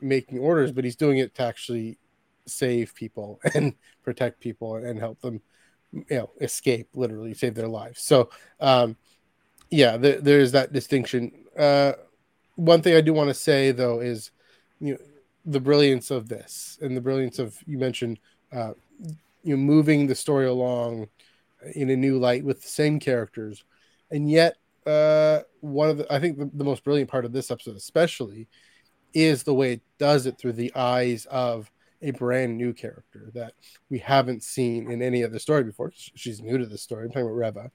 making 0.00 0.38
orders, 0.38 0.72
but 0.72 0.84
he's 0.84 0.96
doing 0.96 1.18
it 1.18 1.34
to 1.36 1.42
actually 1.42 1.98
save 2.46 2.94
people 2.94 3.40
and 3.54 3.74
protect 4.02 4.40
people 4.40 4.76
and 4.76 4.98
help 4.98 5.20
them, 5.20 5.40
you 5.92 6.04
know, 6.10 6.30
escape. 6.40 6.88
Literally, 6.94 7.34
save 7.34 7.54
their 7.54 7.68
lives. 7.68 8.02
So, 8.02 8.30
um, 8.60 8.96
yeah, 9.70 9.96
there, 9.96 10.20
there's 10.20 10.52
that 10.52 10.72
distinction. 10.72 11.32
Uh, 11.56 11.92
one 12.56 12.82
thing 12.82 12.96
I 12.96 13.00
do 13.00 13.12
want 13.12 13.28
to 13.28 13.34
say 13.34 13.70
though 13.70 14.00
is, 14.00 14.30
you 14.80 14.94
know, 14.94 14.98
the 15.44 15.60
brilliance 15.60 16.10
of 16.10 16.28
this 16.28 16.78
and 16.80 16.96
the 16.96 17.00
brilliance 17.00 17.38
of 17.38 17.56
you 17.66 17.78
mentioned, 17.78 18.18
uh, 18.52 18.72
you 19.42 19.56
know, 19.56 19.62
moving 19.62 20.06
the 20.06 20.14
story 20.14 20.46
along 20.46 21.08
in 21.74 21.90
a 21.90 21.96
new 21.96 22.18
light 22.18 22.44
with 22.44 22.62
the 22.62 22.68
same 22.68 22.98
characters, 23.00 23.64
and 24.10 24.30
yet 24.30 24.56
uh 24.86 25.40
one 25.60 25.90
of 25.90 25.98
the 25.98 26.12
i 26.12 26.18
think 26.18 26.38
the, 26.38 26.48
the 26.54 26.64
most 26.64 26.82
brilliant 26.82 27.10
part 27.10 27.26
of 27.26 27.32
this 27.32 27.50
episode 27.50 27.76
especially 27.76 28.48
is 29.12 29.42
the 29.42 29.52
way 29.52 29.72
it 29.72 29.82
does 29.98 30.24
it 30.24 30.38
through 30.38 30.52
the 30.52 30.72
eyes 30.74 31.26
of 31.26 31.70
a 32.02 32.10
brand 32.12 32.56
new 32.56 32.72
character 32.72 33.30
that 33.34 33.54
we 33.90 33.98
haven't 33.98 34.42
seen 34.42 34.90
in 34.90 35.02
any 35.02 35.24
other 35.24 35.38
story 35.38 35.64
before. 35.64 35.92
She's 35.94 36.40
new 36.40 36.58
to 36.58 36.66
the 36.66 36.78
story. 36.78 37.04
I'm 37.04 37.10
talking 37.10 37.22
about 37.22 37.34
reva. 37.34 37.70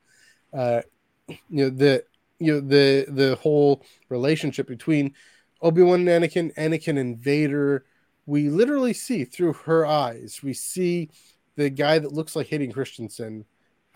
Uh 0.53 0.81
you 1.27 1.37
know 1.49 1.69
the 1.69 2.03
you 2.39 2.53
know 2.53 2.59
the 2.59 3.05
the 3.09 3.35
whole 3.41 3.83
relationship 4.09 4.67
between 4.67 5.13
obi-wan 5.61 6.07
and 6.07 6.23
anakin 6.23 6.53
anakin 6.55 6.99
and 6.99 7.17
vader. 7.17 7.85
We 8.25 8.49
literally 8.49 8.93
see 8.93 9.25
through 9.25 9.53
her 9.53 9.85
eyes 9.85 10.39
we 10.41 10.53
see 10.53 11.09
the 11.55 11.69
guy 11.69 11.99
that 11.99 12.13
looks 12.13 12.35
like 12.35 12.47
hayden 12.47 12.71
christensen 12.71 13.45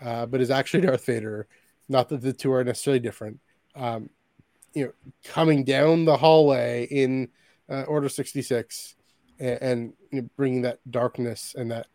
uh, 0.00 0.26
but 0.26 0.40
is 0.40 0.50
actually 0.50 0.80
darth 0.86 1.04
vader 1.04 1.46
not 1.88 2.08
that 2.10 2.20
the 2.20 2.32
two 2.32 2.52
are 2.52 2.64
necessarily 2.64 3.00
different. 3.00 3.40
Um, 3.74 4.10
you 4.74 4.84
know, 4.84 4.92
coming 5.24 5.64
down 5.64 6.04
the 6.04 6.16
hallway 6.16 6.86
in 6.90 7.28
uh, 7.68 7.82
Order 7.82 8.08
sixty 8.08 8.42
six, 8.42 8.94
and, 9.38 9.58
and 9.62 9.92
you 10.12 10.22
know, 10.22 10.28
bringing 10.36 10.62
that 10.62 10.78
darkness 10.90 11.54
and 11.56 11.70
that 11.70 11.86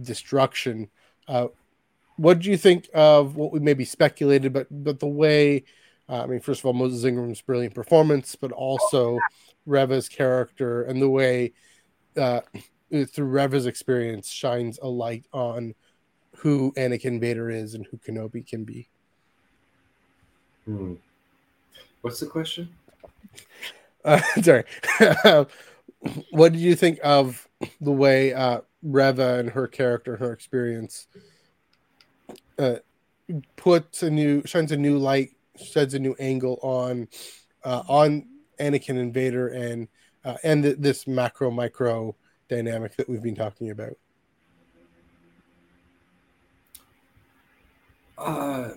destruction. 0.00 0.88
Uh, 1.28 1.48
what 2.16 2.38
do 2.38 2.50
you 2.50 2.56
think 2.56 2.88
of 2.94 3.36
what 3.36 3.52
we 3.52 3.60
maybe 3.60 3.84
speculated, 3.84 4.52
but 4.52 4.66
but 4.70 5.00
the 5.00 5.06
way? 5.06 5.64
Uh, 6.08 6.22
I 6.22 6.26
mean, 6.26 6.40
first 6.40 6.60
of 6.60 6.66
all, 6.66 6.74
Moses 6.74 7.04
Ingram's 7.04 7.40
brilliant 7.40 7.74
performance, 7.74 8.36
but 8.36 8.52
also 8.52 9.18
Reva's 9.64 10.08
character 10.08 10.82
and 10.82 11.00
the 11.00 11.08
way 11.08 11.54
uh, 12.18 12.40
through 12.90 13.26
Reva's 13.26 13.64
experience 13.64 14.28
shines 14.28 14.78
a 14.82 14.88
light 14.88 15.26
on 15.32 15.74
who 16.36 16.72
Anakin 16.76 17.20
Vader 17.20 17.50
is 17.50 17.74
and 17.74 17.86
who 17.86 17.98
Kenobi 17.98 18.46
can 18.46 18.64
be. 18.64 18.88
Hmm. 20.64 20.94
What's 22.00 22.20
the 22.20 22.26
question? 22.26 22.68
Uh, 24.06 24.20
sorry. 24.42 24.64
what 26.30 26.52
did 26.52 26.60
you 26.60 26.74
think 26.74 26.98
of 27.02 27.48
the 27.80 27.90
way 27.90 28.34
uh, 28.34 28.60
Reva 28.82 29.38
and 29.38 29.48
her 29.48 29.66
character, 29.66 30.18
her 30.18 30.30
experience, 30.30 31.06
uh, 32.58 32.76
puts 33.56 34.02
a 34.02 34.10
new, 34.10 34.42
shines 34.44 34.72
a 34.72 34.76
new 34.76 34.98
light, 34.98 35.30
sheds 35.56 35.94
a 35.94 35.98
new 35.98 36.14
angle 36.18 36.58
on, 36.62 37.08
uh, 37.64 37.82
on 37.88 38.26
Anakin 38.60 39.00
and 39.00 39.14
Vader, 39.14 39.48
and 39.48 39.88
uh, 40.24 40.36
and 40.42 40.62
th- 40.62 40.76
this 40.78 41.06
macro 41.06 41.50
micro 41.50 42.14
dynamic 42.48 42.96
that 42.96 43.08
we've 43.08 43.22
been 43.22 43.34
talking 43.34 43.70
about. 43.70 43.94
Uh, 48.18 48.70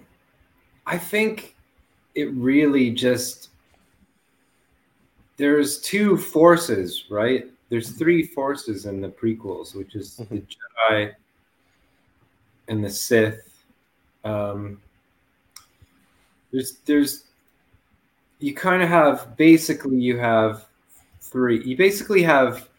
I 0.86 0.98
think 0.98 1.56
it 2.16 2.32
really 2.34 2.92
just 2.92 3.50
there's 5.38 5.80
two 5.82 6.18
forces, 6.18 7.06
right? 7.10 7.46
There's 7.70 7.92
three 7.92 8.24
forces 8.24 8.86
in 8.86 9.02
the 9.02 9.10
prequels, 9.10 9.76
which 9.76 9.96
is 9.96 10.16
the 10.16 10.26
Mhm. 10.26 10.48
Jedi 10.90 11.16
and 12.68 12.84
the 12.84 12.90
Sith. 12.90 13.64
Um, 14.24 14.82
there's 16.52 16.78
there's 16.86 17.26
you 18.40 18.54
kind 18.54 18.82
of 18.82 18.90
have 18.90 19.36
basically 19.38 19.98
you 19.98 20.18
have 20.18 20.66
three. 21.22 21.64
You 21.64 21.76
basically 21.78 22.24
have 22.24 22.70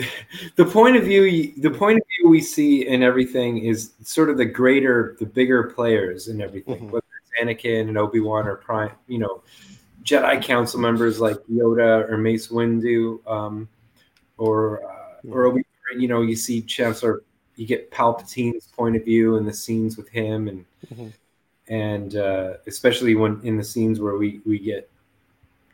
the 0.56 0.64
point 0.64 0.96
of 0.96 1.04
view 1.04 1.52
the 1.58 1.70
point 1.70 1.98
of 1.98 2.04
view 2.18 2.28
we 2.30 2.40
see 2.40 2.86
in 2.86 3.02
everything 3.02 3.58
is 3.58 3.92
sort 4.02 4.30
of 4.30 4.36
the 4.36 4.44
greater 4.44 5.16
the 5.20 5.26
bigger 5.26 5.64
players 5.64 6.28
in 6.28 6.40
everything 6.40 6.80
Mhm. 6.88 6.90
whether 6.90 7.06
it's 7.22 7.32
anakin 7.42 7.88
and 7.88 7.98
obi-wan 7.98 8.46
or 8.46 8.56
prime 8.56 8.92
you 9.08 9.18
know 9.18 9.42
jedi 10.04 10.42
council 10.42 10.80
members 10.80 11.20
like 11.20 11.36
yoda 11.52 12.08
or 12.10 12.16
mace 12.16 12.48
windu 12.48 13.18
um, 13.26 13.68
or 14.38 14.82
uh, 14.84 15.30
or 15.30 15.44
Obi- 15.46 15.64
you 15.98 16.08
know 16.08 16.22
you 16.22 16.36
see 16.36 16.62
chancellor 16.62 17.22
you 17.56 17.66
get 17.66 17.90
palpatine's 17.90 18.66
point 18.68 18.96
of 18.96 19.04
view 19.04 19.36
in 19.36 19.44
the 19.44 19.52
scenes 19.52 19.96
with 19.96 20.08
him 20.08 20.48
and 20.48 20.64
Mhm. 20.94 21.12
and 21.68 22.16
uh, 22.16 22.54
especially 22.66 23.14
when 23.14 23.40
in 23.42 23.56
the 23.56 23.64
scenes 23.64 24.00
where 24.00 24.16
we 24.16 24.40
we 24.46 24.58
get 24.58 24.88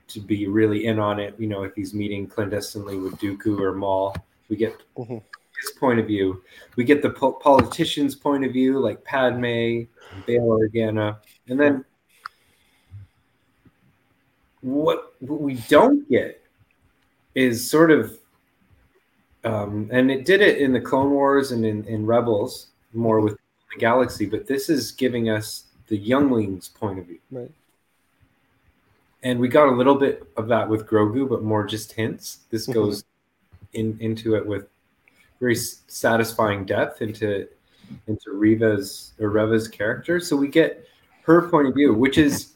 to 0.09 0.21
be 0.21 0.47
really 0.47 0.87
in 0.87 0.99
on 0.99 1.19
it. 1.19 1.35
You 1.39 1.47
know, 1.49 1.63
if 1.65 1.75
he's 1.75 1.93
meeting 1.95 2.27
clandestinely 2.27 2.97
with 2.99 3.15
Dooku 3.17 3.61
or 3.61 3.73
Maul, 3.75 4.15
we 4.49 4.57
get 4.57 4.77
Mhm. 4.97 5.23
his 5.61 5.73
point 5.79 5.99
of 5.99 6.07
view. 6.07 6.43
We 6.77 6.85
get 6.85 7.03
the 7.03 7.11
po- 7.11 7.33
politician's 7.33 8.15
point 8.15 8.45
of 8.45 8.53
view, 8.53 8.79
like 8.79 9.03
Padme, 9.05 9.85
Bail 10.27 10.47
Organa, 10.47 11.17
and 11.49 11.59
then 11.59 11.85
what, 14.61 15.15
what 15.21 15.41
we 15.41 15.55
don't 15.69 16.09
get 16.09 16.43
is 17.35 17.69
sort 17.69 17.91
of, 17.91 18.19
um, 19.45 19.89
and 19.93 20.11
it 20.11 20.25
did 20.25 20.41
it 20.41 20.59
in 20.59 20.73
the 20.73 20.81
Clone 20.81 21.11
Wars 21.11 21.53
and 21.53 21.65
in, 21.65 21.85
in 21.85 22.07
Rebels 22.07 22.69
more 22.93 23.21
with 23.21 23.35
the 23.73 23.79
Galaxy, 23.79 24.27
but 24.27 24.47
this 24.47 24.69
is 24.69 24.91
giving 24.93 25.29
us 25.29 25.65
the 25.89 25.97
younglings' 25.97 26.69
point 26.69 26.99
of 26.99 27.07
view 27.07 27.19
Right. 27.31 27.51
And 29.23 29.39
we 29.41 29.49
got 29.49 29.69
a 29.69 29.71
little 29.75 29.95
bit 29.95 30.27
of 30.37 30.49
that 30.49 30.69
with 30.69 30.87
Grogu, 30.87 31.29
but 31.29 31.43
more 31.43 31.65
just 31.65 31.93
hints. 31.93 32.41
This 32.51 32.67
Mhm. 32.67 32.75
goes 32.75 33.05
in 33.73 33.97
into 34.01 34.37
it 34.37 34.47
with 34.47 34.69
very 35.41 35.55
satisfying 35.57 36.65
depth 36.65 37.03
into 37.03 37.47
into 38.09 38.33
Reva's 38.33 39.13
or 39.21 39.31
Reva's 39.31 39.69
character. 39.69 40.19
So 40.19 40.37
we 40.37 40.49
get 40.49 40.87
her 41.23 41.49
point 41.49 41.69
of 41.69 41.75
view, 41.75 41.95
which 41.95 42.19
is 42.19 42.55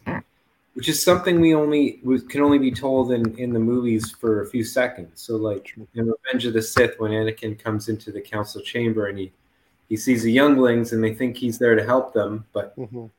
which 0.75 0.89
is 0.89 1.03
something 1.03 1.41
we 1.41 1.55
only 1.55 2.01
we 2.05 2.21
can 2.21 2.41
only 2.41 2.59
be 2.59 2.71
told 2.71 3.13
in 3.13 3.37
in 3.39 3.53
the 3.53 3.59
movies 3.59 4.11
for 4.13 4.43
a 4.43 4.47
few 4.47 4.65
seconds. 4.65 5.21
So 5.21 5.37
like 5.37 5.75
in 5.95 6.07
Revenge 6.11 6.47
of 6.47 6.53
the 6.55 6.63
Sith, 6.63 6.99
when 6.99 7.13
Anakin 7.13 7.59
comes 7.59 7.89
into 7.89 8.11
the 8.13 8.21
council 8.21 8.61
chamber 8.61 9.07
and 9.07 9.19
he 9.19 9.33
he 9.89 9.97
sees 9.97 10.23
the 10.23 10.33
younglings 10.33 10.93
and 10.93 11.03
they 11.03 11.15
think 11.15 11.37
he's 11.37 11.59
there 11.59 11.75
to 11.75 11.85
help 11.85 12.13
them, 12.15 12.45
but 12.53 12.77
Mhm. 12.79 13.11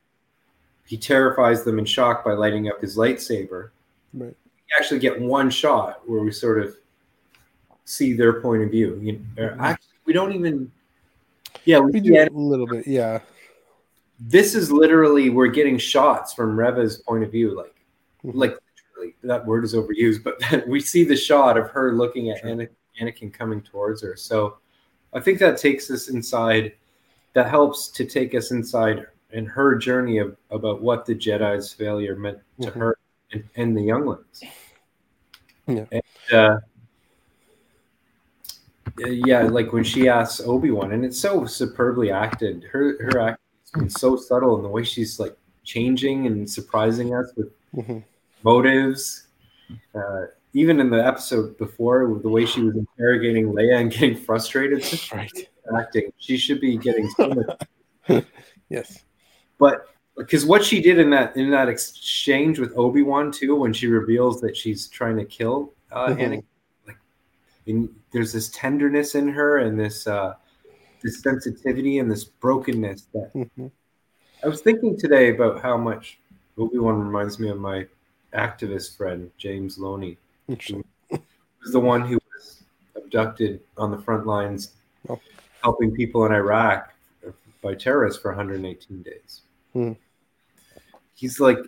He 0.86 0.96
terrifies 0.96 1.64
them 1.64 1.78
in 1.78 1.84
shock 1.84 2.24
by 2.24 2.32
lighting 2.32 2.68
up 2.68 2.80
his 2.80 2.96
lightsaber. 2.96 3.70
Right. 4.14 4.34
We 4.56 4.78
actually 4.78 5.00
get 5.00 5.20
one 5.20 5.50
shot 5.50 6.06
where 6.08 6.20
we 6.20 6.32
sort 6.32 6.62
of 6.62 6.76
see 7.84 8.12
their 8.12 8.40
point 8.40 8.62
of 8.62 8.70
view. 8.70 8.98
You 9.02 9.20
or 9.38 9.50
Mhm. 9.50 9.60
Actually, 9.60 9.88
we 10.04 10.12
don't 10.12 10.32
even. 10.32 10.70
Yeah, 11.64 11.78
we 11.80 11.92
We 11.92 12.00
do 12.00 12.16
a 12.16 12.28
little 12.30 12.66
bit, 12.66 12.86
yeah. 12.86 13.20
This 14.18 14.54
is 14.54 14.70
literally 14.70 15.30
we're 15.30 15.48
getting 15.48 15.78
shots 15.78 16.32
from 16.32 16.56
Reva's 16.58 16.98
point 16.98 17.24
of 17.24 17.30
view, 17.30 17.54
like 17.56 17.74
Mhm. 18.24 18.32
like 18.34 18.58
literally 18.94 19.14
that 19.24 19.46
word 19.46 19.64
is 19.64 19.74
overused, 19.74 20.22
but 20.22 20.38
we 20.68 20.80
see 20.80 21.04
the 21.04 21.16
shot 21.16 21.56
of 21.58 21.70
her 21.70 21.92
looking 21.92 22.30
at 22.30 22.38
Sure. 22.40 22.50
Ana- 22.50 22.68
Anakin 23.00 23.32
coming 23.32 23.60
towards 23.62 24.02
her. 24.02 24.16
So 24.16 24.58
I 25.12 25.20
think 25.20 25.38
that 25.38 25.56
takes 25.58 25.90
us 25.90 26.08
inside. 26.08 26.74
That 27.34 27.48
helps 27.48 27.88
to 27.88 28.04
take 28.04 28.34
us 28.34 28.50
inside 28.50 29.06
in 29.32 29.46
her 29.46 29.76
journey 29.76 30.18
of 30.18 30.36
about 30.50 30.82
what 30.82 31.06
the 31.06 31.14
Jedi's 31.14 31.72
failure 31.72 32.16
meant 32.16 32.38
to 32.60 32.70
Mhm. 32.70 32.74
her 32.74 32.98
and, 33.32 33.44
and 33.56 33.76
the 33.76 33.82
younglings. 33.82 34.42
Yeah. 35.66 35.86
And, 35.90 36.02
uh, 36.32 36.56
yeah, 38.98 39.42
like 39.44 39.72
when 39.72 39.84
she 39.84 40.08
asks 40.08 40.40
Obi 40.46 40.70
Wan, 40.70 40.92
and 40.92 41.04
it's 41.04 41.18
so 41.20 41.46
superbly 41.46 42.10
acted. 42.10 42.64
Her 42.64 42.96
her 43.02 43.20
acting 43.20 43.46
has 43.62 43.70
been 43.80 43.90
so 43.90 44.16
subtle 44.16 44.56
and 44.56 44.64
the 44.64 44.68
way 44.68 44.82
she's 44.84 45.18
like 45.18 45.36
changing 45.64 46.26
and 46.26 46.48
surprising 46.48 47.14
us 47.14 47.32
with 47.36 47.52
Mhm. 47.74 48.04
motives. 48.42 49.28
Uh, 49.94 50.26
even 50.52 50.80
in 50.80 50.90
the 50.90 51.02
episode 51.02 51.56
before, 51.56 52.06
with 52.08 52.22
the 52.22 52.28
way 52.28 52.44
she 52.44 52.60
was 52.62 52.76
interrogating 52.76 53.46
Leia 53.52 53.80
and 53.80 53.90
getting 53.90 54.14
frustrated, 54.16 54.82
Right. 55.14 55.30
acting. 55.78 56.12
She 56.18 56.36
should 56.36 56.60
be 56.60 56.76
getting 56.76 57.08
so 57.10 57.28
much 58.08 58.24
Yes. 58.68 59.02
But 59.62 59.88
because 60.16 60.44
what 60.44 60.62
she 60.64 60.80
did 60.82 60.98
in 60.98 61.08
that 61.10 61.36
in 61.36 61.50
that 61.50 61.68
exchange 61.68 62.58
with 62.58 62.72
Obi 62.76 63.02
Wan 63.02 63.30
too, 63.30 63.54
when 63.54 63.72
she 63.72 63.86
reveals 63.86 64.40
that 64.40 64.56
she's 64.56 64.88
trying 64.88 65.16
to 65.16 65.24
kill 65.24 65.72
uh, 65.92 66.08
Mhm. 66.08 66.18
Anakin, 66.18 66.44
like 66.88 66.96
in, 67.66 67.88
there's 68.12 68.32
this 68.32 68.48
tenderness 68.50 69.14
in 69.14 69.28
her 69.28 69.58
and 69.58 69.78
this 69.78 70.06
uh, 70.06 70.34
this 71.02 71.20
sensitivity 71.20 71.98
and 72.00 72.10
this 72.10 72.24
brokenness 72.24 73.02
that 73.14 73.32
Mhm. 73.34 73.70
I 74.44 74.48
was 74.48 74.60
thinking 74.62 74.98
today 74.98 75.30
about 75.30 75.62
how 75.62 75.76
much 75.76 76.18
Obi 76.58 76.78
Wan 76.78 76.98
reminds 76.98 77.38
me 77.38 77.48
of 77.50 77.58
my 77.60 77.86
activist 78.34 78.96
friend 78.96 79.30
James 79.38 79.78
Loney, 79.78 80.18
Interesting. 80.48 80.84
was 81.62 81.70
the 81.72 81.80
one 81.80 82.02
who 82.02 82.18
was 82.34 82.64
abducted 82.96 83.60
on 83.78 83.90
the 83.92 83.98
front 83.98 84.26
lines, 84.26 84.72
Oh. 85.08 85.20
helping 85.62 85.94
people 85.94 86.26
in 86.26 86.32
Iraq 86.32 86.92
by 87.62 87.74
terrorists 87.76 88.20
for 88.20 88.30
118 88.32 89.02
days. 89.02 89.41
Hmm. 89.72 89.92
He's 91.14 91.40
like, 91.40 91.58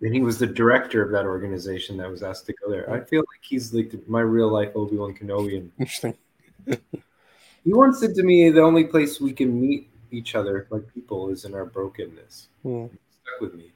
and 0.00 0.14
he 0.14 0.20
was 0.20 0.38
the 0.38 0.46
director 0.46 1.02
of 1.02 1.10
that 1.12 1.24
organization 1.24 1.96
that 1.96 2.10
was 2.10 2.22
asked 2.22 2.46
to 2.46 2.52
go 2.52 2.70
there. 2.70 2.90
I 2.90 3.00
feel 3.00 3.20
like 3.20 3.42
he's 3.42 3.74
like 3.74 3.92
my 4.06 4.20
real 4.20 4.48
life 4.48 4.70
Obi 4.74 4.96
Wan 4.96 5.14
Kenobi, 5.14 5.58
and 5.58 5.72
Interesting. 5.78 6.16
he 6.66 7.72
once 7.72 7.98
said 7.98 8.14
to 8.14 8.22
me, 8.22 8.50
"The 8.50 8.62
only 8.62 8.84
place 8.84 9.20
we 9.20 9.32
can 9.32 9.60
meet 9.60 9.90
each 10.10 10.34
other 10.34 10.66
like 10.70 10.92
people 10.94 11.30
is 11.30 11.44
in 11.44 11.54
our 11.54 11.64
brokenness." 11.64 12.48
Mm. 12.64 12.90
Stuck 12.90 13.40
with 13.40 13.54
me. 13.54 13.72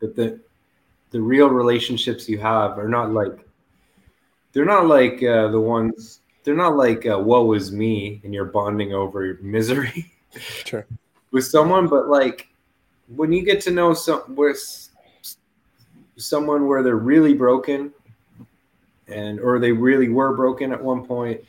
But 0.00 0.16
the 0.16 0.40
the 1.10 1.20
real 1.20 1.48
relationships 1.48 2.28
you 2.28 2.38
have 2.38 2.78
are 2.78 2.88
not 2.88 3.12
like 3.12 3.46
they're 4.52 4.64
not 4.64 4.86
like 4.86 5.22
uh, 5.22 5.48
the 5.48 5.60
ones 5.60 6.20
they're 6.42 6.54
not 6.54 6.76
like 6.76 7.06
uh, 7.06 7.18
woe 7.18 7.52
is 7.52 7.72
me 7.72 8.20
and 8.24 8.34
you're 8.34 8.44
bonding 8.44 8.92
over 8.92 9.24
your 9.24 9.38
misery 9.40 10.12
Sure. 10.64 10.86
with 11.30 11.44
someone 11.44 11.86
but 11.86 12.08
like 12.08 12.48
when 13.14 13.32
you 13.32 13.42
get 13.44 13.60
to 13.62 13.70
know 13.70 13.94
some 13.94 14.20
where 14.34 14.54
someone 16.16 16.66
where 16.66 16.82
they're 16.82 16.96
really 16.96 17.34
broken 17.34 17.92
and 19.08 19.38
or 19.40 19.58
they 19.58 19.72
really 19.72 20.08
were 20.08 20.34
broken 20.34 20.72
at 20.72 20.82
one 20.82 21.04
point 21.06 21.40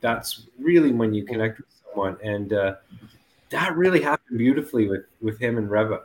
that's 0.00 0.46
really 0.60 0.92
when 0.92 1.12
you 1.14 1.24
connect 1.24 1.58
with 1.58 1.66
someone 1.86 2.16
and 2.22 2.52
uh, 2.52 2.74
that 3.50 3.76
really 3.76 4.00
happened 4.00 4.38
beautifully 4.38 4.88
with 4.88 5.04
with 5.20 5.38
him 5.38 5.58
and 5.58 5.70
reva 5.70 6.02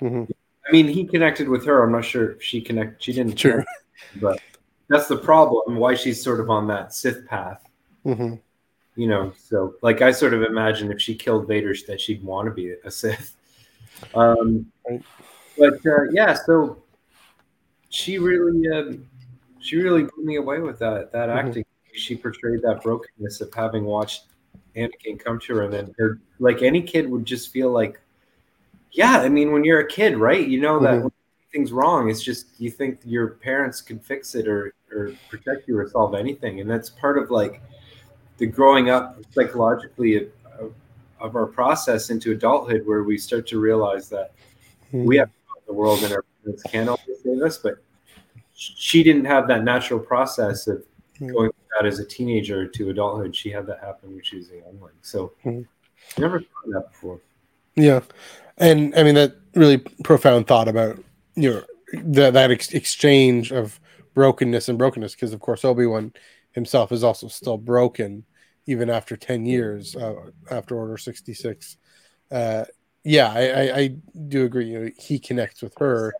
Mhm. 0.00 0.30
i 0.68 0.72
mean 0.72 0.86
he 0.86 1.04
connected 1.04 1.48
with 1.48 1.64
her 1.66 1.82
i'm 1.82 1.90
not 1.92 2.04
sure 2.04 2.30
if 2.32 2.42
she 2.42 2.60
connect 2.60 3.02
she 3.02 3.12
didn't 3.12 3.36
Sure. 3.38 3.64
but 4.16 4.40
that's 4.88 5.08
the 5.08 5.16
problem 5.16 5.76
why 5.76 5.94
she's 5.94 6.22
sort 6.22 6.38
of 6.40 6.48
on 6.50 6.68
that 6.68 6.94
sith 6.94 7.26
path 7.26 7.68
Mhm. 8.06 8.40
You 8.98 9.06
know 9.06 9.32
so 9.38 9.74
like 9.80 10.02
i 10.02 10.10
sort 10.10 10.34
of 10.34 10.42
imagine 10.42 10.90
if 10.90 11.00
she 11.00 11.14
killed 11.14 11.46
vader 11.46 11.72
that 11.86 12.00
she'd 12.00 12.22
want 12.24 12.46
to 12.46 12.52
be 12.52 12.74
a 12.84 12.90
sith. 12.90 13.36
Um 14.12 14.66
but 15.56 15.74
uh, 15.86 16.04
yeah 16.10 16.34
so 16.34 16.82
she 17.90 18.18
really 18.18 18.68
um, 18.76 19.08
she 19.60 19.76
really 19.76 20.02
blew 20.02 20.24
me 20.24 20.36
away 20.36 20.58
with 20.60 20.78
that 20.80 21.12
that 21.12 21.28
Mhm. 21.28 21.36
acting. 21.36 21.64
She 21.94 22.16
portrayed 22.16 22.60
that 22.62 22.82
brokenness 22.82 23.40
of 23.40 23.52
having 23.54 23.84
watched 23.84 24.24
anakin 24.76 25.18
come 25.18 25.38
to 25.40 25.54
her 25.54 25.62
and 25.62 25.72
then 25.72 25.94
her 25.98 26.18
like 26.38 26.62
any 26.62 26.82
kid 26.82 27.08
would 27.10 27.24
just 27.24 27.50
feel 27.52 27.70
like 27.70 28.00
yeah 28.92 29.20
i 29.20 29.28
mean 29.28 29.50
when 29.52 29.64
you're 29.64 29.80
a 29.80 29.86
kid 29.88 30.16
right? 30.16 30.46
You 30.46 30.60
know 30.60 30.78
that 30.80 30.94
Mhm. 30.98 31.02
when 31.04 31.12
things 31.52 31.72
wrong 31.72 32.10
it's 32.10 32.22
just 32.22 32.60
you 32.60 32.70
think 32.70 33.00
your 33.04 33.28
parents 33.28 33.80
can 33.80 33.98
fix 33.98 34.34
it 34.34 34.46
or 34.48 34.74
or 34.92 35.12
protect 35.28 35.68
you 35.68 35.78
or 35.78 35.88
solve 35.88 36.14
anything. 36.14 36.60
And 36.60 36.68
that's 36.70 36.90
part 36.90 37.16
of 37.18 37.30
like 37.30 37.60
the 38.38 38.46
growing 38.46 38.88
up 38.90 39.18
psychologically 39.32 40.16
of, 40.16 40.28
of, 40.58 40.74
of 41.20 41.36
our 41.36 41.46
process 41.46 42.10
into 42.10 42.32
adulthood 42.32 42.86
where 42.86 43.02
we 43.02 43.18
start 43.18 43.46
to 43.48 43.60
realize 43.60 44.08
that 44.08 44.32
we 44.92 45.16
have 45.16 45.30
the 45.66 45.72
world 45.72 46.02
and 46.02 46.12
our 46.14 46.24
parents 46.42 46.62
can't 46.62 46.88
always 46.88 47.20
save 47.22 47.42
us 47.42 47.58
but 47.58 47.76
she 48.54 49.02
didn't 49.02 49.26
have 49.26 49.46
that 49.48 49.62
natural 49.64 50.00
process 50.00 50.66
of 50.66 50.82
Mhm. 51.20 51.32
going 51.32 51.50
that 51.76 51.84
as 51.84 51.98
a 51.98 52.04
teenager 52.04 52.64
to 52.66 52.90
adulthood. 52.90 53.34
She 53.34 53.50
had 53.50 53.66
that 53.66 53.80
happen 53.80 54.14
when 54.14 54.22
she 54.22 54.36
was 54.36 54.50
a 54.52 54.58
youngling. 54.58 54.94
So 55.02 55.32
Mhm. 55.44 55.66
never 56.16 56.38
thought 56.40 56.68
that 56.68 56.90
before. 56.92 57.20
Yeah, 57.74 58.00
and 58.56 58.94
I 58.94 59.02
mean 59.02 59.16
that 59.16 59.34
really 59.56 59.78
profound 60.04 60.46
thought 60.46 60.68
about 60.68 61.02
you 61.34 61.50
know 61.50 61.62
that 62.04 62.34
that 62.34 62.50
ex- 62.52 62.72
exchange 62.72 63.50
of 63.52 63.80
brokenness 64.14 64.68
and 64.68 64.78
brokenness 64.78 65.14
because 65.16 65.32
of 65.32 65.40
course 65.40 65.64
Obi 65.64 65.86
Wan 65.86 66.12
himself 66.52 66.92
is 66.92 67.04
also 67.04 67.28
still 67.28 67.58
broken 67.58 68.24
even 68.66 68.90
after 68.90 69.16
ten 69.16 69.46
years 69.46 69.96
uh, 69.96 70.14
after 70.50 70.76
Order 70.76 70.96
sixty 70.98 71.34
six. 71.34 71.76
Uh, 72.30 72.64
yeah, 73.04 73.32
I, 73.32 73.42
I, 73.48 73.76
I 73.78 73.88
do 74.28 74.44
agree. 74.44 74.66
You 74.66 74.78
know, 74.80 74.90
he 74.98 75.18
connects 75.18 75.62
with 75.62 75.74
her. 75.78 76.12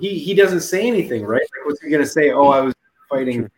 he 0.00 0.18
he 0.18 0.34
doesn't 0.34 0.60
say 0.60 0.86
anything 0.86 1.24
right 1.24 1.40
like 1.42 1.66
what's 1.66 1.82
he 1.82 1.90
going 1.90 2.02
to 2.02 2.08
say 2.08 2.30
oh 2.30 2.48
i 2.48 2.60
was 2.60 2.74
fighting 3.08 3.50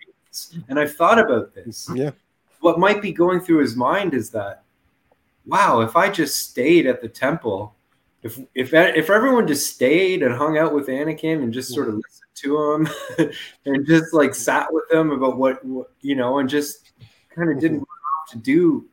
and 0.69 0.79
i've 0.81 0.95
thought 0.97 1.19
about 1.19 1.55
this 1.55 1.89
Yeah, 1.95 2.13
what 2.61 2.79
might 2.79 3.03
be 3.03 3.13
going 3.13 3.41
through 3.41 3.59
his 3.59 3.77
mind 3.77 4.15
is 4.15 4.31
that 4.31 4.63
wow 5.47 5.81
if 5.83 5.95
i 5.95 6.09
just 6.09 6.37
stayed 6.51 6.87
at 6.87 7.01
the 7.03 7.09
temple 7.09 7.75
if 8.23 8.39
if 8.55 8.73
if 8.73 9.11
everyone 9.11 9.47
just 9.47 9.73
stayed 9.75 10.23
and 10.23 10.35
hung 10.35 10.57
out 10.57 10.73
with 10.75 10.87
anakin 10.89 11.43
and 11.43 11.53
just 11.53 11.75
sort 11.75 11.89
of 11.89 11.95
listened 11.97 12.22
to 12.43 12.73
him 12.73 12.89
and 13.67 13.87
just 13.87 14.13
like 14.13 14.35
sat 14.35 14.73
with 14.73 14.85
him 14.91 15.11
about 15.11 15.37
what, 15.37 15.65
what 15.65 15.91
you 16.01 16.15
know 16.15 16.39
and 16.39 16.49
just 16.49 16.93
kind 17.35 17.51
of 17.51 17.59
didn't 17.61 17.79
have 17.81 18.33
to 18.33 18.39
do 18.39 18.87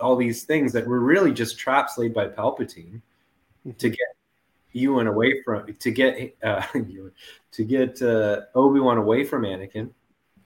all 0.00 0.16
these 0.16 0.44
things 0.44 0.72
that 0.72 0.86
were 0.86 1.00
really 1.00 1.32
just 1.32 1.58
traps 1.58 1.96
laid 1.98 2.12
by 2.12 2.26
palpatine 2.28 3.00
to 3.78 3.88
get 3.88 3.98
Ewan 4.72 5.06
away 5.06 5.42
from 5.42 5.74
to 5.74 5.90
get 5.90 6.36
uh, 6.42 6.62
to 7.52 7.64
get 7.64 8.00
uh, 8.02 8.42
Obi 8.54 8.80
Wan 8.80 8.98
away 8.98 9.24
from 9.24 9.42
Anakin. 9.42 9.90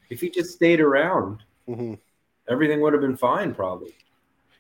If 0.09 0.21
he 0.21 0.31
just 0.31 0.53
stayed 0.55 0.81
around, 0.81 1.43
Mhm. 1.69 1.99
everything 2.49 2.81
would 2.81 2.93
have 2.93 3.03
been 3.03 3.17
fine, 3.17 3.55
probably. 3.55 3.95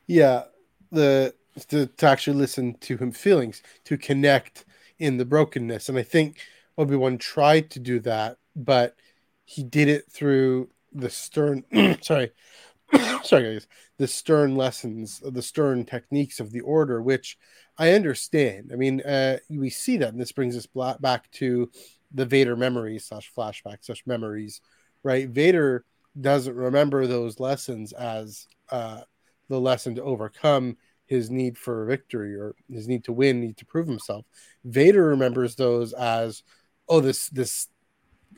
yeah. 0.06 0.44
The 0.92 1.34
to, 1.68 1.86
to 1.86 2.06
actually 2.06 2.36
listen 2.36 2.74
to 2.80 2.96
him 2.96 3.12
feelings 3.12 3.62
to 3.84 3.96
connect 3.96 4.64
in 4.98 5.18
the 5.18 5.24
brokenness, 5.24 5.88
and 5.88 5.96
I 5.98 6.02
think 6.02 6.38
Obi 6.80 6.96
Wan 6.96 7.18
tried 7.18 7.70
to 7.72 7.78
do 7.78 8.00
that, 8.00 8.38
but 8.56 8.96
he 9.44 9.62
did 9.62 9.88
it 9.88 10.10
through 10.10 10.70
the 10.92 11.10
stern. 11.10 11.62
sorry, 12.00 12.32
sorry 13.22 13.54
guys, 13.54 13.66
the 13.98 14.06
stern 14.06 14.56
lessons, 14.56 15.20
the 15.22 15.42
stern 15.42 15.84
techniques 15.84 16.40
of 16.40 16.52
the 16.52 16.62
Order, 16.62 17.02
which 17.02 17.36
I 17.76 17.92
understand. 17.92 18.70
I 18.72 18.76
mean, 18.76 19.02
uh, 19.02 19.36
we 19.50 19.68
see 19.68 19.98
that, 19.98 20.08
and 20.08 20.20
this 20.20 20.32
brings 20.32 20.56
us 20.56 20.66
back 21.00 21.30
to 21.32 21.70
the 22.12 22.24
Vader 22.24 22.56
memories 22.56 23.04
slash 23.04 23.30
flashbacks 23.36 23.84
slash 23.84 24.02
memories, 24.06 24.62
right? 25.02 25.28
Vader 25.28 25.84
doesn't 26.18 26.56
remember 26.56 27.06
those 27.06 27.38
lessons 27.38 27.92
as 27.92 28.46
uh, 28.70 29.02
the 29.48 29.60
lesson 29.60 29.96
to 29.96 30.02
overcome 30.02 30.78
his 31.10 31.28
need 31.28 31.58
for 31.58 31.84
victory 31.86 32.36
or 32.36 32.54
his 32.70 32.88
need 32.88 33.04
to 33.04 33.12
win, 33.12 33.40
need 33.40 33.56
to 33.56 33.66
prove 33.66 33.88
himself. 33.88 34.24
Vader 34.64 35.04
remembers 35.08 35.56
those 35.56 35.92
as, 35.92 36.42
oh, 36.90 37.00
this 37.00 37.28
this 37.28 37.68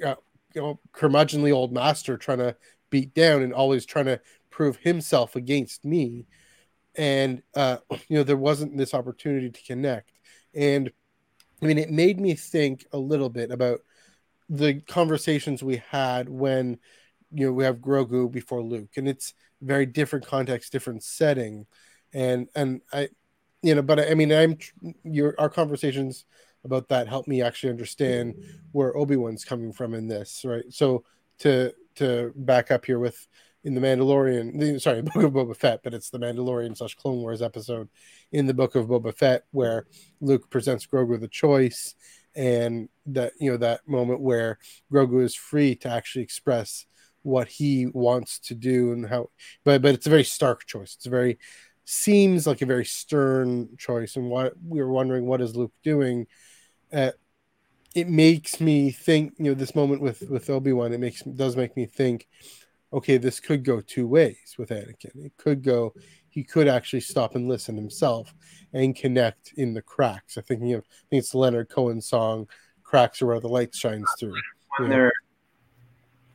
uh, 0.04 0.14
you 0.54 0.60
know 0.60 0.80
curmudgeonly 0.92 1.52
old 1.52 1.72
master 1.72 2.16
trying 2.16 2.38
to 2.38 2.54
beat 2.90 3.14
down 3.14 3.42
and 3.42 3.52
always 3.52 3.84
trying 3.84 4.04
to 4.04 4.20
prove 4.50 4.76
himself 4.76 5.34
against 5.34 5.84
me. 5.84 6.26
And 6.94 7.42
uh, 7.56 7.78
you 8.08 8.18
know 8.18 8.22
there 8.22 8.36
wasn't 8.36 8.76
this 8.76 8.94
opportunity 8.94 9.50
to 9.50 9.62
connect, 9.64 10.12
and 10.54 10.92
I 11.60 11.66
mean 11.66 11.78
it 11.78 11.90
made 11.90 12.20
me 12.20 12.34
think 12.34 12.86
a 12.92 12.98
little 12.98 13.30
bit 13.30 13.50
about 13.50 13.80
the 14.48 14.80
conversations 14.82 15.62
we 15.62 15.82
had 15.90 16.28
when 16.28 16.78
you 17.32 17.46
know 17.46 17.52
we 17.52 17.64
have 17.64 17.78
Grogu 17.78 18.30
before 18.30 18.62
Luke, 18.62 18.90
and 18.96 19.08
it's 19.08 19.32
very 19.62 19.86
different 19.86 20.26
context, 20.26 20.72
different 20.72 21.02
setting, 21.02 21.66
and 22.12 22.48
and 22.54 22.82
I, 22.92 23.08
you 23.62 23.74
know, 23.74 23.82
but 23.82 24.00
I, 24.00 24.10
I 24.10 24.14
mean, 24.14 24.30
I'm 24.30 24.58
your 25.04 25.34
our 25.38 25.48
conversations 25.48 26.26
about 26.64 26.88
that 26.88 27.08
help 27.08 27.26
me 27.26 27.42
actually 27.42 27.70
understand 27.70 28.34
where 28.72 28.96
Obi 28.96 29.16
Wan's 29.16 29.44
coming 29.44 29.72
from 29.72 29.94
in 29.94 30.08
this, 30.08 30.42
right? 30.44 30.64
So 30.70 31.04
to 31.40 31.72
to 31.96 32.32
back 32.36 32.70
up 32.70 32.84
here 32.84 32.98
with 32.98 33.26
in 33.64 33.74
the 33.74 33.80
Mandalorian, 33.80 34.80
sorry, 34.80 35.02
Book 35.02 35.22
of 35.22 35.32
Boba 35.32 35.56
Fett, 35.56 35.80
but 35.84 35.94
it's 35.94 36.10
the 36.10 36.18
Mandalorian 36.18 36.76
slash 36.76 36.94
Clone 36.94 37.20
Wars 37.20 37.42
episode 37.42 37.88
in 38.32 38.46
the 38.46 38.54
Book 38.54 38.74
of 38.74 38.86
Boba 38.86 39.16
Fett 39.16 39.44
where 39.52 39.86
Luke 40.20 40.50
presents 40.50 40.86
Grogu 40.86 41.20
the 41.20 41.28
choice, 41.28 41.94
and 42.34 42.88
that 43.06 43.32
you 43.40 43.50
know 43.50 43.56
that 43.58 43.86
moment 43.86 44.20
where 44.20 44.58
Grogu 44.92 45.22
is 45.22 45.34
free 45.34 45.74
to 45.76 45.88
actually 45.88 46.22
express 46.22 46.86
what 47.22 47.48
he 47.48 47.86
wants 47.86 48.38
to 48.40 48.54
do 48.54 48.92
and 48.92 49.06
how 49.06 49.30
but 49.64 49.80
but 49.80 49.94
it's 49.94 50.06
a 50.06 50.10
very 50.10 50.24
stark 50.24 50.66
choice 50.66 50.94
it's 50.96 51.06
a 51.06 51.10
very 51.10 51.38
seems 51.84 52.46
like 52.46 52.62
a 52.62 52.66
very 52.66 52.84
stern 52.84 53.68
choice 53.78 54.16
and 54.16 54.28
what 54.28 54.54
we 54.66 54.80
were 54.80 54.90
wondering 54.90 55.26
what 55.26 55.40
is 55.40 55.54
luke 55.54 55.72
doing 55.84 56.26
uh, 56.92 57.10
it 57.94 58.08
makes 58.08 58.60
me 58.60 58.90
think 58.90 59.34
you 59.38 59.44
know 59.46 59.54
this 59.54 59.74
moment 59.74 60.00
with 60.00 60.22
with 60.30 60.48
obi-wan 60.50 60.92
it 60.92 61.00
makes 61.00 61.22
does 61.22 61.56
make 61.56 61.76
me 61.76 61.86
think 61.86 62.26
okay 62.92 63.16
this 63.18 63.40
could 63.40 63.64
go 63.64 63.80
two 63.80 64.06
ways 64.06 64.54
with 64.58 64.70
anakin 64.70 65.24
it 65.24 65.32
could 65.36 65.62
go 65.62 65.92
he 66.28 66.42
could 66.42 66.68
actually 66.68 67.00
stop 67.00 67.34
and 67.34 67.48
listen 67.48 67.76
himself 67.76 68.34
and 68.72 68.96
connect 68.96 69.52
in 69.56 69.74
the 69.74 69.82
cracks 69.82 70.38
i 70.38 70.40
think 70.40 70.62
you 70.62 70.76
know 70.76 70.78
i 70.78 71.04
think 71.10 71.20
it's 71.20 71.34
leonard 71.34 71.68
cohen's 71.68 72.06
song 72.06 72.46
cracks 72.82 73.20
are 73.22 73.26
where 73.26 73.40
the 73.40 73.48
light 73.48 73.74
shines 73.74 74.08
through 74.18 74.34
When 74.78 74.90
Yeah. 74.90 74.96
they're 74.96 75.12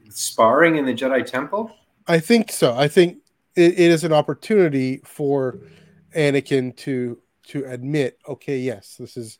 sparring 0.10 0.78
in 0.78 0.86
the 0.86 0.94
Jedi 0.94 1.26
Temple. 1.26 1.76
I 2.08 2.20
think 2.20 2.52
so. 2.52 2.74
I 2.76 2.88
think 2.88 3.18
it, 3.56 3.74
it 3.74 3.92
is 3.92 4.04
an 4.04 4.14
opportunity 4.14 5.02
for 5.04 5.60
Anakin 6.16 6.76
to 6.78 7.20
to 7.48 7.66
admit, 7.66 8.18
okay, 8.28 8.58
yes, 8.58 8.96
this 8.98 9.18
is 9.18 9.40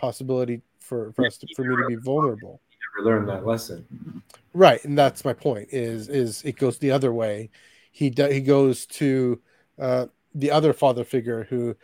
possibility 0.00 0.62
for, 0.78 1.12
for 1.12 1.26
us 1.26 1.36
to, 1.38 1.46
for 1.54 1.64
me 1.64 1.76
to 1.76 1.86
be 1.86 1.94
vulnerable. 1.96 2.60
Never 2.96 3.08
learned 3.08 3.28
that 3.28 3.46
lesson. 3.46 4.22
Right, 4.54 4.82
and 4.84 4.98
that's 4.98 5.24
my 5.24 5.32
point. 5.32 5.68
Is 5.70 6.08
is 6.08 6.42
it 6.44 6.56
goes 6.56 6.78
the 6.78 6.90
other 6.90 7.12
way? 7.12 7.50
He 7.92 8.10
do, 8.10 8.26
he 8.26 8.40
goes 8.40 8.86
to 8.86 9.40
uh, 9.78 10.06
the 10.34 10.50
other 10.50 10.72
father 10.72 11.04
figure 11.04 11.44
who 11.44 11.76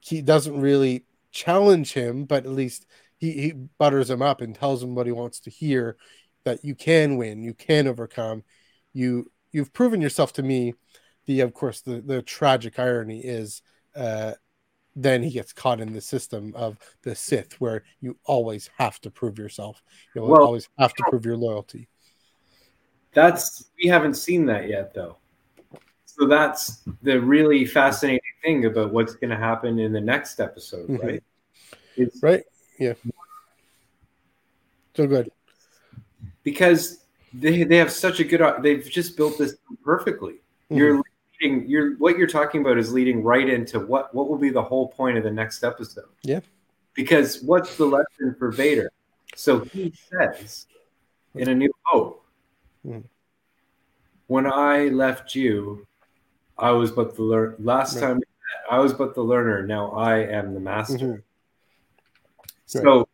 he 0.00 0.22
doesn't 0.22 0.60
really 0.60 1.04
challenge 1.30 1.92
him, 1.92 2.24
but 2.24 2.44
at 2.44 2.50
least 2.52 2.86
he, 3.18 3.32
he 3.32 3.52
butters 3.52 4.10
him 4.10 4.22
up 4.22 4.40
and 4.40 4.54
tells 4.54 4.82
him 4.82 4.94
what 4.94 5.06
he 5.06 5.12
wants 5.12 5.40
to 5.40 5.50
hear. 5.50 5.96
That 6.44 6.64
you 6.64 6.74
can 6.74 7.18
win, 7.18 7.42
you 7.42 7.52
can 7.52 7.86
overcome. 7.86 8.42
You 8.92 9.30
you've 9.52 9.72
proven 9.72 10.00
yourself 10.00 10.32
to 10.34 10.42
me. 10.42 10.74
The 11.26 11.40
of 11.42 11.52
course 11.52 11.82
the 11.82 12.00
the 12.00 12.22
tragic 12.22 12.78
irony 12.78 13.20
is. 13.20 13.62
Uh, 13.94 14.34
then 15.00 15.22
he 15.22 15.30
gets 15.30 15.52
caught 15.52 15.80
in 15.80 15.92
the 15.92 16.00
system 16.00 16.52
of 16.56 16.76
the 17.02 17.14
Sith, 17.14 17.60
where 17.60 17.84
you 18.00 18.16
always 18.24 18.68
have 18.78 19.00
to 19.02 19.10
prove 19.10 19.38
yourself. 19.38 19.80
You 20.14 20.22
Well, 20.24 20.42
always 20.42 20.68
have 20.78 20.92
to 20.94 21.04
prove 21.08 21.24
your 21.24 21.36
loyalty. 21.36 21.88
That's 23.14 23.70
we 23.82 23.88
haven't 23.88 24.14
seen 24.14 24.44
that 24.46 24.68
yet, 24.68 24.92
though. 24.94 25.16
So 26.04 26.26
that's 26.26 26.82
the 27.02 27.20
really 27.20 27.64
fascinating 27.64 28.20
thing 28.42 28.64
about 28.64 28.92
what's 28.92 29.14
going 29.14 29.30
to 29.30 29.36
happen 29.36 29.78
in 29.78 29.92
the 29.92 30.00
next 30.00 30.40
episode, 30.40 30.88
Mhm. 30.88 31.02
right? 31.02 31.24
It's 31.96 32.20
Right? 32.22 32.44
Yeah. 32.78 32.94
So 34.96 35.06
good. 35.06 35.30
because 36.42 37.04
they 37.32 37.62
they 37.62 37.76
have 37.76 37.92
such 37.92 38.18
a 38.20 38.24
good. 38.24 38.40
They've 38.62 38.84
just 38.84 39.16
built 39.16 39.38
this 39.38 39.56
perfectly. 39.84 40.34
Mm-hmm. 40.70 40.76
You're 40.76 41.02
leading. 41.40 41.68
You're 41.68 41.96
what 41.96 42.16
you're 42.18 42.26
talking 42.26 42.60
about 42.60 42.78
is 42.78 42.92
leading 42.92 43.22
right 43.22 43.48
into 43.48 43.80
what 43.80 44.14
what 44.14 44.28
will 44.28 44.38
be 44.38 44.50
the 44.50 44.62
whole 44.62 44.88
point 44.88 45.16
of 45.18 45.24
the 45.24 45.30
next 45.30 45.64
episode. 45.64 46.04
Yeah. 46.22 46.40
Because 46.94 47.42
what's 47.42 47.76
the 47.76 47.86
lesson 47.86 48.34
for 48.38 48.50
Vader? 48.50 48.90
So 49.36 49.60
he 49.60 49.94
says 50.10 50.66
in 51.34 51.48
A 51.48 51.54
New 51.54 51.72
Hope, 51.84 52.24
Mhm. 52.86 53.04
when 54.26 54.46
I 54.46 54.88
left 54.88 55.34
you, 55.34 55.86
I 56.56 56.70
was 56.72 56.90
but 56.90 57.14
the 57.14 57.22
learn. 57.22 57.54
Last 57.58 57.94
Right. 57.96 58.00
time 58.08 58.22
I 58.70 58.78
was 58.80 58.92
but 58.92 59.14
the 59.14 59.22
learner. 59.22 59.66
Now 59.66 59.92
I 59.92 60.18
am 60.18 60.54
the 60.54 60.60
master. 60.60 60.98
Mhm. 60.98 61.22
So, 62.66 63.08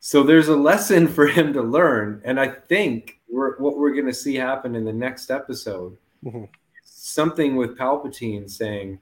so 0.00 0.22
there's 0.22 0.48
a 0.48 0.56
lesson 0.56 1.08
for 1.16 1.26
him 1.26 1.52
to 1.54 1.62
learn, 1.62 2.20
and 2.24 2.38
I 2.38 2.48
think 2.48 3.20
we're, 3.28 3.56
what 3.58 3.76
we're 3.78 3.92
going 3.92 4.06
to 4.06 4.12
see 4.14 4.34
happen 4.36 4.74
in 4.76 4.84
the 4.84 4.92
next 4.92 5.30
episode, 5.30 5.96
Mhm. 6.24 6.48
something 6.82 7.56
with 7.56 7.76
Palpatine 7.76 8.48
saying, 8.50 8.98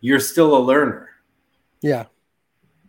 "You're 0.00 0.20
still 0.20 0.56
a 0.56 0.60
learner. 0.60 1.10
Yeah. 1.82 2.06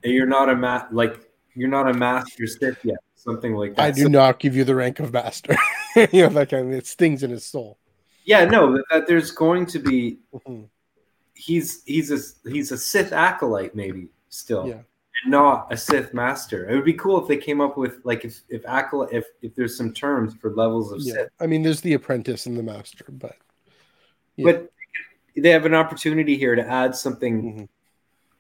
You're 0.04 0.28
not 0.28 0.50
a 0.50 0.56
ma- 0.56 0.88
like 0.92 1.30
you're 1.56 1.70
not 1.70 1.90
a 1.90 1.94
master 1.94 2.46
Sith 2.48 2.84
yet." 2.86 2.98
Something 3.16 3.56
like 3.56 3.76
that. 3.76 3.82
I 3.82 3.92
do 3.92 4.04
So- 4.04 4.08
not 4.10 4.40
give 4.40 4.56
you 4.56 4.64
the 4.64 4.76
rank 4.76 5.00
of 5.00 5.12
master. 5.12 5.56
you 5.96 6.22
know, 6.24 6.30
that 6.30 6.50
kind 6.50 6.68
of 6.68 6.74
it 6.74 6.86
stings 6.86 7.24
in 7.24 7.32
his 7.32 7.46
soul. 7.46 7.78
yeah, 8.26 8.46
no, 8.46 8.74
that, 8.74 8.84
that 8.92 9.08
there's 9.08 9.32
going 9.32 9.66
to 9.68 9.80
be. 9.80 10.20
Mhm. 10.34 10.70
He's 11.34 11.84
he's 11.84 12.12
a 12.12 12.50
he's 12.50 12.72
a 12.72 12.78
Sith 12.78 13.12
acolyte 13.12 13.76
maybe 13.76 14.10
still. 14.30 14.68
Yeah. 14.68 14.82
Not 15.26 15.72
a 15.72 15.78
Sith 15.78 16.14
master. 16.14 16.70
It 16.70 16.76
would 16.76 16.86
be 16.86 16.94
cool 16.94 17.20
if 17.22 17.28
they 17.28 17.38
came 17.38 17.60
up 17.62 17.78
with 17.78 18.00
like 18.04 18.24
if 18.26 18.42
if 18.50 18.66
acolyte 18.66 19.12
if 19.14 19.26
if 19.42 19.56
there's 19.56 19.76
some 19.76 19.94
terms 19.94 20.34
for 20.36 20.54
levels 20.54 20.92
of 20.92 21.00
Yeah. 21.02 21.14
Sith, 21.14 21.30
I 21.40 21.48
mean, 21.48 21.64
there's 21.64 21.82
the 21.82 21.94
apprentice 21.94 22.46
and 22.46 22.58
the 22.58 22.64
master, 22.64 23.06
but 23.10 23.36
yeah. 24.36 24.46
but 24.52 24.72
they 25.36 25.50
have 25.50 25.66
an 25.66 25.74
opportunity 25.74 26.38
here 26.38 26.56
to 26.56 26.68
add 26.68 26.96
something 26.96 27.44
Mhm. 27.44 27.68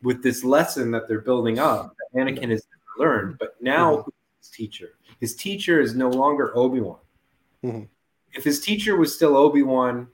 with 0.03 0.21
this 0.23 0.43
lesson 0.43 0.91
that 0.91 1.07
they're 1.07 1.21
building 1.21 1.59
up 1.59 1.95
that 2.13 2.19
Anakin 2.19 2.49
has 2.49 2.65
never 2.97 3.09
learned. 3.09 3.37
But 3.39 3.55
now, 3.61 3.97
Mhm. 3.97 4.09
his 4.39 4.49
teacher, 4.49 4.89
his 5.19 5.35
teacher 5.35 5.79
is 5.79 5.95
no 5.95 6.09
longer 6.09 6.55
Obi 6.57 6.79
Wan. 6.81 6.99
Mhm. 7.63 7.87
If 8.33 8.43
his 8.43 8.59
teacher 8.59 8.95
was 8.95 9.13
still 9.15 9.35
Obi 9.35 9.63
Wan, 9.63 10.07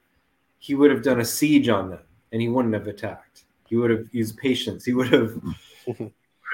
he 0.59 0.75
would 0.75 0.91
have 0.91 1.03
done 1.03 1.19
a 1.19 1.25
siege 1.25 1.67
on 1.67 1.89
them, 1.89 1.99
and 2.31 2.41
he 2.41 2.47
wouldn't 2.49 2.73
have 2.73 2.87
attacked. 2.87 3.43
He 3.67 3.75
would 3.75 3.89
have 3.89 4.07
used 4.13 4.37
patience. 4.37 4.85
He 4.85 4.93
would 4.93 5.11
have 5.11 5.41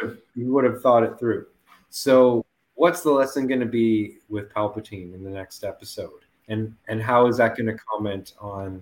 Mhm. 0.01 0.17
he 0.35 0.43
would 0.43 0.63
have 0.63 0.81
thought 0.81 1.03
it 1.03 1.17
through. 1.19 1.47
So, 1.89 2.45
what's 2.75 3.01
the 3.01 3.11
lesson 3.11 3.47
going 3.47 3.59
to 3.59 3.65
be 3.65 4.17
with 4.29 4.49
Palpatine 4.53 5.13
in 5.13 5.23
the 5.23 5.29
next 5.29 5.63
episode, 5.63 6.21
and 6.47 6.75
and 6.87 7.01
how 7.01 7.27
is 7.27 7.37
that 7.37 7.57
going 7.57 7.67
to 7.67 7.77
comment 7.83 8.33
on 8.39 8.81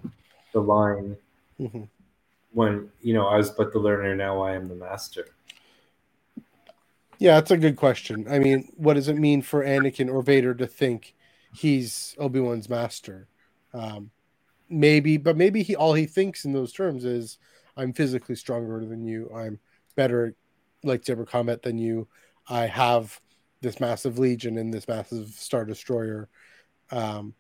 the 0.54 0.62
line 0.62 1.18
Mhm. 1.60 1.88
when 2.52 2.92
you 3.02 3.14
know 3.14 3.28
I 3.28 3.38
was 3.38 3.50
but 3.50 3.72
the 3.74 3.80
learner, 3.80 4.16
now 4.16 4.42
I 4.42 4.54
am 4.54 4.68
the 4.68 4.76
master? 4.76 5.28
Yeah, 7.20 7.36
that's 7.36 7.52
a 7.52 7.58
good 7.58 7.78
question. 7.78 8.28
I 8.30 8.38
mean, 8.38 8.72
what 8.76 8.94
does 8.94 9.08
it 9.08 9.18
mean 9.18 9.42
for 9.42 9.64
Anakin 9.64 10.12
or 10.14 10.22
Vader 10.22 10.54
to 10.54 10.68
think 10.68 11.16
he's 11.52 12.16
Obi 12.20 12.40
Wan's 12.40 12.70
master? 12.70 13.28
Um, 13.74 14.12
maybe, 14.70 15.18
but 15.18 15.36
maybe 15.36 15.64
he 15.64 15.76
all 15.76 15.94
he 15.94 16.06
thinks 16.06 16.46
in 16.46 16.54
those 16.54 16.72
terms 16.72 17.06
is, 17.06 17.40
"I'm 17.76 17.92
physically 17.94 18.36
stronger 18.36 18.86
than 18.86 19.04
you. 19.04 19.32
I'm 19.34 19.60
better 19.96 20.36
at 20.84 20.90
lightsaber 20.90 21.28
combat, 21.28 21.62
than 21.62 21.78
you. 21.78 22.08
I 22.50 22.68
have 22.68 23.20
this 23.62 23.80
massive 23.80 24.20
legion 24.20 24.58
and 24.58 24.74
this 24.74 24.88
massive 24.88 25.30
star 25.30 25.66
destroyer." 25.66 26.30
Um, 26.92 27.34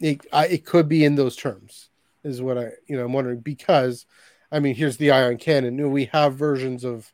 it, 0.00 0.26
I, 0.32 0.46
it 0.46 0.64
could 0.64 0.88
be 0.88 1.04
in 1.04 1.14
those 1.14 1.36
terms, 1.36 1.90
is 2.22 2.42
what 2.42 2.58
I 2.58 2.70
you 2.86 2.96
know 2.96 3.04
I'm 3.04 3.12
wondering 3.12 3.40
because, 3.40 4.06
I 4.50 4.60
mean, 4.60 4.74
here's 4.74 4.96
the 4.96 5.10
Ion 5.10 5.38
cannon. 5.38 5.90
We 5.90 6.06
have 6.06 6.34
versions 6.34 6.84
of 6.84 7.12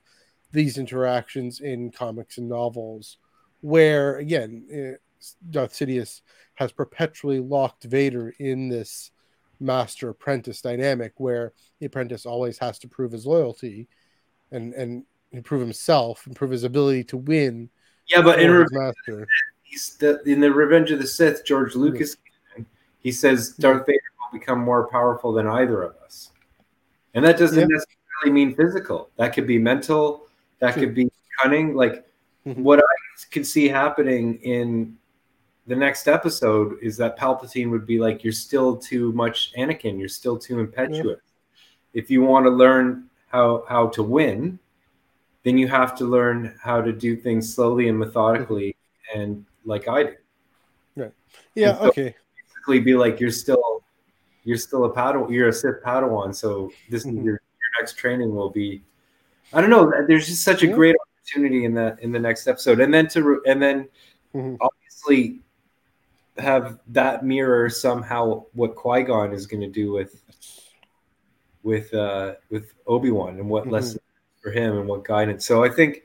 these 0.52 0.78
interactions 0.78 1.60
in 1.60 1.90
comics 1.90 2.38
and 2.38 2.48
novels 2.48 3.18
where 3.60 4.16
again 4.16 4.64
eh, 4.72 4.94
darth 5.50 5.72
sidious 5.72 6.22
has 6.54 6.72
perpetually 6.72 7.40
locked 7.40 7.84
vader 7.84 8.34
in 8.38 8.68
this 8.68 9.10
master 9.60 10.08
apprentice 10.08 10.62
dynamic 10.62 11.12
where 11.16 11.52
the 11.78 11.86
apprentice 11.86 12.24
always 12.24 12.58
has 12.58 12.78
to 12.78 12.88
prove 12.88 13.12
his 13.12 13.26
loyalty 13.26 13.86
and 14.50 14.72
and 14.74 15.04
improve 15.32 15.60
himself 15.60 16.26
improve 16.26 16.50
his 16.50 16.64
ability 16.64 17.04
to 17.04 17.16
win 17.16 17.68
Yeah, 18.08 18.22
but 18.22 18.40
in, 18.40 18.48
for 18.48 18.56
Re- 18.58 18.62
his 18.62 18.72
master 18.72 19.28
he's 19.62 19.96
the, 19.96 20.20
in 20.24 20.40
the 20.40 20.52
Revenge 20.52 20.90
of 20.90 20.98
the 20.98 21.06
Sith, 21.06 21.44
George 21.44 21.74
Lucas, 21.76 22.16
he 22.98 23.12
says 23.12 23.50
Darth 23.50 23.86
Vader 23.86 23.98
will 24.18 24.38
become 24.38 24.58
more 24.60 24.88
powerful 24.88 25.32
than 25.32 25.46
either 25.46 25.82
of 25.82 25.94
us, 26.04 26.30
and 27.14 27.24
that 27.24 27.38
doesn't 27.38 27.58
Yeah. 27.60 27.66
necessarily 27.68 28.32
mean 28.32 28.54
physical. 28.54 29.10
That 29.16 29.32
could 29.32 29.46
be 29.46 29.58
mental. 29.58 30.26
That 30.58 30.74
True. 30.74 30.86
could 30.86 30.94
be 30.94 31.10
cunning. 31.40 31.74
Like 31.74 32.04
Mhm. 32.46 32.56
what 32.58 32.80
I 32.80 32.82
could 33.30 33.46
see 33.46 33.68
happening 33.68 34.40
in 34.42 34.96
the 35.66 35.76
next 35.76 36.08
episode 36.08 36.78
is 36.82 36.96
that 36.96 37.16
Palpatine 37.18 37.70
would 37.70 37.86
be 37.86 37.98
like, 38.00 38.24
"You're 38.24 38.32
still 38.32 38.76
too 38.76 39.12
much 39.12 39.52
Anakin. 39.56 39.98
You're 39.98 40.08
still 40.08 40.36
too 40.36 40.58
impetuous. 40.58 41.20
If 41.94 42.10
you 42.10 42.22
want 42.22 42.44
to 42.46 42.50
learn 42.50 43.08
how 43.28 43.64
how 43.68 43.88
to 43.90 44.02
win, 44.02 44.58
then 45.42 45.56
you 45.58 45.68
have 45.68 45.94
to 45.96 46.04
learn 46.04 46.54
how 46.62 46.80
to 46.82 46.92
do 46.92 47.16
things 47.16 47.52
slowly 47.54 47.88
and 47.88 47.98
methodically, 47.98 48.76
and 49.14 49.44
like 49.64 49.88
I 49.88 50.02
do. 50.04 50.14
yeah 51.54 51.76
so- 51.78 51.88
okay 51.88 52.14
Basically, 52.54 52.80
be 52.80 52.94
like, 52.94 53.20
you're 53.20 53.30
still 53.30 53.82
you're 54.44 54.58
still 54.58 54.84
a 54.84 54.92
Padawan. 54.92 55.30
You're 55.30 55.48
a 55.48 55.52
Sith 55.52 55.82
Padawan. 55.82 56.34
So 56.34 56.70
this 56.90 57.04
Mhm. 57.06 57.24
your 57.24 57.34
your 57.60 57.70
next 57.78 57.96
training 57.96 58.34
will 58.34 58.50
be. 58.50 58.82
I 59.54 59.60
don't 59.62 59.70
know. 59.70 59.90
There's 60.06 60.26
just 60.26 60.42
such 60.44 60.62
a 60.62 60.66
Yeah. 60.66 60.74
great 60.74 60.96
opportunity 61.00 61.64
in 61.64 61.72
the 61.74 61.96
in 62.02 62.12
the 62.12 62.18
next 62.18 62.46
episode, 62.46 62.80
and 62.80 62.92
then 62.92 63.08
to 63.08 63.42
and 63.46 63.62
then 63.62 63.88
Mhm. 64.34 64.58
obviously 64.60 65.40
have 66.36 66.78
that 66.88 67.24
mirror 67.24 67.68
somehow 67.70 68.44
what 68.52 68.74
Qui 68.76 69.02
Gon 69.04 69.32
is 69.32 69.46
going 69.46 69.62
to 69.62 69.68
do 69.82 69.90
with 69.92 70.22
with 71.62 71.92
uh 71.94 72.34
with 72.50 72.74
Obi 72.86 73.10
Wan 73.10 73.38
and 73.38 73.48
what 73.48 73.64
Mhm. 73.64 73.70
lessons 73.72 74.00
for 74.40 74.50
him 74.50 74.78
and 74.78 74.88
what 74.88 75.04
guidance. 75.04 75.46
So 75.46 75.62
I 75.64 75.68
think 75.68 76.02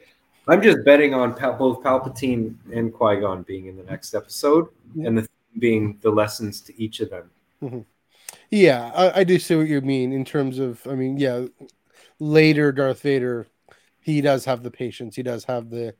I'm 0.48 0.62
just 0.62 0.84
betting 0.86 1.14
on 1.14 1.34
Pal- 1.34 1.58
both 1.58 1.82
Palpatine 1.84 2.56
and 2.74 2.94
Qui 2.94 3.18
Gon 3.22 3.44
being 3.44 3.68
in 3.68 3.78
the 3.78 3.84
next 3.84 4.14
episode, 4.14 4.68
Yeah. 4.94 5.08
and 5.08 5.18
the 5.18 5.28
being 5.58 5.98
the 6.02 6.10
lessons 6.12 6.62
to 6.62 6.82
each 6.82 7.00
of 7.00 7.10
them. 7.10 7.32
Mm-hmm. 7.64 7.80
Yeah, 8.50 8.92
I, 8.94 9.22
I 9.22 9.24
do 9.24 9.40
see 9.40 9.56
what 9.56 9.68
you 9.68 9.82
mean 9.82 10.12
in 10.12 10.26
terms 10.26 10.60
of. 10.60 10.86
I 10.88 10.96
mean, 10.96 11.18
yeah, 11.18 11.46
later 12.20 12.72
Darth 12.72 13.02
Vader, 13.02 13.48
he 14.02 14.22
does 14.22 14.46
have 14.46 14.64
the 14.64 14.72
patience. 14.72 15.16
He 15.16 15.24
does 15.24 15.46
have 15.46 15.70
the 15.70 15.96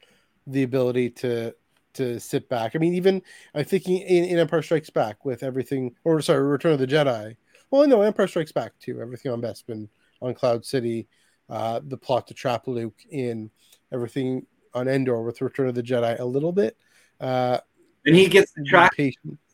the 0.48 0.64
ability 0.64 1.10
to 1.12 1.56
to 1.94 2.20
sit 2.20 2.50
back. 2.50 2.76
I 2.76 2.80
mean, 2.80 2.94
even 2.94 3.22
I'm 3.54 3.64
thinking 3.66 3.98
in, 4.02 4.26
in 4.26 4.38
Empire 4.38 4.62
Strikes 4.62 4.90
Back 4.90 5.24
with 5.26 5.42
everything, 5.44 5.96
or 6.04 6.22
sorry, 6.22 6.44
Return 6.44 6.74
of 6.74 6.80
the 6.80 6.88
Jedi. 6.88 7.38
Well, 7.72 7.88
no, 7.88 8.02
Empire 8.02 8.28
Strikes 8.28 8.52
Back 8.52 8.74
too. 8.80 9.02
Everything 9.02 9.32
on 9.32 9.42
Bespin, 9.42 9.88
on 10.22 10.34
Cloud 10.34 10.66
City, 10.66 11.08
uh, 11.50 11.80
the 11.84 11.98
plot 11.98 12.28
to 12.28 12.34
trap 12.34 12.68
Luke 12.68 13.00
in 13.10 13.50
everything 13.92 14.46
on 14.74 14.88
Endor 14.88 15.22
with 15.24 15.42
Return 15.42 15.68
of 15.68 15.76
the 15.76 15.84
Jedi 15.84 16.20
a 16.20 16.26
little 16.26 16.52
bit. 16.52 16.78
Uh, 17.20 17.60
And 18.06 18.16
he 18.16 18.28
gets 18.28 18.52
the 18.54 18.64
track 18.64 18.92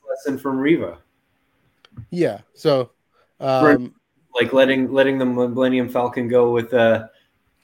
lesson 0.10 0.38
from 0.38 0.58
Reva, 0.58 0.98
Yeah. 2.10 2.42
So, 2.54 2.92
um, 3.39 3.94
like 4.39 4.54
letting 4.54 4.92
letting 4.92 5.18
the 5.18 5.26
Millennium 5.26 5.89
Falcon 5.89 6.28
go 6.28 6.52
with 6.52 6.74
uh 6.74 7.08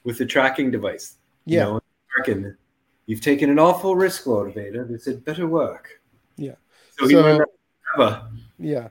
with 0.04 0.18
the 0.18 0.26
tracking 0.26 0.70
device. 0.70 1.16
yeah. 1.46 1.78
You 2.26 2.34
know, 2.34 2.54
you've 3.06 3.20
taken 3.20 3.48
an 3.50 3.58
awful 3.58 3.94
risk, 3.96 4.26
Lord 4.26 4.52
Vader. 4.54 4.84
This 4.84 5.06
had 5.06 5.24
better 5.24 5.46
work. 5.46 6.00
Yeah. 6.36 6.56
So 6.98 7.06
he 7.06 7.14
So- 7.14 7.44
Reva. 7.96 8.30
Yeah. 8.58 8.88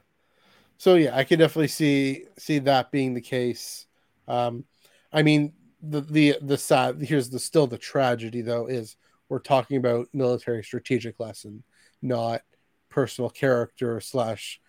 So 0.77 0.95
yeah, 0.95 1.15
I 1.15 1.23
could 1.23 1.39
definitely 1.39 1.67
see 1.69 2.25
see 2.37 2.59
that 2.59 2.91
being 2.91 3.13
the 3.13 3.21
case. 3.21 3.85
Um, 4.27 4.65
I 5.11 5.23
mean, 5.23 5.53
the 5.81 6.01
the 6.01 6.35
the 6.41 6.57
sad 6.57 7.01
here's 7.01 7.29
the 7.29 7.39
still 7.39 7.67
the 7.67 7.77
tragedy 7.77 8.41
though 8.41 8.67
is 8.67 8.95
we're 9.29 9.39
talking 9.39 9.77
about 9.77 10.07
military 10.13 10.63
strategic 10.63 11.19
lesson, 11.19 11.63
not 12.01 12.41
personal 12.89 13.29
character 13.29 13.99
slash 14.01 14.59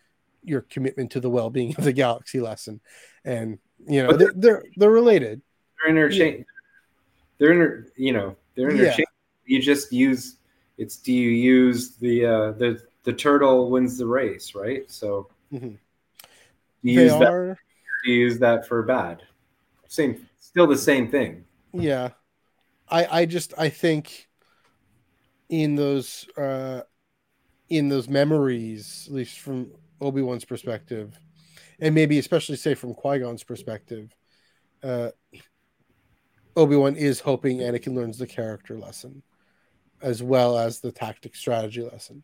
your 0.42 0.62
commitment 0.62 1.12
to 1.12 1.20
the 1.20 1.30
well 1.30 1.50
being 1.50 1.74
of 1.76 1.84
the 1.84 1.92
galaxy 1.92 2.40
lesson, 2.40 2.80
and 3.24 3.58
you 3.86 4.02
know 4.02 4.16
they're 4.16 4.32
they're, 4.36 4.62
they're 4.76 4.90
related. 4.90 5.40
They're 5.78 5.90
interchange. 5.90 6.44
They're 7.38 7.52
inter. 7.52 7.86
You 7.96 8.12
know, 8.12 8.36
they're 8.54 8.70
Yeah. 8.70 8.82
interchange. 8.82 9.08
You 9.46 9.62
just 9.62 9.92
use. 9.92 10.36
It's 10.76 10.96
do 10.96 11.12
you 11.12 11.30
use 11.30 11.96
the 11.96 12.24
uh 12.24 12.52
the 12.52 12.82
the 13.04 13.12
turtle 13.12 13.70
wins 13.70 13.96
the 13.98 14.06
race, 14.06 14.54
right? 14.54 14.90
So 14.90 15.28
Mhm. 15.52 15.78
you 16.82 16.94
They 16.94 17.02
use 17.04 17.18
that. 17.18 17.28
are 17.32 17.58
You 18.04 18.14
use 18.14 18.38
that 18.38 18.66
for 18.68 18.82
bad. 18.82 19.22
Same. 19.88 20.28
Still 20.38 20.66
the 20.66 20.76
same 20.78 21.10
thing. 21.10 21.44
yeah 21.72 22.10
i 22.88 23.20
i 23.20 23.26
just 23.26 23.52
i 23.58 23.68
think 23.68 24.28
in 25.50 25.74
those 25.76 26.26
uh 26.38 26.80
in 27.68 27.88
those 27.90 28.08
memories 28.08 29.04
at 29.08 29.14
least 29.14 29.40
from 29.40 29.70
obi-wan's 30.00 30.46
perspective 30.46 31.18
and 31.80 31.94
maybe 31.94 32.18
especially 32.18 32.56
say 32.56 32.74
from 32.74 32.94
qui-gon's 32.94 33.44
perspective 33.44 34.14
uh 34.82 35.10
obi-wan 36.56 36.96
is 36.96 37.20
hoping 37.20 37.58
anakin 37.58 37.94
learns 37.94 38.16
the 38.16 38.26
character 38.26 38.78
lesson 38.78 39.22
as 40.00 40.22
well 40.22 40.56
as 40.56 40.80
the 40.80 40.90
tactic 40.90 41.36
strategy 41.36 41.82
lesson 41.82 42.22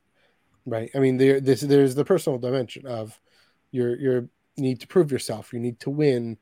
right 0.64 0.90
i 0.94 0.98
mean 0.98 1.18
there 1.18 1.40
this 1.40 1.60
there's 1.60 1.94
the 1.94 2.04
personal 2.04 2.38
dimension 2.38 2.86
of 2.86 3.20
your 3.70 3.94
your 3.96 4.28
need 4.56 4.80
to 4.80 4.86
prove 4.86 5.12
yourself 5.12 5.52
you 5.52 5.60
need 5.60 5.78
to 5.78 5.90
win 5.90 6.38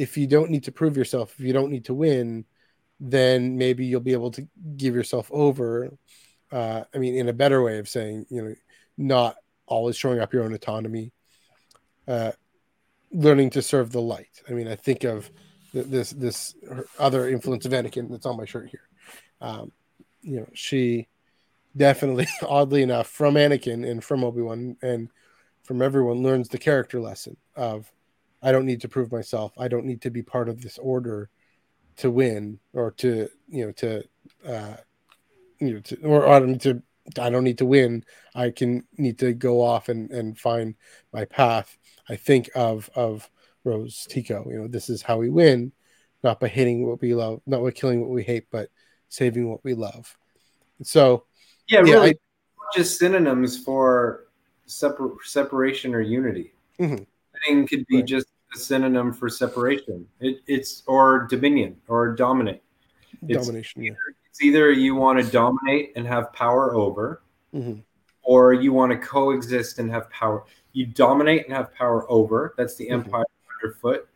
if 0.00 0.16
you 0.16 0.26
don't 0.26 0.50
need 0.50 0.64
to 0.64 0.72
prove 0.72 0.96
yourself 0.96 1.34
if 1.38 1.44
you 1.44 1.52
don't 1.52 1.70
need 1.70 1.84
to 1.84 1.94
win 1.94 2.44
then 3.00 3.58
maybe 3.58 3.84
you'll 3.84 4.00
be 4.00 4.12
able 4.12 4.30
to 4.30 4.46
give 4.76 4.94
yourself 4.94 5.30
over 5.30 5.90
uh, 6.52 6.82
i 6.94 6.98
mean 6.98 7.14
in 7.14 7.28
a 7.28 7.32
better 7.32 7.62
way 7.62 7.78
of 7.78 7.88
saying 7.88 8.24
you 8.30 8.42
know 8.42 8.54
not 8.96 9.36
always 9.66 9.96
showing 9.96 10.18
up 10.18 10.32
your 10.32 10.42
own 10.42 10.54
autonomy 10.54 11.12
uh, 12.08 12.32
learning 13.12 13.50
to 13.50 13.62
serve 13.62 13.92
the 13.92 14.00
light. 14.00 14.42
I 14.48 14.52
mean 14.52 14.68
i 14.68 14.74
think 14.74 15.04
of 15.04 15.30
th- 15.72 15.86
this 15.86 16.10
this 16.10 16.54
other 16.98 17.28
influence 17.28 17.66
of 17.66 17.72
anakin 17.72 18.10
that's 18.10 18.26
on 18.26 18.36
my 18.36 18.44
shirt 18.44 18.70
here. 18.70 18.88
Um, 19.40 19.72
you 20.22 20.40
know 20.40 20.48
she 20.54 21.08
definitely 21.76 22.26
oddly 22.42 22.82
enough 22.82 23.06
from 23.06 23.34
anakin 23.34 23.88
and 23.88 24.02
from 24.02 24.24
obi-wan 24.24 24.76
and 24.82 25.08
from 25.62 25.82
everyone 25.82 26.22
learns 26.22 26.48
the 26.48 26.58
character 26.58 27.00
lesson 27.00 27.36
of 27.54 27.90
I 28.42 28.52
don't 28.52 28.66
need 28.66 28.80
to 28.82 28.88
prove 28.88 29.12
myself. 29.12 29.52
I 29.58 29.68
don't 29.68 29.84
need 29.84 30.02
to 30.02 30.10
be 30.10 30.22
part 30.22 30.48
of 30.48 30.60
this 30.62 30.78
order 30.78 31.30
to 31.96 32.10
win 32.10 32.58
or 32.72 32.92
to 32.92 33.28
you 33.48 33.66
know 33.66 33.72
to 33.72 34.02
uh 34.46 34.76
you 35.58 35.74
know 35.74 35.80
to 35.80 35.96
or 36.02 36.26
I 36.26 36.38
don't 36.38 36.52
need 36.52 36.60
to 36.62 36.82
I 37.20 37.28
don't 37.30 37.44
need 37.44 37.58
to 37.58 37.66
win. 37.66 38.04
I 38.34 38.50
can 38.50 38.84
need 38.96 39.18
to 39.18 39.32
go 39.34 39.60
off 39.60 39.88
and 39.88 40.10
and 40.10 40.38
find 40.38 40.74
my 41.12 41.24
path. 41.24 41.76
I 42.08 42.16
think 42.16 42.50
of 42.54 42.88
of 42.94 43.28
Rose 43.64 44.06
Tico. 44.08 44.46
You 44.48 44.60
know, 44.60 44.68
this 44.68 44.88
is 44.88 45.02
how 45.02 45.18
we 45.18 45.28
win, 45.28 45.72
not 46.22 46.40
by 46.40 46.48
hitting 46.48 46.86
what 46.86 47.00
we 47.00 47.14
love, 47.14 47.42
not 47.46 47.62
by 47.62 47.70
killing 47.72 48.00
what 48.00 48.10
we 48.10 48.22
hate, 48.22 48.46
but 48.50 48.70
saving 49.08 49.48
what 49.48 49.62
we 49.64 49.74
love. 49.74 50.16
So 50.82 51.24
Yeah, 51.68 51.84
Yeah, 51.84 51.94
really. 51.94 52.10
I- 52.10 52.14
just 52.74 52.98
synonyms 53.00 53.62
for 53.64 54.28
separ- 54.66 55.16
separation 55.24 55.92
or 55.92 56.00
unity. 56.00 56.54
Mhm. 56.78 57.04
Winning 57.48 57.66
could 57.66 57.86
be 57.86 57.96
Right. 57.96 58.04
just 58.04 58.26
a 58.54 58.58
synonym 58.58 59.12
for 59.12 59.28
separation. 59.28 60.06
It, 60.20 60.40
it's 60.46 60.82
or 60.86 61.26
dominion 61.30 61.76
or 61.88 62.12
dominate. 62.14 62.62
It's- 63.28 63.46
domination. 63.46 63.82
Yeah. 63.82 63.92
It's 64.28 64.42
either 64.42 64.70
you 64.70 64.94
want 64.94 65.24
to 65.24 65.30
dominate 65.30 65.92
and 65.96 66.06
have 66.06 66.32
power 66.32 66.74
over, 66.74 67.22
Mhm. 67.54 67.82
or 68.22 68.52
you 68.52 68.72
want 68.72 68.92
to 68.92 68.98
coexist 68.98 69.78
and 69.78 69.90
have 69.90 70.08
power. 70.10 70.44
You 70.72 70.86
dominate 70.86 71.46
and 71.46 71.54
have 71.54 71.72
power 71.74 72.10
over. 72.10 72.54
That's 72.56 72.76
the 72.76 72.86
Mhm. 72.88 72.92
empire 72.92 73.24
underfoot. 73.62 74.08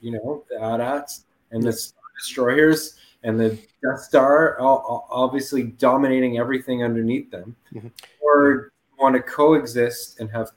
You 0.00 0.12
know 0.12 0.44
the 0.48 0.56
AT-ATs 0.62 1.24
and 1.50 1.62
the 1.62 1.72
Star 1.72 2.00
destroyers 2.16 2.98
and 3.22 3.38
the 3.38 3.50
Death 3.82 4.00
Star, 4.00 4.58
all, 4.58 4.78
all- 4.78 5.06
obviously 5.10 5.62
dominating 5.62 6.38
everything 6.38 6.82
underneath 6.82 7.30
them. 7.30 7.54
Mhm. 7.72 7.90
Or 8.20 8.72
you 8.90 9.02
want 9.02 9.14
to 9.16 9.22
coexist 9.22 10.20
and 10.20 10.30
have 10.30 10.50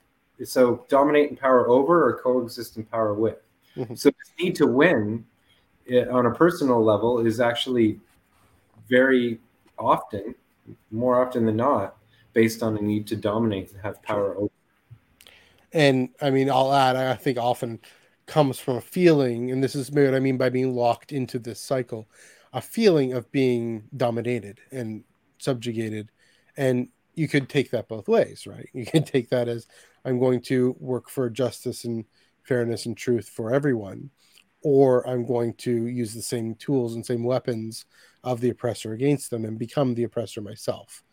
so 0.46 0.86
dominate 0.90 1.30
and 1.30 1.40
power 1.40 1.68
over, 1.70 2.08
or 2.10 2.20
coexist 2.20 2.78
and 2.78 2.90
power 2.90 3.14
with. 3.14 3.40
Mhm. 3.76 3.98
So 3.98 4.10
this 4.10 4.32
need 4.40 4.56
to 4.56 4.68
win 4.68 5.26
eh, 5.90 6.06
on 6.06 6.26
a 6.28 6.32
personal 6.32 6.84
level 6.84 7.26
is 7.26 7.40
actually 7.40 8.00
very 8.90 9.40
often, 9.78 10.36
more 10.92 11.22
often 11.26 11.46
than 11.46 11.58
not, 11.58 11.98
based 12.34 12.64
on 12.64 12.78
a 12.78 12.82
need 12.82 13.08
to 13.08 13.16
dominate 13.16 13.72
and 13.72 13.82
have 13.82 14.02
power 14.04 14.36
over. 14.36 14.50
and 15.74 16.10
I 16.22 16.30
mean, 16.30 16.50
I'll 16.50 16.72
add, 16.74 16.96
I 16.96 17.16
think 17.16 17.38
often 17.38 17.80
comes 18.28 18.60
from 18.60 18.78
a 18.78 18.82
feeling, 18.82 19.52
and 19.52 19.64
this 19.64 19.76
is 19.76 19.92
maybe 19.92 20.06
what 20.08 20.16
I 20.16 20.20
mean 20.20 20.38
by 20.38 20.50
being 20.50 20.76
locked 20.76 21.12
into 21.12 21.40
this 21.40 21.60
cycle, 21.60 22.08
a 22.54 22.62
feeling 22.62 23.14
of 23.14 23.32
being 23.32 23.90
dominated 23.98 24.60
and 24.72 25.04
subjugated. 25.40 26.12
And 26.56 26.90
you 27.16 27.28
could 27.28 27.50
take 27.50 27.72
that 27.72 27.88
both 27.88 28.08
ways, 28.08 28.48
right? 28.48 28.68
You 28.74 28.86
can 28.86 29.04
take 29.14 29.30
that 29.30 29.48
as 29.48 29.68
I'm 30.06 30.20
going 30.20 30.42
to 30.44 30.76
work 30.80 31.10
for 31.10 31.30
justice 31.30 31.86
and 31.86 32.06
fairness 32.44 32.86
and 32.86 32.98
truth 32.98 33.30
for 33.30 33.54
everyone, 33.54 34.10
or 34.64 35.08
I'm 35.08 35.26
going 35.26 35.54
to 35.56 35.88
use 35.88 36.14
the 36.14 36.22
same 36.22 36.56
tools 36.56 36.96
and 36.96 37.06
same 37.06 37.24
weapons 37.24 37.86
of 38.24 38.42
the 38.42 38.50
oppressor 38.50 38.94
against 38.94 39.30
them 39.30 39.46
and 39.46 39.60
become 39.60 39.94
the 39.94 40.04
oppressor 40.04 40.42
myself. 40.42 41.04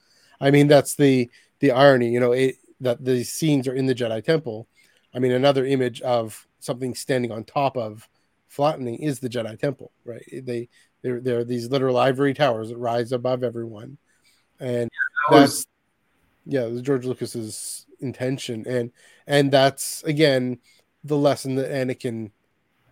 I 0.41 0.51
mean, 0.51 0.69
that's 0.69 0.95
the 0.95 1.31
the 1.61 1.73
irony, 1.73 2.11
you 2.11 2.21
know, 2.21 2.33
it, 2.33 2.57
that 2.81 3.05
these 3.05 3.31
scenes 3.31 3.69
are 3.69 3.75
in 3.75 3.87
the 3.87 3.95
Jedi 3.95 4.25
Temple. 4.25 4.67
I 5.15 5.19
mean, 5.19 5.33
another 5.33 5.67
image 5.67 6.01
of 6.01 6.47
something 6.61 6.95
standing 6.95 7.31
on 7.31 7.45
top 7.45 7.77
of 7.77 8.09
flattening 8.49 8.97
is 8.97 9.21
the 9.21 9.29
Jedi 9.29 9.59
Temple, 9.59 9.93
right? 10.05 10.25
They 10.33 10.69
there 11.03 11.21
there 11.21 11.41
are 11.41 11.45
these 11.45 11.69
literal 11.69 11.97
ivory 11.97 12.35
towers 12.35 12.71
that 12.71 12.79
rise 12.79 13.13
above 13.13 13.43
everyone, 13.45 13.99
and 14.59 14.91
That 15.31 15.35
was- 15.37 15.51
that's 15.57 15.67
yeah, 16.47 16.65
it 16.65 16.73
was 16.73 16.83
George 16.83 17.07
Lucas's 17.07 17.87
intention, 18.01 18.65
and 18.67 18.91
and 19.27 19.51
that's 19.51 20.03
again 20.05 20.59
the 21.05 21.17
lesson 21.17 21.55
that 21.57 21.71
Anakin 21.71 22.31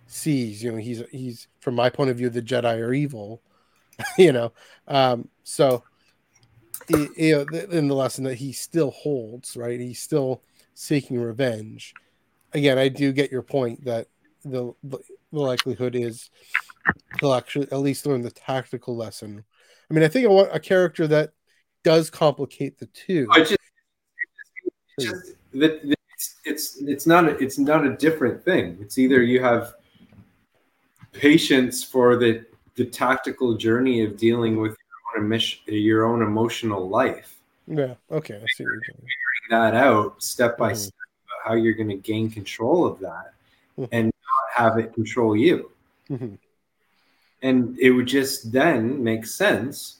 sees. 0.06 0.62
You 0.62 0.72
know, 0.72 0.78
he's 0.78 1.02
he's 1.10 1.48
from 1.60 1.74
my 1.74 1.90
point 1.90 2.10
of 2.10 2.16
view, 2.16 2.30
the 2.30 2.42
Jedi 2.42 2.78
are 2.80 2.92
evil. 2.92 3.42
you 4.18 4.32
know, 4.32 4.52
um, 4.86 5.28
so 5.42 5.82
you 6.88 7.46
know, 7.50 7.58
in 7.70 7.88
the 7.88 7.94
lesson 7.94 8.24
that 8.24 8.36
he 8.36 8.52
still 8.52 8.90
holds, 8.90 9.56
right? 9.56 9.80
He's 9.80 10.00
still 10.00 10.42
seeking 10.74 11.20
revenge. 11.20 11.94
Again, 12.52 12.78
I 12.78 12.88
do 12.88 13.12
get 13.12 13.32
your 13.32 13.42
point 13.42 13.84
that 13.84 14.06
the 14.44 14.72
the 14.82 15.00
likelihood 15.32 15.94
is 15.94 16.30
he'll 17.20 17.34
actually 17.34 17.70
at 17.70 17.80
least 17.80 18.06
learn 18.06 18.22
the 18.22 18.30
tactical 18.30 18.96
lesson. 18.96 19.44
I 19.90 19.94
mean, 19.94 20.04
I 20.04 20.08
think 20.08 20.26
I 20.26 20.30
want 20.30 20.54
a 20.54 20.60
character 20.60 21.06
that 21.08 21.32
does 21.88 22.10
complicate 22.10 22.78
the 22.78 22.84
two. 22.86 23.26
I 23.30 23.38
just, 23.40 23.56
it's 24.98 25.06
just 25.06 25.26
that 25.54 25.80
that 25.88 25.98
it's, 26.12 26.36
it's 26.44 26.82
it's 26.82 27.06
not 27.06 27.24
a, 27.26 27.38
it's 27.38 27.58
not 27.58 27.86
a 27.86 27.96
different 27.96 28.44
thing. 28.44 28.76
It's 28.82 28.98
either 28.98 29.22
you 29.22 29.42
have 29.42 29.72
patience 31.12 31.82
for 31.82 32.16
the 32.16 32.44
the 32.74 32.84
tactical 32.84 33.56
journey 33.56 34.04
of 34.04 34.18
dealing 34.18 34.60
with 34.60 34.76
your 34.76 35.22
own 35.24 35.30
emish- 35.30 35.60
your 35.66 36.04
own 36.04 36.20
emotional 36.20 36.86
life. 36.90 37.36
Yeah. 37.66 37.94
Okay. 38.10 38.34
I 38.36 38.46
see 38.54 38.64
what 38.64 38.72
you're 38.72 38.82
saying. 38.90 39.06
Figuring 39.14 39.48
that 39.50 39.74
out 39.74 40.22
step 40.22 40.58
by 40.58 40.72
Mhm. 40.72 40.76
step, 40.76 40.94
about 41.24 41.48
how 41.48 41.54
you're 41.54 41.72
going 41.72 41.88
to 41.88 41.96
gain 41.96 42.30
control 42.30 42.84
of 42.84 42.98
that, 43.00 43.32
Mhm. 43.78 43.88
and 43.92 44.04
not 44.06 44.62
have 44.62 44.78
it 44.78 44.92
control 44.92 45.34
you. 45.34 45.70
Mhm. 46.10 46.36
And 47.40 47.78
it 47.78 47.92
would 47.92 48.06
just 48.06 48.52
then 48.52 49.02
make 49.02 49.24
sense 49.24 49.97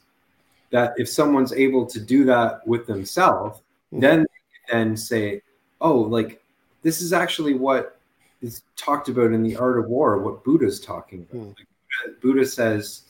that 0.70 0.94
if 0.98 1.08
someone's 1.08 1.52
able 1.52 1.86
to 1.86 2.00
do 2.00 2.24
that 2.24 2.66
with 2.66 2.86
themselves, 2.86 3.60
Mhm. 3.92 4.26
then 4.70 4.96
say, 4.96 5.42
"Oh, 5.80 5.98
like 5.98 6.42
this 6.82 7.00
is 7.00 7.12
actually 7.12 7.54
what 7.54 7.98
is 8.42 8.62
talked 8.76 9.08
about 9.08 9.32
in 9.32 9.42
the 9.42 9.56
art 9.56 9.78
of 9.78 9.86
war. 9.88 10.18
What 10.18 10.44
Buddha's 10.44 10.78
talking 10.78 11.26
about. 11.28 11.42
Mhm. 11.42 11.48
Like, 11.58 11.66
Buddha, 12.06 12.16
Buddha 12.20 12.46
says, 12.46 13.02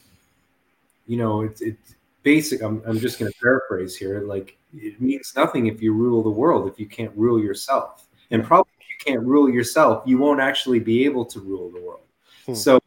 you 1.07 1.17
know, 1.17 1.43
it's 1.43 1.61
it's 1.61 1.95
basic. 2.23 2.63
I'm 2.63 2.83
I'm 2.87 2.99
just 2.99 3.19
going 3.19 3.31
to 3.31 3.39
paraphrase 3.39 3.97
here. 3.97 4.21
Like 4.21 4.57
it 4.75 5.01
means 5.01 5.33
nothing 5.35 5.67
if 5.67 5.83
you 5.83 5.93
rule 5.93 6.23
the 6.23 6.31
world 6.31 6.69
if 6.69 6.79
you 6.79 6.87
can't 6.87 7.13
rule 7.17 7.41
yourself, 7.43 8.07
and 8.31 8.45
probably 8.45 8.73
if 8.81 8.87
you 8.89 9.13
can't 9.13 9.27
rule 9.27 9.49
yourself, 9.51 10.03
you 10.07 10.19
won't 10.19 10.41
actually 10.41 10.79
be 10.79 11.05
able 11.05 11.25
to 11.25 11.41
rule 11.41 11.71
the 11.71 11.81
world. 11.81 12.03
Hmm. 12.47 12.55
So." 12.55 12.79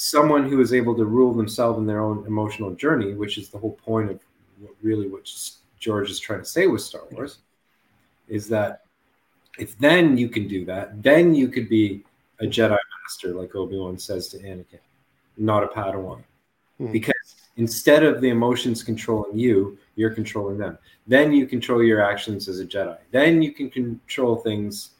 Someone 0.00 0.48
who 0.48 0.60
is 0.60 0.72
able 0.72 0.94
to 0.94 1.04
rule 1.04 1.34
themselves 1.34 1.76
in 1.80 1.84
their 1.84 1.98
own 1.98 2.24
emotional 2.24 2.72
journey, 2.72 3.14
which 3.14 3.36
is 3.36 3.48
the 3.48 3.58
whole 3.58 3.72
point 3.84 4.12
of 4.12 4.20
what, 4.60 4.70
really 4.80 5.08
what 5.08 5.28
George 5.80 6.08
is 6.08 6.20
trying 6.20 6.38
to 6.38 6.44
say 6.44 6.68
with 6.68 6.82
Star 6.82 7.02
Wars, 7.10 7.38
is 8.28 8.46
that 8.48 8.82
if 9.58 9.76
then 9.78 10.16
you 10.16 10.28
can 10.28 10.46
do 10.46 10.64
that, 10.66 11.02
then 11.02 11.34
you 11.34 11.48
could 11.48 11.68
be 11.68 12.04
a 12.38 12.44
Jedi 12.44 12.78
Master, 13.02 13.34
like 13.34 13.56
Obi 13.56 13.76
Wan 13.76 13.98
says 13.98 14.28
to 14.28 14.38
Anakin, 14.38 14.78
not 15.36 15.64
a 15.64 15.66
Padawan. 15.66 16.22
Mhm. 16.80 16.92
Because 16.92 17.34
instead 17.56 18.04
of 18.04 18.20
the 18.20 18.28
emotions 18.28 18.84
controlling 18.84 19.36
you, 19.36 19.76
you're 19.96 20.14
controlling 20.14 20.58
them. 20.58 20.78
Then 21.08 21.32
you 21.32 21.44
control 21.44 21.82
your 21.82 22.00
actions 22.00 22.46
as 22.46 22.60
a 22.60 22.64
Jedi. 22.64 22.98
Then 23.10 23.42
you 23.42 23.50
can 23.50 23.68
control 23.68 24.36
things 24.36 24.90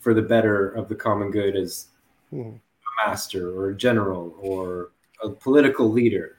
for 0.00 0.12
the 0.12 0.22
better 0.22 0.70
of 0.70 0.88
the 0.88 0.96
common 0.96 1.30
good 1.30 1.54
as 1.54 1.86
Mhm. 2.32 2.58
Master 3.06 3.56
or 3.56 3.70
a 3.70 3.76
general 3.76 4.34
or 4.40 4.90
a 5.22 5.28
political 5.28 5.90
leader. 5.90 6.36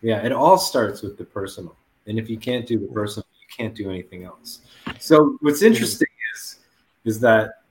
Yeah, 0.00 0.24
it 0.24 0.32
all 0.32 0.58
starts 0.58 1.02
with 1.02 1.16
the 1.16 1.24
personal. 1.24 1.76
And 2.06 2.18
if 2.18 2.28
you 2.28 2.36
can't 2.36 2.66
do 2.66 2.78
the 2.78 2.88
personal, 2.88 3.26
you 3.40 3.56
can't 3.56 3.74
do 3.74 3.90
anything 3.90 4.24
else. 4.24 4.60
So 4.98 5.36
what's 5.40 5.62
interesting 5.62 6.08
is 6.34 6.58
is 7.04 7.18
that 7.20 7.62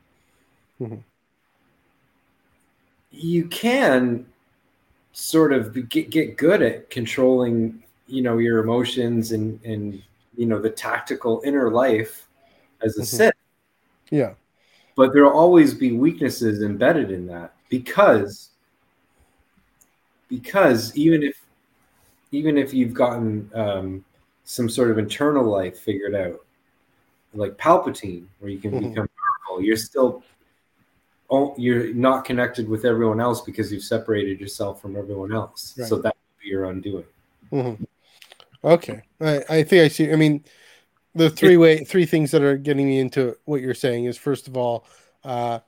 Mhm. 0.81 1.01
you 3.11 3.45
can 3.47 4.25
sort 5.13 5.53
of 5.53 5.89
get, 5.89 6.09
get 6.09 6.37
good 6.37 6.61
at 6.61 6.89
controlling, 6.89 7.83
you 8.07 8.21
know, 8.21 8.37
your 8.37 8.59
emotions 8.59 9.31
and 9.31 9.59
and 9.65 10.01
you 10.37 10.45
know 10.45 10.59
the 10.59 10.69
tactical 10.69 11.41
inner 11.45 11.69
life 11.69 12.27
as 12.81 12.97
a 12.97 13.01
Mhm. 13.01 13.05
Sith 13.05 13.33
Yeah. 14.09 14.33
but 14.95 15.13
there'll 15.13 15.37
always 15.37 15.73
be 15.73 15.91
weaknesses 15.91 16.61
embedded 16.61 17.11
in 17.11 17.27
that 17.27 17.53
because 17.71 18.49
because 20.29 20.95
even 20.95 21.23
if 21.23 21.41
even 22.31 22.57
if 22.57 22.73
you've 22.73 22.93
gotten 22.93 23.49
um, 23.55 24.05
some 24.43 24.69
sort 24.69 24.91
of 24.91 24.99
internal 24.99 25.43
life 25.43 25.79
figured 25.79 26.13
out 26.13 26.45
like 27.33 27.57
palpatine 27.57 28.25
where 28.39 28.51
you 28.51 28.59
can 28.59 28.71
Mhm. 28.73 28.89
become 28.89 29.07
powerful 29.07 29.63
you're 29.63 29.77
still 29.77 30.21
oh, 31.29 31.55
you're 31.57 31.93
not 31.93 32.25
connected 32.25 32.67
with 32.67 32.83
everyone 32.83 33.21
else 33.21 33.41
because 33.41 33.71
you've 33.71 33.83
separated 33.83 34.39
yourself 34.39 34.81
from 34.81 34.97
everyone 34.97 35.31
else 35.33 35.73
Right. 35.77 35.87
so 35.87 35.95
that 35.95 36.13
would 36.13 36.43
be 36.43 36.49
your 36.49 36.65
undoing 36.65 37.05
Mhm. 37.51 37.87
Okay, 38.63 39.01
I, 39.19 39.43
I 39.49 39.63
think 39.63 39.83
I 39.83 39.87
see. 39.87 40.11
I 40.11 40.15
mean, 40.15 40.43
the 41.15 41.29
three 41.31 41.57
way 41.57 41.83
three 41.83 42.05
things 42.05 42.29
that 42.31 42.43
are 42.43 42.57
getting 42.57 42.85
me 42.85 42.99
into 42.99 43.35
what 43.45 43.59
you're 43.59 43.73
saying 43.73 44.05
is 44.05 44.17
first 44.17 44.47
of 44.47 44.55
all, 44.55 44.85
uh, 45.23 45.59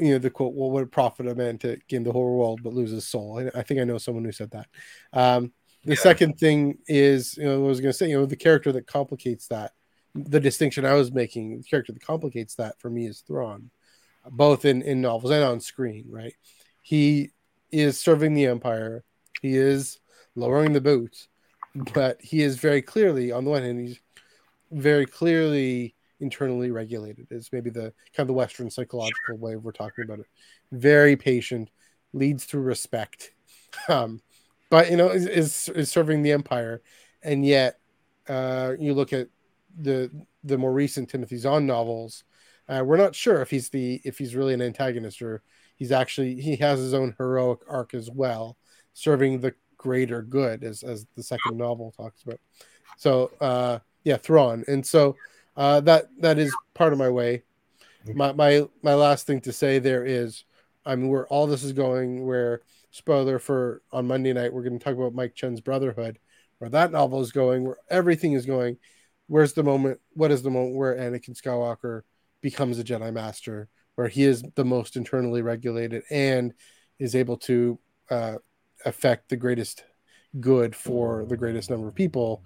you 0.00 0.12
know, 0.12 0.18
the 0.18 0.30
quote, 0.30 0.54
"Well, 0.54 0.70
what 0.70 0.90
profit 0.90 1.28
a 1.28 1.34
man 1.34 1.58
to 1.58 1.78
gain 1.88 2.02
the 2.02 2.12
whole 2.12 2.38
world 2.38 2.62
but 2.62 2.72
lose 2.72 2.90
his 2.90 3.06
soul?" 3.06 3.38
I, 3.38 3.58
I 3.58 3.62
think 3.62 3.80
I 3.80 3.84
know 3.84 3.98
someone 3.98 4.24
who 4.24 4.32
said 4.32 4.50
that. 4.52 4.66
Um, 5.12 5.52
the 5.84 5.92
Yeah. 5.92 5.96
second 5.96 6.38
thing 6.38 6.78
is, 6.86 7.36
you 7.36 7.44
know, 7.44 7.54
I 7.64 7.66
was 7.68 7.80
going 7.80 7.90
to 7.92 7.96
say, 7.96 8.08
you 8.10 8.18
know, 8.18 8.26
the 8.26 8.36
character 8.36 8.70
that 8.72 8.86
complicates 8.86 9.46
that, 9.48 9.72
the 10.14 10.40
distinction 10.40 10.84
I 10.84 10.94
was 10.94 11.12
making, 11.12 11.58
the 11.58 11.64
character 11.64 11.92
that 11.92 12.02
complicates 12.02 12.54
that 12.56 12.78
for 12.80 12.90
me 12.90 13.06
is 13.06 13.20
Thrawn, 13.20 13.70
both 14.30 14.64
in 14.64 14.82
in 14.82 15.00
novels 15.00 15.30
and 15.32 15.44
on 15.44 15.60
screen. 15.60 16.06
Right, 16.08 16.34
he 16.82 17.30
is 17.70 18.00
serving 18.00 18.34
the 18.34 18.46
Empire. 18.46 19.04
He 19.42 19.56
is 19.56 19.98
lowering 20.34 20.72
the 20.72 20.80
boots 20.80 21.28
but 21.94 22.20
he 22.20 22.42
is 22.42 22.56
very 22.58 22.82
clearly 22.82 23.32
on 23.32 23.44
the 23.44 23.50
one 23.50 23.62
hand 23.62 23.80
he's 23.80 24.00
very 24.72 25.06
clearly 25.06 25.94
internally 26.20 26.70
regulated 26.70 27.26
is 27.30 27.50
maybe 27.52 27.70
the 27.70 27.92
kind 28.14 28.24
of 28.24 28.28
the 28.28 28.32
western 28.32 28.70
psychological 28.70 29.36
way 29.38 29.56
we're 29.56 29.72
talking 29.72 30.04
about 30.04 30.20
it. 30.20 30.26
Very 30.72 31.16
patient 31.16 31.70
leads 32.12 32.44
through 32.44 32.62
respect 32.62 33.30
um 33.88 34.20
but 34.68 34.90
you 34.90 34.96
know 34.96 35.08
is 35.08 35.26
is, 35.26 35.68
is 35.70 35.90
serving 35.90 36.22
the 36.22 36.32
empire. 36.32 36.82
And 37.22 37.44
yet 37.44 37.78
uh 38.28 38.72
you 38.78 38.94
look 38.94 39.12
at 39.12 39.28
the 39.80 40.10
the 40.42 40.58
more 40.58 40.72
recent 40.72 41.08
timothy 41.08 41.36
zahn 41.36 41.66
novels 41.66 42.24
uh, 42.68 42.82
we're 42.84 42.96
not 42.96 43.14
sure 43.14 43.42
if 43.42 43.50
he's 43.50 43.68
the 43.68 44.00
if 44.04 44.16
he's 44.18 44.36
really 44.36 44.54
an 44.54 44.62
antagonist 44.62 45.20
or 45.22 45.42
he's 45.76 45.90
actually 45.90 46.40
he 46.40 46.56
has 46.56 46.78
his 46.78 46.94
own 46.94 47.14
heroic 47.18 47.60
arc 47.68 47.94
as 47.94 48.10
well 48.10 48.56
serving 48.92 49.40
the 49.40 49.54
greater 49.76 50.22
good 50.22 50.62
as 50.62 50.82
as 50.82 51.06
the 51.16 51.22
second 51.22 51.56
novel 51.56 51.92
talks 51.96 52.22
about. 52.22 52.38
So 52.96 53.32
uh 53.40 53.78
yeah 54.04 54.16
thrawn. 54.16 54.64
And 54.68 54.86
so 54.86 55.16
uh 55.60 55.80
that 55.80 56.06
that 56.18 56.38
is 56.38 56.54
part 56.74 56.92
of 56.92 56.98
my 56.98 57.10
way. 57.10 57.42
My 58.14 58.32
my 58.32 58.66
my 58.82 58.94
last 58.94 59.26
thing 59.26 59.42
to 59.42 59.52
say 59.52 59.78
there 59.78 60.04
is 60.04 60.44
i 60.86 60.96
mean 60.96 61.08
where 61.08 61.26
all 61.26 61.46
this 61.46 61.62
is 61.62 61.74
going 61.74 62.24
where 62.26 62.62
spoiler 62.90 63.38
for 63.38 63.82
on 63.92 64.06
monday 64.06 64.32
night 64.32 64.54
we're 64.54 64.62
going 64.62 64.78
to 64.78 64.82
talk 64.82 64.94
about 64.94 65.12
mike 65.14 65.34
chen's 65.34 65.60
brotherhood 65.60 66.18
where 66.60 66.70
that 66.70 66.92
novel 66.92 67.20
is 67.20 67.32
going 67.32 67.64
where 67.64 67.78
everything 67.88 68.34
is 68.34 68.46
going. 68.46 68.76
Where's 69.26 69.54
the 69.54 69.62
moment 69.62 70.00
what 70.12 70.30
is 70.30 70.42
the 70.42 70.50
moment 70.50 70.76
where 70.76 70.94
anakin 70.94 71.40
skywalker 71.40 72.02
becomes 72.40 72.78
a 72.78 72.84
jedi 72.84 73.12
master 73.12 73.68
where 73.96 74.08
he 74.08 74.24
is 74.24 74.42
the 74.54 74.64
most 74.64 74.96
internally 74.96 75.42
regulated 75.42 76.02
and 76.10 76.52
is 76.98 77.14
able 77.14 77.36
to 77.36 77.78
uh 78.10 78.36
affect 78.84 79.28
the 79.28 79.36
greatest 79.36 79.84
good 80.38 80.76
for 80.76 81.24
the 81.26 81.36
greatest 81.36 81.70
number 81.70 81.88
of 81.88 81.94
people 81.94 82.42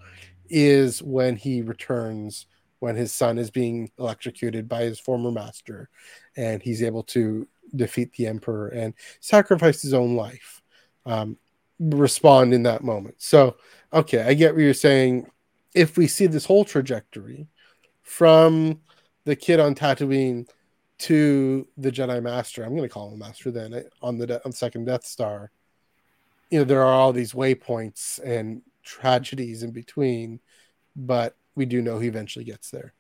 is 0.49 1.03
when 1.03 1.37
he 1.37 1.63
returns 1.63 2.47
when 2.81 2.97
his 2.97 3.13
son 3.13 3.39
is 3.39 3.51
being 3.51 3.91
electrocuted 3.99 4.69
by 4.69 4.83
his 4.83 5.01
former 5.01 5.31
master 5.31 5.89
and 6.37 6.63
he's 6.63 6.83
able 6.83 7.03
to 7.03 7.47
defeat 7.75 8.13
the 8.15 8.27
emperor 8.27 8.69
and 8.69 8.95
sacrifice 9.21 9.83
his 9.83 9.95
own 9.95 10.17
life 10.17 10.63
um, 11.07 11.37
respond 11.81 12.55
in 12.55 12.63
that 12.63 12.85
moment. 12.85 13.17
So 13.19 13.57
okay 13.93 14.23
i 14.23 14.35
get 14.35 14.55
what 14.55 14.63
you're 14.63 14.75
saying. 14.75 15.31
If 15.75 15.97
we 15.97 16.07
see 16.07 16.27
this 16.27 16.45
whole 16.45 16.65
trajectory 16.65 17.49
from 18.03 18.81
the 19.25 19.35
kid 19.35 19.59
on 19.59 19.75
tatooine 19.75 20.47
to 20.97 21.67
the 21.77 21.91
jedi 21.91 22.23
master 22.23 22.63
i'm 22.63 22.77
going 22.77 22.89
to 22.89 22.89
call 22.89 23.13
him 23.13 23.19
master 23.19 23.51
then 23.51 23.75
eh, 23.75 23.83
on 24.01 24.17
the, 24.17 24.27
de- 24.27 24.45
on 24.45 24.51
the 24.51 24.57
second 24.57 24.85
death 24.85 25.05
star 25.05 25.51
you 26.51 26.59
know 26.59 26.65
there 26.65 26.83
are 26.83 26.93
all 26.93 27.13
these 27.13 27.33
waypoints 27.33 28.21
and 28.25 28.63
tragedies 28.85 29.63
in 29.63 29.73
between 29.73 30.39
but 30.95 31.35
we 31.57 31.65
do 31.67 31.81
know 31.83 31.99
he 31.99 32.09
eventually 32.09 32.45
gets 32.45 32.71
there 32.71 32.93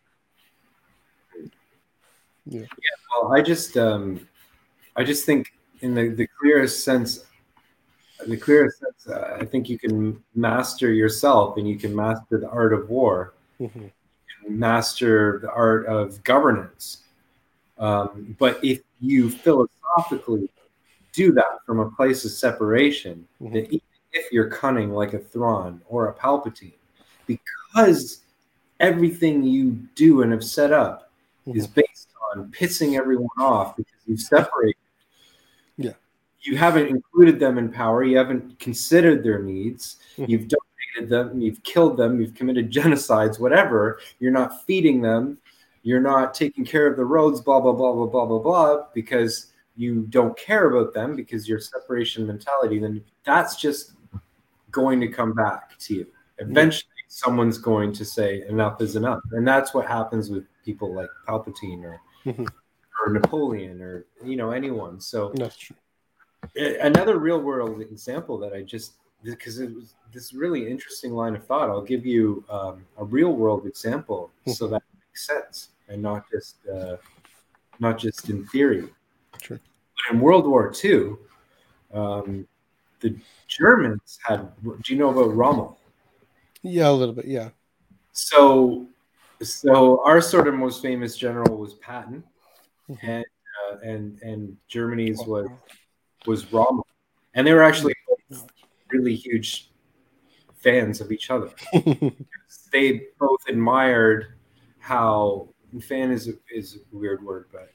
Yeah, 2.46 2.66
Well, 3.10 3.32
I 3.32 3.40
just 3.40 3.76
um, 3.76 4.28
I 4.96 5.04
just 5.04 5.24
think 5.24 5.52
in 5.80 5.94
the, 5.94 6.08
the 6.08 6.26
clearest 6.38 6.84
sense, 6.84 7.24
the 8.26 8.36
clearest 8.36 8.78
sense, 8.78 9.08
uh, 9.08 9.38
I 9.40 9.44
think 9.44 9.68
you 9.68 9.78
can 9.78 10.22
master 10.34 10.92
yourself 10.92 11.56
and 11.56 11.68
you 11.68 11.76
can 11.78 11.94
master 11.94 12.38
the 12.38 12.48
art 12.48 12.72
of 12.72 12.88
war, 12.88 13.34
Mhm. 13.60 13.90
master 14.48 15.38
the 15.40 15.50
art 15.50 15.86
of 15.86 16.22
governance. 16.22 17.04
Um, 17.78 18.36
but 18.38 18.62
if 18.64 18.82
you 19.00 19.30
philosophically 19.30 20.48
do 21.12 21.32
that 21.32 21.58
from 21.66 21.80
a 21.80 21.90
place 21.90 22.24
of 22.24 22.30
separation, 22.30 23.26
Mhm. 23.40 23.52
then 23.52 23.64
even 23.66 23.80
if 24.12 24.30
you're 24.32 24.50
cunning 24.50 24.92
like 24.92 25.14
a 25.14 25.18
Thrawn 25.18 25.80
or 25.88 26.08
a 26.08 26.14
Palpatine, 26.14 26.78
because 27.26 28.23
everything 28.84 29.42
you 29.42 29.70
do 29.94 30.22
and 30.22 30.30
have 30.32 30.44
set 30.44 30.72
up 30.72 31.10
is 31.46 31.66
based 31.66 32.08
on 32.30 32.50
pissing 32.50 32.98
everyone 32.98 33.38
off 33.38 33.76
because 33.76 34.00
you've 34.06 34.20
separated. 34.20 34.76
Yeah. 35.76 35.92
You 36.40 36.56
haven't 36.56 36.88
included 36.88 37.40
them 37.40 37.56
in 37.56 37.72
power. 37.72 38.04
You 38.04 38.18
haven't 38.18 38.58
considered 38.58 39.24
their 39.24 39.42
needs. 39.42 39.96
Mhm. 40.18 40.28
You've 40.28 40.48
dominated 40.48 41.08
them. 41.08 41.40
You've 41.40 41.62
killed 41.62 41.96
them. 41.96 42.20
You've 42.20 42.34
committed 42.34 42.70
genocides, 42.70 43.40
whatever. 43.40 43.98
You're 44.20 44.32
not 44.32 44.64
feeding 44.66 45.00
them. 45.00 45.38
You're 45.82 46.00
not 46.00 46.34
taking 46.34 46.64
care 46.64 46.86
of 46.86 46.96
the 46.96 47.04
roads, 47.04 47.40
blah, 47.40 47.60
blah, 47.60 47.72
blah, 47.72 47.92
blah, 47.92 48.06
blah, 48.06 48.26
blah, 48.26 48.38
blah, 48.38 48.86
because 48.94 49.52
you 49.76 50.02
don't 50.08 50.36
care 50.38 50.70
about 50.70 50.94
them 50.94 51.16
because 51.16 51.48
your 51.48 51.60
separation 51.60 52.26
mentality, 52.26 52.78
then 52.78 53.04
that's 53.24 53.56
just 53.56 53.92
going 54.70 55.00
to 55.00 55.08
come 55.08 55.32
back 55.32 55.78
to 55.78 55.94
you. 55.94 56.06
Eventually, 56.38 56.93
someone's 57.14 57.58
going 57.58 57.92
to 57.92 58.04
say 58.04 58.42
enough 58.48 58.80
is 58.80 58.96
enough, 58.96 59.20
and 59.32 59.46
that's 59.46 59.72
what 59.72 59.86
happens 59.86 60.30
with 60.30 60.44
people 60.64 60.92
like 60.92 61.08
Palpatine 61.28 61.84
or 61.84 62.00
Mhm. 62.24 62.48
or 63.00 63.12
Napoleon 63.12 63.80
or 63.80 64.04
you 64.24 64.34
know 64.34 64.50
anyone. 64.50 65.00
So 65.00 65.30
That's 65.36 65.56
true. 65.56 65.76
another 66.56 67.18
real 67.18 67.40
world 67.40 67.80
example 67.80 68.36
that 68.38 68.52
I 68.52 68.62
just 68.62 68.94
because 69.22 69.60
it 69.60 69.72
was 69.74 69.94
this 70.12 70.34
really 70.34 70.68
interesting 70.68 71.12
line 71.12 71.36
of 71.36 71.46
thought. 71.46 71.70
I'll 71.70 71.88
give 71.94 72.04
you 72.04 72.44
um, 72.50 72.84
a 72.98 73.04
real 73.04 73.32
world 73.32 73.64
example 73.66 74.30
so 74.46 74.66
that 74.68 74.82
makes 74.98 75.26
sense 75.26 75.68
and 75.88 76.02
not 76.02 76.24
just 76.32 76.56
uh, 76.66 76.96
not 77.78 77.96
just 77.96 78.28
in 78.28 78.44
theory. 78.46 78.88
Sure. 79.40 79.60
But 79.96 80.14
in 80.14 80.20
World 80.20 80.46
War 80.46 80.72
II, 80.84 81.16
um, 81.92 82.46
the 83.00 83.16
Germans 83.46 84.18
had. 84.26 84.50
Do 84.64 84.92
you 84.92 84.96
know 84.98 85.10
about 85.10 85.34
Rommel? 85.36 85.78
Yeah, 86.64 86.88
a 86.88 86.92
little 86.92 87.14
bit. 87.14 87.26
Yeah. 87.26 87.50
So, 88.12 88.86
so 89.42 90.02
our 90.04 90.20
sort 90.20 90.48
of 90.48 90.54
most 90.54 90.80
famous 90.82 91.16
general 91.16 91.56
was 91.58 91.74
Patton, 91.74 92.24
Mhm. 92.90 92.98
and 93.02 93.24
uh, 93.70 93.76
and 93.82 94.18
and 94.22 94.56
Germany's 94.66 95.18
was 95.26 95.48
was 96.26 96.50
Rommel, 96.52 96.86
and 97.34 97.46
they 97.46 97.52
were 97.52 97.62
actually 97.62 97.94
really 98.88 99.14
huge 99.14 99.70
fans 100.56 101.00
of 101.00 101.12
each 101.12 101.30
other. 101.30 101.50
They 102.72 103.06
both 103.20 103.40
admired 103.48 104.34
how 104.78 105.48
fan 105.80 106.10
is 106.10 106.28
a, 106.28 106.32
is 106.52 106.76
a 106.92 106.96
weird 106.96 107.22
word, 107.24 107.46
but 107.52 107.70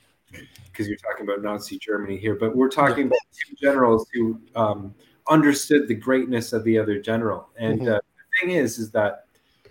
because 0.66 0.88
you're 0.90 0.98
talking 0.98 1.26
about 1.26 1.42
Nazi 1.42 1.78
Germany 1.80 2.18
here, 2.18 2.36
but 2.36 2.54
we're 2.56 2.70
talking 2.70 3.08
about 3.08 3.20
two 3.34 3.56
generals 3.56 4.08
who 4.14 4.42
um, 4.56 4.94
understood 5.30 5.88
the 5.88 5.96
greatness 5.96 6.52
of 6.54 6.64
the 6.66 6.78
other 6.78 7.00
general. 7.00 7.50
And 7.58 7.80
Mhm. 7.82 7.96
uh, 7.96 8.00
thing 8.40 8.52
is, 8.52 8.78
is 8.80 8.92
that 8.92 9.26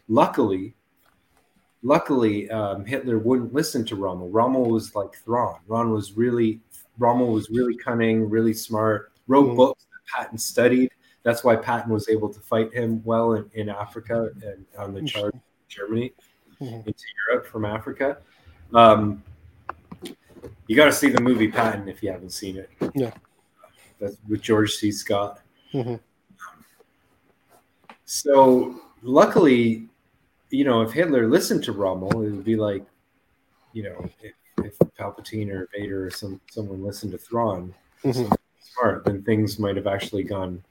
luckily, 0.09 0.75
luckily 1.83 2.51
um, 2.51 2.85
Hitler 2.85 3.19
wouldn't 3.19 3.53
listen 3.53 3.85
to 3.87 3.97
Rommel. 3.97 4.29
Rommel 4.31 4.67
was 4.71 4.95
like 4.95 5.15
Thrawn. 5.25 5.59
Ron 5.67 5.91
was 5.93 6.13
really 6.13 6.61
Rommel 6.99 7.33
was 7.33 7.49
really 7.51 7.77
cunning, 7.77 8.29
really 8.29 8.53
smart. 8.53 9.13
Wrote 9.29 9.51
Mhm. 9.51 9.57
books 9.57 9.87
that 9.93 10.17
Patton 10.23 10.39
studied. 10.39 10.91
That's 11.23 11.45
why 11.45 11.55
Patton 11.57 11.93
was 11.93 12.09
able 12.09 12.33
to 12.33 12.41
fight 12.41 12.73
him 12.73 13.03
well 13.05 13.35
in, 13.35 13.49
in 13.55 13.69
Africa 13.69 14.31
and 14.43 14.65
on 14.77 14.95
the 14.95 15.03
charge 15.03 15.35
of 15.35 15.41
Germany 15.69 16.13
Mhm. 16.61 16.87
into 16.87 17.05
Europe 17.29 17.47
from 17.47 17.65
Africa. 17.65 18.19
Um, 18.75 19.23
you 20.67 20.75
got 20.77 20.87
to 20.87 20.93
see 20.93 21.09
the 21.09 21.21
movie 21.21 21.49
Patton 21.51 21.89
if 21.89 22.03
you 22.03 22.11
haven't 22.11 22.31
seen 22.31 22.57
it. 22.57 22.71
Yeah. 22.95 23.13
That's 24.01 24.17
with 24.29 24.43
George 24.43 24.73
C. 24.75 24.91
Scott. 24.91 25.41
Mhm. 25.73 26.01
So 28.13 28.75
luckily, 29.03 29.87
you 30.49 30.65
know, 30.65 30.81
if 30.81 30.93
Hitler 30.93 31.29
listened 31.29 31.63
to 31.65 31.73
Rommel, 31.73 32.11
it 32.23 32.31
would 32.31 32.43
be 32.45 32.57
like, 32.57 32.83
you 33.75 33.83
know, 33.83 34.09
if, 34.23 34.33
if 34.65 34.79
Palpatine 34.99 35.51
or 35.51 35.69
Vader 35.77 36.07
or 36.07 36.11
some 36.11 36.41
someone 36.51 36.83
listened 36.83 37.13
to 37.13 37.19
Thrawn, 37.19 37.75
Mhm. 38.03 38.35
smart, 38.63 39.05
then 39.05 39.23
things 39.25 39.59
might 39.59 39.77
have 39.77 39.87
actually 39.87 40.23
gone 40.23 40.63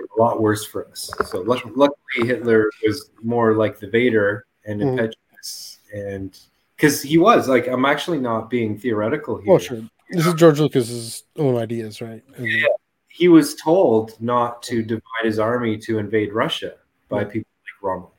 a 0.00 0.20
lot 0.20 0.42
worse 0.42 0.64
for 0.64 0.88
us. 0.88 1.08
So 1.26 1.40
luck- 1.42 1.62
luckily, 1.76 2.26
Hitler 2.26 2.68
was 2.84 3.10
more 3.22 3.54
like 3.54 3.78
the 3.78 3.86
Vader 3.86 4.44
and 4.66 4.80
Mhm. 4.80 4.88
impetuous, 4.88 5.78
and 5.94 6.36
because 6.76 7.00
he 7.00 7.16
was 7.16 7.48
like, 7.48 7.68
I'm 7.68 7.84
actually 7.84 8.18
not 8.18 8.50
being 8.50 8.76
theoretical 8.76 9.36
here. 9.36 9.50
Well, 9.50 9.58
sure. 9.60 9.82
This 10.10 10.26
is 10.26 10.34
George 10.34 10.58
Lucas's 10.58 11.22
own 11.36 11.54
ideas, 11.56 12.02
right? 12.02 12.24
And- 12.36 12.44
Yeah. 12.48 12.66
He 13.12 13.28
was 13.28 13.56
told 13.56 14.18
not 14.20 14.62
to 14.64 14.82
divide 14.82 15.24
his 15.24 15.38
army 15.38 15.76
to 15.78 15.98
invade 15.98 16.32
Russia 16.32 16.74
by 17.08 17.24
people 17.24 17.50
like 17.64 17.82
Rommel. 17.82 18.12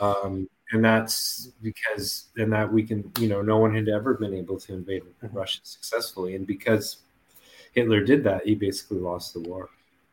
Um, 0.00 0.48
and 0.72 0.82
that's 0.82 1.50
because, 1.62 2.28
and 2.36 2.50
that 2.52 2.72
we 2.72 2.82
can, 2.82 3.12
you 3.20 3.28
know, 3.28 3.42
no 3.42 3.58
one 3.58 3.74
had 3.74 3.88
ever 3.88 4.14
been 4.14 4.32
able 4.32 4.58
to 4.60 4.72
invade 4.72 5.02
Mhm. 5.22 5.34
Russia 5.34 5.60
successfully. 5.64 6.34
And 6.34 6.46
because 6.46 6.98
Hitler 7.72 8.02
did 8.02 8.24
that, 8.24 8.46
he 8.46 8.54
basically 8.54 8.98
lost 8.98 9.34
the 9.34 9.40
war. 9.40 9.68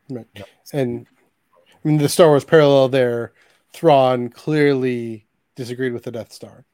Right. 0.10 0.28
Yeah. 0.36 0.44
And 0.74 1.08
I 1.56 1.88
mean, 1.88 1.98
the 1.98 2.10
Star 2.10 2.28
Wars 2.28 2.44
parallel 2.44 2.90
there, 2.90 3.34
Thrawn 3.72 4.30
clearly 4.30 5.28
disagreed 5.56 5.94
with 5.94 6.04
the 6.04 6.12
Death 6.12 6.34
Star. 6.34 6.66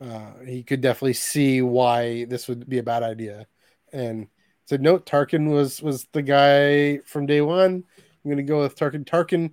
Uh, 0.00 0.32
he 0.46 0.62
could 0.62 0.80
definitely 0.80 1.12
see 1.12 1.62
why 1.62 2.24
this 2.24 2.48
would 2.48 2.68
be 2.68 2.78
a 2.78 2.82
bad 2.82 3.02
idea, 3.02 3.46
and 3.92 4.26
said, 4.70 4.82
"No, 4.82 5.00
Tarkin 5.00 5.50
was 5.50 5.82
was 5.82 6.06
the 6.12 6.22
guy 6.22 6.98
from 6.98 7.26
day 7.26 7.40
one. 7.40 7.82
I'm 7.98 8.30
going 8.30 8.36
to 8.36 8.44
go 8.44 8.60
with 8.60 8.76
Tarkin. 8.76 9.04
Tarkin 9.04 9.50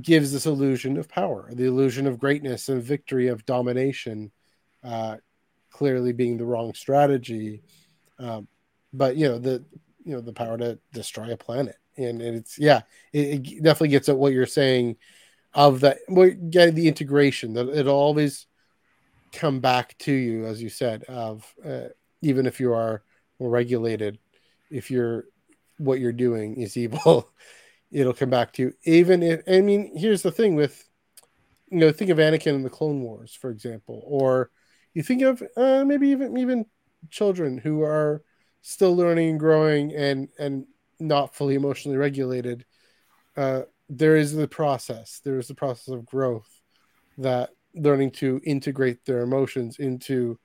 gives 0.00 0.32
this 0.32 0.46
illusion 0.46 0.96
of 0.96 1.08
power, 1.08 1.50
the 1.52 1.64
illusion 1.64 2.06
of 2.06 2.20
greatness 2.20 2.68
and 2.68 2.80
victory, 2.80 3.26
of 3.26 3.44
domination, 3.46 4.30
uh, 4.84 5.16
clearly 5.70 6.12
being 6.12 6.36
the 6.36 6.44
wrong 6.44 6.72
strategy. 6.72 7.62
Um, 8.20 8.46
but 8.92 9.16
you 9.16 9.28
know 9.28 9.38
the 9.38 9.64
you 10.04 10.14
know 10.14 10.20
the 10.20 10.32
power 10.32 10.56
to 10.56 10.78
destroy 10.92 11.32
a 11.32 11.36
planet, 11.36 11.76
and, 11.96 12.22
and 12.22 12.36
it's 12.36 12.60
yeah, 12.60 12.82
it, 13.12 13.48
it 13.48 13.62
definitely 13.64 13.88
gets 13.88 14.08
at 14.08 14.18
what 14.18 14.32
you're 14.32 14.46
saying 14.46 14.98
of 15.52 15.80
that. 15.80 15.98
Well, 16.08 16.30
getting 16.48 16.76
the 16.76 16.86
integration 16.86 17.54
that 17.54 17.68
it'll 17.70 17.92
always 17.92 18.46
come 19.32 19.58
back 19.58 19.98
to 19.98 20.12
you, 20.12 20.46
as 20.46 20.62
you 20.62 20.68
said, 20.68 21.02
of 21.08 21.44
uh, 21.64 21.88
even 22.22 22.46
if 22.46 22.60
you 22.60 22.72
are 22.72 23.02
regulated, 23.40 24.18
if 24.70 24.90
you're 24.90 25.24
what 25.78 26.00
you're 26.00 26.12
doing 26.12 26.56
is 26.56 26.76
evil, 26.76 27.30
it'll 27.90 28.12
come 28.14 28.30
back 28.30 28.52
to 28.54 28.62
you. 28.62 28.72
Even 28.84 29.22
if 29.22 29.42
I 29.48 29.60
mean, 29.60 29.96
here's 29.96 30.22
the 30.22 30.32
thing 30.32 30.54
with 30.54 30.84
you 31.70 31.78
know, 31.78 31.92
think 31.92 32.10
of 32.10 32.18
Anakin 32.18 32.54
in 32.54 32.62
the 32.62 32.70
Clone 32.70 33.02
Wars, 33.02 33.34
for 33.34 33.50
example, 33.50 34.02
or 34.06 34.50
you 34.94 35.02
think 35.02 35.22
of 35.22 35.42
uh, 35.56 35.84
maybe 35.84 36.08
even 36.08 36.36
even 36.38 36.66
children 37.10 37.58
who 37.58 37.82
are 37.82 38.22
still 38.62 38.96
learning 38.96 39.30
and 39.30 39.40
growing 39.40 39.94
and 39.94 40.28
and 40.38 40.66
not 40.98 41.34
fully 41.34 41.54
emotionally 41.54 41.96
regulated. 41.96 42.64
Uh, 43.36 43.62
there 43.88 44.16
is 44.16 44.34
the 44.34 44.48
process. 44.48 45.20
There 45.24 45.38
is 45.38 45.48
the 45.48 45.54
process 45.54 45.88
of 45.88 46.06
growth 46.06 46.50
that 47.18 47.50
learning 47.74 48.10
to 48.10 48.40
integrate 48.44 49.04
their 49.04 49.20
emotions 49.20 49.78
into 49.78 50.38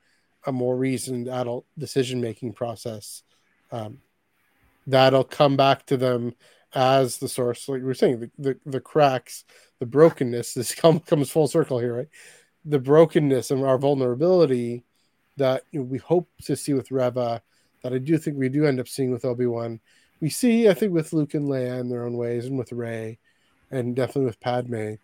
a 0.46 0.52
more 0.52 0.76
reasoned 0.76 1.28
adult 1.28 1.66
decision 1.78 2.20
making 2.20 2.52
process. 2.52 3.22
Um, 3.72 3.98
that'll 4.86 5.24
come 5.24 5.56
back 5.56 5.86
to 5.86 5.96
them 5.96 6.34
as 6.74 7.18
the 7.18 7.28
source, 7.28 7.68
like 7.68 7.80
we 7.80 7.86
were 7.86 7.94
saying, 7.94 8.20
the, 8.20 8.30
the, 8.38 8.58
the 8.66 8.80
cracks, 8.80 9.44
the 9.78 9.86
brokenness. 9.86 10.54
This 10.54 10.74
come, 10.74 11.00
comes 11.00 11.30
full 11.30 11.48
circle 11.48 11.78
here, 11.78 11.96
right? 11.96 12.08
The 12.64 12.78
brokenness 12.78 13.50
and 13.50 13.64
our 13.64 13.78
vulnerability 13.78 14.84
that 15.36 15.64
you 15.70 15.80
know, 15.80 15.86
we 15.86 15.98
hope 15.98 16.28
to 16.42 16.56
see 16.56 16.74
with 16.74 16.90
Reva, 16.90 17.42
that 17.82 17.92
I 17.92 17.98
do 17.98 18.16
think 18.18 18.36
we 18.36 18.48
do 18.48 18.66
end 18.66 18.80
up 18.80 18.88
seeing 18.88 19.10
with 19.10 19.24
Obi 19.24 19.46
Wan. 19.46 19.80
We 20.20 20.30
see, 20.30 20.68
I 20.68 20.74
think, 20.74 20.92
with 20.92 21.12
Luke 21.12 21.34
and 21.34 21.48
Leia 21.48 21.80
in 21.80 21.88
their 21.88 22.04
own 22.04 22.16
ways, 22.16 22.46
and 22.46 22.56
with 22.56 22.72
Rey, 22.72 23.18
and 23.70 23.94
definitely 23.94 24.26
with 24.26 24.40
Padme. 24.40 24.94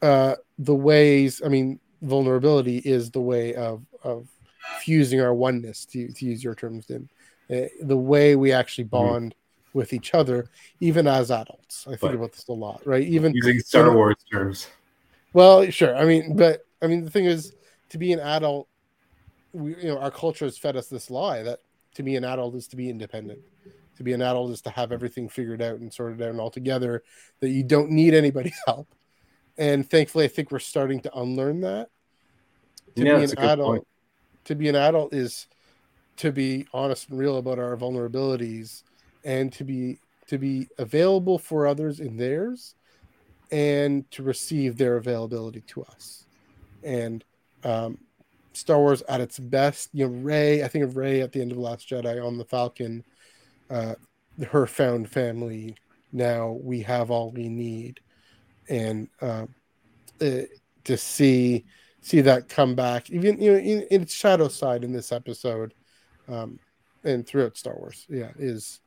Uh, 0.00 0.36
the 0.58 0.74
ways, 0.74 1.42
I 1.44 1.48
mean, 1.48 1.80
vulnerability 2.02 2.78
is 2.78 3.10
the 3.10 3.20
way 3.20 3.54
of 3.54 3.84
of 4.04 4.28
fusing 4.80 5.20
our 5.20 5.34
oneness, 5.34 5.84
to, 5.86 6.08
to 6.12 6.24
use 6.24 6.44
your 6.44 6.54
terms, 6.54 6.86
Din. 6.86 7.08
Uh, 7.50 7.62
the 7.82 7.96
way 7.96 8.36
we 8.36 8.52
actually 8.52 8.84
bond 8.84 9.34
with 9.72 9.92
each 9.92 10.14
other, 10.14 10.48
even 10.80 11.06
as 11.06 11.30
adults. 11.30 11.84
I 11.86 11.90
think 11.90 12.00
But- 12.00 12.14
about 12.14 12.32
this 12.32 12.46
a 12.48 12.52
lot, 12.52 12.84
right? 12.86 13.02
Even 13.06 13.32
Using 13.34 13.58
Star 13.60 13.94
Wars 13.94 14.16
terms. 14.30 14.68
well, 15.32 15.68
sure. 15.70 15.96
I 15.96 16.04
mean, 16.04 16.36
but 16.36 16.64
I 16.82 16.86
mean, 16.86 17.04
the 17.04 17.10
thing 17.10 17.24
is, 17.26 17.54
to 17.90 17.98
be 17.98 18.12
an 18.12 18.20
adult, 18.20 18.68
we, 19.52 19.76
you 19.76 19.88
know, 19.88 19.98
our 19.98 20.10
culture 20.10 20.44
has 20.44 20.56
fed 20.58 20.76
us 20.76 20.86
this 20.88 21.10
lie 21.10 21.42
that 21.42 21.60
to 21.94 22.02
be 22.04 22.14
an 22.16 22.24
adult 22.24 22.54
is 22.54 22.68
to 22.68 22.76
be 22.76 22.88
independent. 22.88 23.40
To 23.96 24.04
be 24.04 24.12
an 24.12 24.22
adult 24.22 24.50
is 24.52 24.60
to 24.62 24.70
have 24.70 24.92
everything 24.92 25.28
figured 25.28 25.60
out 25.60 25.78
and 25.80 25.92
sorted 25.92 26.22
out 26.22 26.30
and 26.30 26.40
all 26.40 26.50
together. 26.50 27.02
That 27.40 27.50
you 27.50 27.62
don't 27.64 27.90
need 27.90 28.14
anybody's 28.14 28.58
help. 28.66 28.88
And 29.58 29.88
thankfully, 29.88 30.24
I 30.24 30.28
think 30.28 30.50
we're 30.52 30.58
starting 30.60 31.00
to 31.00 31.18
unlearn 31.18 31.60
that. 31.62 31.90
To 32.96 33.04
Yeah, 33.04 33.18
be 33.18 33.24
an 33.24 33.38
adult, 33.38 33.68
point. 33.68 33.86
to 34.44 34.54
be 34.54 34.68
an 34.68 34.76
adult 34.76 35.12
is 35.12 35.46
to 36.20 36.32
be 36.32 36.66
honest 36.72 37.08
and 37.08 37.18
real 37.18 37.38
about 37.38 37.58
our 37.58 37.76
vulnerabilities 37.76 38.82
and 39.24 39.52
to 39.52 39.64
be 39.64 39.98
to 40.26 40.38
be 40.38 40.68
available 40.78 41.38
for 41.38 41.66
others 41.66 41.98
in 41.98 42.16
theirs 42.16 42.74
and 43.50 44.08
to 44.10 44.22
receive 44.22 44.76
their 44.76 44.96
availability 44.96 45.60
to 45.62 45.82
us. 45.82 46.24
And 46.84 47.24
um, 47.64 47.98
star 48.52 48.78
wars 48.78 49.02
at 49.08 49.20
its 49.20 49.38
best 49.38 49.90
you 49.92 50.06
know 50.06 50.12
Rey 50.12 50.62
i 50.62 50.68
think 50.68 50.84
of 50.84 50.96
Rey 50.96 51.20
at 51.20 51.32
the 51.32 51.40
end 51.40 51.52
of 51.52 51.56
the 51.56 51.62
last 51.62 51.88
jedi 51.88 52.24
on 52.24 52.36
the 52.36 52.44
falcon 52.44 53.04
uh, 53.70 53.94
her 54.48 54.66
found 54.66 55.08
family. 55.08 55.76
Now 56.12 56.58
we 56.62 56.82
have 56.82 57.10
all 57.10 57.30
we 57.30 57.48
need. 57.48 58.00
And 58.68 59.08
uh, 59.20 59.46
uh, 60.20 60.42
to 60.84 60.96
see 60.96 61.64
see 62.02 62.22
that 62.22 62.48
come 62.48 62.74
back 62.74 63.10
even 63.10 63.40
you 63.40 63.52
know 63.52 63.58
in, 63.58 63.82
in 63.90 64.00
its 64.00 64.14
shadow 64.14 64.48
side 64.48 64.84
in 64.84 64.92
this 64.92 65.12
episode 65.12 65.74
um 66.30 66.58
and 67.04 67.26
throughout 67.26 67.56
star 67.56 67.76
wars 67.76 68.06
yeah 68.08 68.30
is 68.38 68.80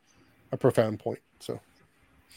a 0.52 0.56
profound 0.56 0.98
point 1.00 1.20
so 1.40 1.60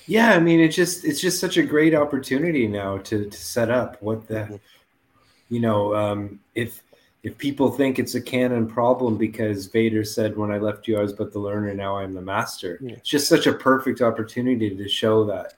Yeah, 0.05 0.31
I 0.33 0.39
mean, 0.39 0.59
it's 0.59 0.75
just 0.75 1.03
it's 1.05 1.19
just 1.21 1.39
such 1.39 1.57
a 1.57 1.63
great 1.63 1.93
opportunity 1.95 2.67
now 2.67 2.97
to 2.99 3.29
to 3.29 3.37
set 3.37 3.69
up 3.69 4.01
what 4.01 4.27
the, 4.27 4.41
Mhm. 4.45 4.59
you 5.49 5.59
know, 5.59 5.95
um, 5.95 6.39
if 6.55 6.83
if 7.23 7.37
people 7.37 7.71
think 7.71 7.99
it's 7.99 8.15
a 8.15 8.21
canon 8.21 8.67
problem 8.67 9.17
because 9.17 9.65
Vader 9.67 10.03
said, 10.05 10.37
"When 10.37 10.51
I 10.51 10.59
left 10.59 10.87
you, 10.87 10.97
I 10.97 11.01
was 11.01 11.13
but 11.13 11.33
the 11.33 11.39
learner. 11.39 11.73
Now 11.73 11.97
I'm 11.97 12.13
the 12.13 12.21
master." 12.21 12.79
Yeah. 12.81 12.93
It's 12.97 13.09
just 13.09 13.27
such 13.27 13.47
a 13.47 13.53
perfect 13.53 14.01
opportunity 14.01 14.69
to 14.75 14.87
show 14.87 15.25
that 15.25 15.55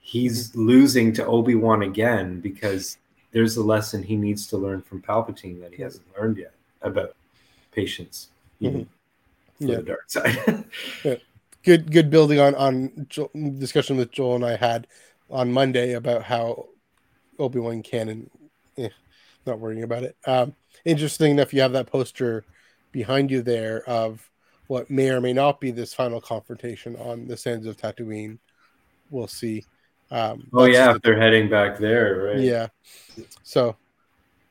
he's 0.00 0.50
Mm-hmm. 0.50 0.60
losing 0.66 1.12
to 1.14 1.26
Obi 1.26 1.54
Wan 1.54 1.82
again 1.82 2.40
because 2.40 2.98
there's 3.32 3.56
a 3.56 3.62
lesson 3.64 4.02
he 4.02 4.16
needs 4.16 4.46
to 4.48 4.56
learn 4.58 4.82
from 4.82 5.00
Palpatine 5.02 5.60
that 5.60 5.74
he 5.74 5.82
hasn't 5.82 6.06
learned 6.18 6.38
yet 6.38 6.54
about 6.82 7.14
patience, 7.72 8.28
even 8.62 8.80
Mm-hmm. 9.60 9.68
Yeah. 9.68 9.76
the 9.76 9.82
dark 9.82 10.10
side. 10.10 10.64
good 11.64 11.92
good 11.92 12.10
building 12.10 12.40
on 12.40 12.54
on 12.56 13.06
discussion 13.58 13.96
with 13.96 14.10
Joel 14.10 14.36
and 14.36 14.44
I 14.44 14.56
had 14.56 14.88
on 15.30 15.52
Monday 15.52 15.92
about 15.92 16.24
how 16.24 16.66
Obi 17.38 17.60
Wan 17.60 17.82
canon. 17.82 18.30
Eh, 18.76 18.88
not 19.46 19.58
worrying 19.58 19.82
about 19.82 20.02
it. 20.02 20.16
Um, 20.26 20.54
interesting 20.84 21.32
enough, 21.32 21.52
you 21.52 21.60
have 21.60 21.72
that 21.72 21.86
poster 21.86 22.44
behind 22.90 23.30
you 23.30 23.42
there 23.42 23.88
of 23.88 24.28
what 24.66 24.90
may 24.90 25.10
or 25.10 25.20
may 25.20 25.32
not 25.32 25.60
be 25.60 25.70
this 25.70 25.94
final 25.94 26.20
confrontation 26.20 26.96
on 26.96 27.26
the 27.26 27.36
sands 27.36 27.66
of 27.66 27.76
Tatooine. 27.76 28.38
We'll 29.10 29.28
see. 29.28 29.64
Um, 30.10 30.48
oh 30.52 30.64
yeah, 30.64 30.94
if 30.94 31.02
they're 31.02 31.18
heading 31.18 31.48
back 31.48 31.78
there, 31.78 32.32
right? 32.32 32.38
yeah. 32.38 32.68
So, 33.42 33.76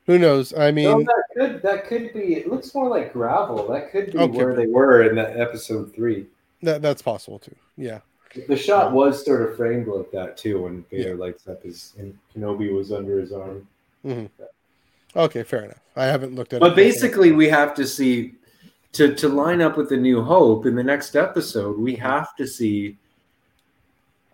who 0.06 0.18
knows? 0.18 0.52
I 0.54 0.70
mean, 0.72 0.84
No, 0.90 1.00
that 1.02 1.24
could 1.36 1.62
that 1.62 1.86
could 1.86 2.12
be. 2.12 2.34
It 2.34 2.48
looks 2.48 2.74
more 2.74 2.88
like 2.88 3.12
gravel. 3.12 3.68
That 3.68 3.90
could 3.90 4.12
be 4.12 4.18
Okay. 4.18 4.36
where 4.36 4.54
they 4.54 4.66
were 4.66 5.02
in 5.02 5.14
that 5.16 5.38
episode 5.38 5.94
three. 5.94 6.26
that 6.62 6.82
that's 6.82 7.02
possible 7.02 7.38
too. 7.38 7.54
Yeah. 7.76 8.00
The 8.48 8.56
shot 8.56 8.92
was 8.92 9.24
sort 9.24 9.42
of 9.42 9.56
framed 9.56 9.88
like 9.88 10.10
that 10.12 10.36
too, 10.38 10.62
when 10.62 10.84
Vader 10.90 11.16
lights 11.16 11.46
up 11.48 11.62
his 11.62 11.92
and 11.98 12.16
Kenobi 12.34 12.72
was 12.74 12.90
under 12.90 13.18
his 13.20 13.30
arm. 13.32 13.66
Mm-hmm. 14.06 14.26
Okay, 15.14 15.42
fair 15.42 15.64
enough. 15.64 15.80
I 15.96 16.06
haven't 16.06 16.34
looked 16.34 16.54
at 16.54 16.56
it. 16.56 16.60
But 16.60 16.74
basically, 16.74 17.32
we 17.32 17.48
have 17.48 17.74
to 17.74 17.86
see 17.86 18.32
to 18.92 19.14
to 19.14 19.28
line 19.28 19.60
up 19.60 19.76
with 19.76 19.88
the 19.90 19.96
New 19.96 20.22
Hope 20.22 20.64
in 20.66 20.74
the 20.74 20.82
next 20.82 21.14
episode. 21.16 21.78
We 21.78 21.94
have 21.96 22.34
to 22.36 22.46
see. 22.46 22.96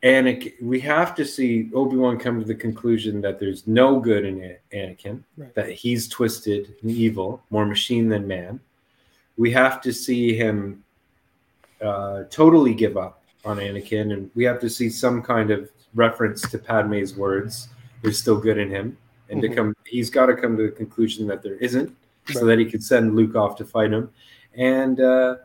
Anakin, 0.02 0.52
we 0.62 0.78
have 0.80 1.14
to 1.16 1.24
see 1.24 1.70
Obi 1.74 1.96
Wan 1.96 2.18
come 2.18 2.38
to 2.40 2.46
the 2.46 2.54
conclusion 2.54 3.20
that 3.22 3.38
there's 3.40 3.66
no 3.66 3.98
good 3.98 4.24
in 4.24 4.56
Anakin, 4.72 5.22
Right. 5.36 5.54
that 5.54 5.70
he's 5.70 6.08
twisted 6.08 6.74
and 6.82 6.90
evil, 6.90 7.42
more 7.50 7.66
machine 7.66 8.08
than 8.08 8.26
man. 8.26 8.60
We 9.36 9.50
have 9.52 9.80
to 9.82 9.92
see 9.92 10.34
him 10.36 10.84
uh, 11.80 12.24
totally 12.30 12.74
give 12.74 12.96
up 12.96 13.22
on 13.44 13.58
Anakin, 13.58 14.12
and 14.12 14.30
we 14.34 14.44
have 14.44 14.58
to 14.60 14.68
see 14.68 14.90
some 14.90 15.22
kind 15.22 15.50
of 15.50 15.70
reference 15.94 16.42
to 16.50 16.58
Padme's 16.58 17.16
words. 17.16 17.68
There's 18.02 18.18
still 18.18 18.40
good 18.40 18.58
in 18.58 18.68
him, 18.68 18.96
and 19.30 19.40
Mhm. 19.40 19.48
to 19.48 19.54
come, 19.54 19.76
he's 19.86 20.10
got 20.10 20.26
to 20.26 20.34
come 20.34 20.56
to 20.56 20.64
the 20.64 20.72
conclusion 20.72 21.26
that 21.28 21.42
there 21.42 21.54
isn't, 21.56 21.94
so 22.32 22.44
that 22.46 22.58
he 22.58 22.64
could 22.66 22.82
send 22.82 23.14
Luke 23.16 23.34
off 23.36 23.56
to 23.58 23.64
fight 23.64 23.92
him, 23.92 24.10
and 24.54 25.00
uh, 25.00 25.36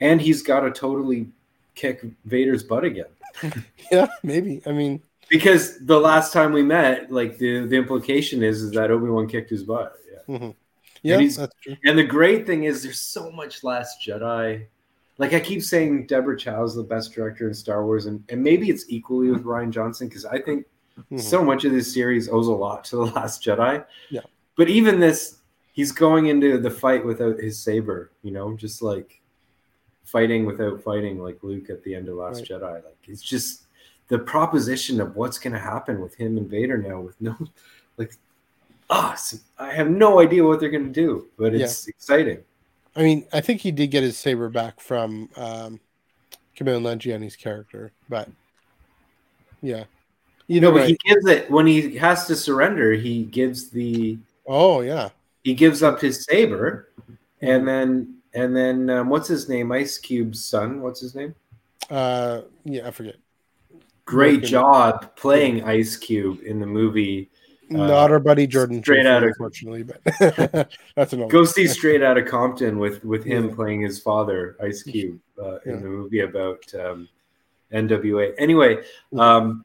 and 0.00 0.20
he's 0.20 0.42
got 0.42 0.60
to 0.60 0.70
totally 0.70 1.28
kick 1.74 2.04
Vader's 2.24 2.62
butt 2.62 2.84
again. 2.84 3.06
yeah, 3.92 4.06
maybe. 4.22 4.62
I 4.66 4.72
mean, 4.72 5.02
Because 5.28 5.78
the 5.80 5.98
last 5.98 6.32
time 6.32 6.52
we 6.52 6.62
met, 6.62 7.10
like 7.10 7.38
the, 7.38 7.66
the 7.66 7.76
implication 7.76 8.42
is, 8.42 8.62
is 8.62 8.70
that 8.72 8.90
Obi 8.90 9.08
Wan 9.08 9.26
kicked 9.28 9.50
his 9.50 9.62
butt. 9.64 9.94
Yeah. 10.28 10.38
mhm. 10.38 10.54
yeah, 11.02 11.18
he's- 11.18 11.36
that's 11.36 11.54
true. 11.62 11.76
And 11.84 11.98
the 11.98 12.04
great 12.04 12.46
thing 12.46 12.64
is, 12.64 12.82
there's 12.82 13.00
so 13.00 13.30
much 13.30 13.64
Last 13.64 13.98
Jedi. 14.06 14.66
Like 15.18 15.32
I 15.32 15.40
keep 15.40 15.62
saying, 15.62 16.06
Deborah 16.06 16.36
Chow's 16.36 16.74
the 16.74 16.82
best 16.82 17.12
director 17.12 17.46
in 17.46 17.54
Star 17.54 17.84
Wars, 17.84 18.06
and, 18.06 18.22
and 18.30 18.42
maybe 18.42 18.68
it's 18.68 18.84
equally 18.88 19.30
with 19.30 19.44
Rian 19.44 19.70
Johnson 19.70 20.08
because 20.08 20.24
I 20.24 20.40
think 20.40 20.66
Mhm. 21.10 21.20
so 21.20 21.44
much 21.44 21.64
of 21.64 21.72
this 21.72 21.92
series 21.92 22.28
owes 22.28 22.46
a 22.46 22.52
lot 22.52 22.84
to 22.84 22.96
the 22.96 23.06
Last 23.06 23.42
Jedi. 23.42 23.84
Yeah. 24.10 24.20
But 24.56 24.68
even 24.68 25.00
this, 25.00 25.38
he's 25.72 25.90
going 25.90 26.26
into 26.26 26.58
the 26.58 26.70
fight 26.70 27.04
without 27.04 27.38
his 27.40 27.58
saber. 27.58 28.12
You 28.22 28.30
know, 28.30 28.56
just 28.56 28.80
like 28.80 29.20
fighting 30.04 30.46
without 30.46 30.82
fighting, 30.82 31.18
like 31.18 31.38
Luke 31.42 31.70
at 31.70 31.82
the 31.82 31.94
end 31.94 32.08
of 32.08 32.16
Last 32.16 32.40
Right. 32.50 32.60
Jedi. 32.60 32.74
Like 32.74 32.96
it's 33.08 33.22
just 33.22 33.62
the 34.08 34.18
proposition 34.18 35.00
of 35.00 35.16
what's 35.16 35.38
going 35.38 35.52
to 35.52 35.58
happen 35.58 36.00
with 36.00 36.14
him 36.14 36.36
and 36.36 36.48
Vader 36.48 36.78
now, 36.78 37.00
with 37.00 37.20
no, 37.20 37.36
like, 37.96 38.16
ah, 38.90 39.14
so 39.14 39.38
I 39.58 39.72
have 39.72 39.90
no 39.90 40.20
idea 40.20 40.44
what 40.44 40.60
they're 40.60 40.70
going 40.70 40.86
to 40.86 40.92
do, 40.92 41.28
but 41.38 41.54
it's 41.54 41.88
exciting. 41.88 42.38
I 42.96 43.02
mean, 43.02 43.26
I 43.32 43.40
think 43.40 43.60
he 43.60 43.72
did 43.72 43.88
get 43.88 44.02
his 44.04 44.16
saber 44.16 44.48
back 44.48 44.78
from 44.78 45.28
um, 45.36 45.80
Kumail 46.56 46.80
Nanjiani's 46.80 47.34
character, 47.34 47.92
but 48.08 48.28
yeah, 49.62 49.84
you 50.46 50.60
No, 50.60 50.70
know, 50.70 50.78
but 50.78 50.88
he 50.88 50.96
gives 51.04 51.26
it 51.26 51.50
when 51.50 51.66
he 51.66 51.96
has 51.96 52.26
to 52.26 52.36
surrender. 52.36 52.92
He 52.92 53.24
gives 53.24 53.70
the 53.70 54.18
oh 54.46 54.82
yeah, 54.82 55.08
he 55.42 55.54
gives 55.54 55.82
up 55.82 56.00
his 56.00 56.24
saber, 56.24 56.90
and 57.40 57.66
then 57.66 58.13
and 58.34 58.54
then 58.56 58.90
um, 58.90 59.08
what's 59.08 59.28
his 59.28 59.48
name? 59.48 59.72
Ice 59.72 59.98
Cube's 59.98 60.44
son. 60.44 60.80
What's 60.80 61.00
his 61.00 61.14
name? 61.14 61.34
uh, 61.90 62.42
yeah, 62.64 62.88
I 62.88 62.90
forget. 62.90 63.16
Great 64.06 64.32
Morgan. 64.34 64.48
job 64.50 65.16
playing 65.16 65.64
Ice 65.64 65.96
Cube 65.96 66.40
in 66.44 66.60
the 66.60 66.66
movie. 66.66 67.30
Uh, 67.70 67.78
Not 67.86 68.10
our 68.10 68.20
buddy 68.20 68.46
Jordan, 68.46 68.82
straight 68.82 69.06
outta- 69.06 69.28
unfortunately, 69.28 69.82
but 69.82 70.00
that's 70.94 71.12
another. 71.14 71.30
Go 71.30 71.44
see 71.46 71.66
Straight 71.66 72.02
Outta 72.02 72.22
Compton 72.22 72.78
with 72.78 73.02
with 73.04 73.24
him 73.24 73.48
Yeah. 73.48 73.54
playing 73.54 73.80
his 73.80 73.98
father, 73.98 74.56
Ice 74.62 74.82
Cube, 74.82 75.18
uh, 75.42 75.58
Yeah. 75.64 75.72
in 75.72 75.82
the 75.82 75.88
movie 75.88 76.20
about 76.20 76.62
um, 76.74 77.08
NWA. 77.72 78.34
Anyway, 78.36 78.84
um, 79.18 79.64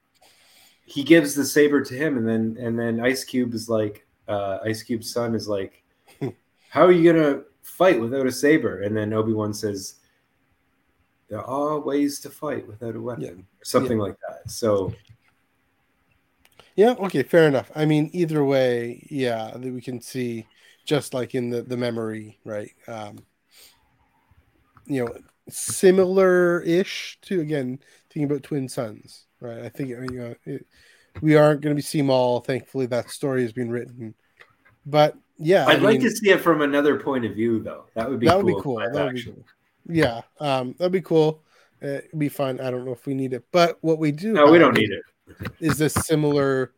he 0.85 1.03
gives 1.03 1.35
the 1.35 1.43
saber 1.43 1.81
to 1.83 1.93
him, 1.93 2.17
and 2.17 2.27
then 2.27 2.57
and 2.59 2.79
then 2.79 3.01
Ice 3.01 3.25
Cube 3.25 3.53
is 3.53 3.67
like, 3.67 4.07
uh, 4.29 4.59
Ice 4.63 4.81
Cube's 4.81 5.11
son 5.11 5.35
is 5.35 5.49
like, 5.49 5.83
"How 6.69 6.85
are 6.85 6.91
you 6.93 7.11
gonna 7.11 7.41
fight 7.69 7.99
without 7.99 8.27
a 8.27 8.31
saber?" 8.31 8.81
And 8.81 8.95
then 8.95 9.13
Obi 9.13 9.33
Wan 9.33 9.53
says, 9.53 9.95
"There 11.27 11.41
are 11.41 11.79
ways 11.79 12.19
to 12.21 12.29
fight 12.29 12.67
without 12.67 12.95
a 12.95 13.01
weapon," 13.01 13.23
Yeah. 13.23 13.31
or 13.31 13.65
something 13.65 13.97
like 13.97 14.15
that. 14.27 14.49
So 14.49 14.93
Yeah, 16.75 16.91
okay, 16.99 17.23
fair 17.23 17.47
enough. 17.47 17.69
I 17.75 17.85
mean, 17.85 18.09
either 18.13 18.43
way, 18.43 19.05
yeah, 19.09 19.51
that 19.51 19.73
we 19.73 19.81
can 19.81 19.99
see 19.99 20.47
just 20.85 21.13
like 21.13 21.35
in 21.35 21.49
the 21.49 21.61
the 21.61 21.75
memory, 21.77 22.39
right? 22.45 22.71
Um, 22.87 23.19
you 24.85 25.05
know, 25.05 25.13
similar 25.49 26.61
ish 26.61 27.19
to 27.23 27.41
again 27.41 27.79
thinking 28.09 28.23
about 28.31 28.43
twin 28.43 28.69
sons, 28.69 29.27
right? 29.41 29.59
I 29.59 29.69
think 29.69 29.89
you 29.89 29.97
know 30.11 30.35
it, 30.45 30.65
we 31.21 31.35
aren't 31.35 31.61
going 31.61 31.75
to 31.75 31.75
be 31.75 31.81
see 31.81 32.01
Maul. 32.01 32.39
Thankfully, 32.39 32.85
that 32.87 33.09
story 33.09 33.41
has 33.41 33.51
been 33.51 33.69
written, 33.69 34.15
but 34.85 35.15
yeah, 35.39 35.65
I 35.65 35.71
I'd 35.71 35.81
like 35.81 35.99
mean, 35.99 36.09
to 36.09 36.15
see 36.15 36.29
it 36.29 36.41
from 36.41 36.61
another 36.61 36.99
point 36.99 37.25
of 37.25 37.33
view, 37.33 37.59
though. 37.61 37.85
That 37.95 38.09
would 38.09 38.19
be 38.19 38.27
that 38.27 38.37
would 38.37 38.45
cool. 38.45 38.55
be 38.57 38.63
cool. 38.63 38.93
That 38.93 39.05
would 39.05 39.15
be 39.15 39.23
cool. 39.23 39.45
Yeah, 39.87 40.21
um, 40.39 40.75
that'd 40.77 40.91
be 40.91 41.01
cool. 41.01 41.41
It'd 41.81 42.09
be 42.17 42.29
fun. 42.29 42.59
I 42.59 42.69
don't 42.69 42.85
know 42.85 42.91
if 42.91 43.05
we 43.05 43.13
need 43.13 43.33
it, 43.33 43.45
but 43.51 43.77
what 43.81 43.99
we 43.99 44.11
do, 44.11 44.33
No, 44.33 44.51
we 44.51 44.59
don't 44.59 44.75
need 44.75 44.91
it. 44.91 45.03
is 45.59 45.77
this 45.77 45.93
similar 45.93 46.73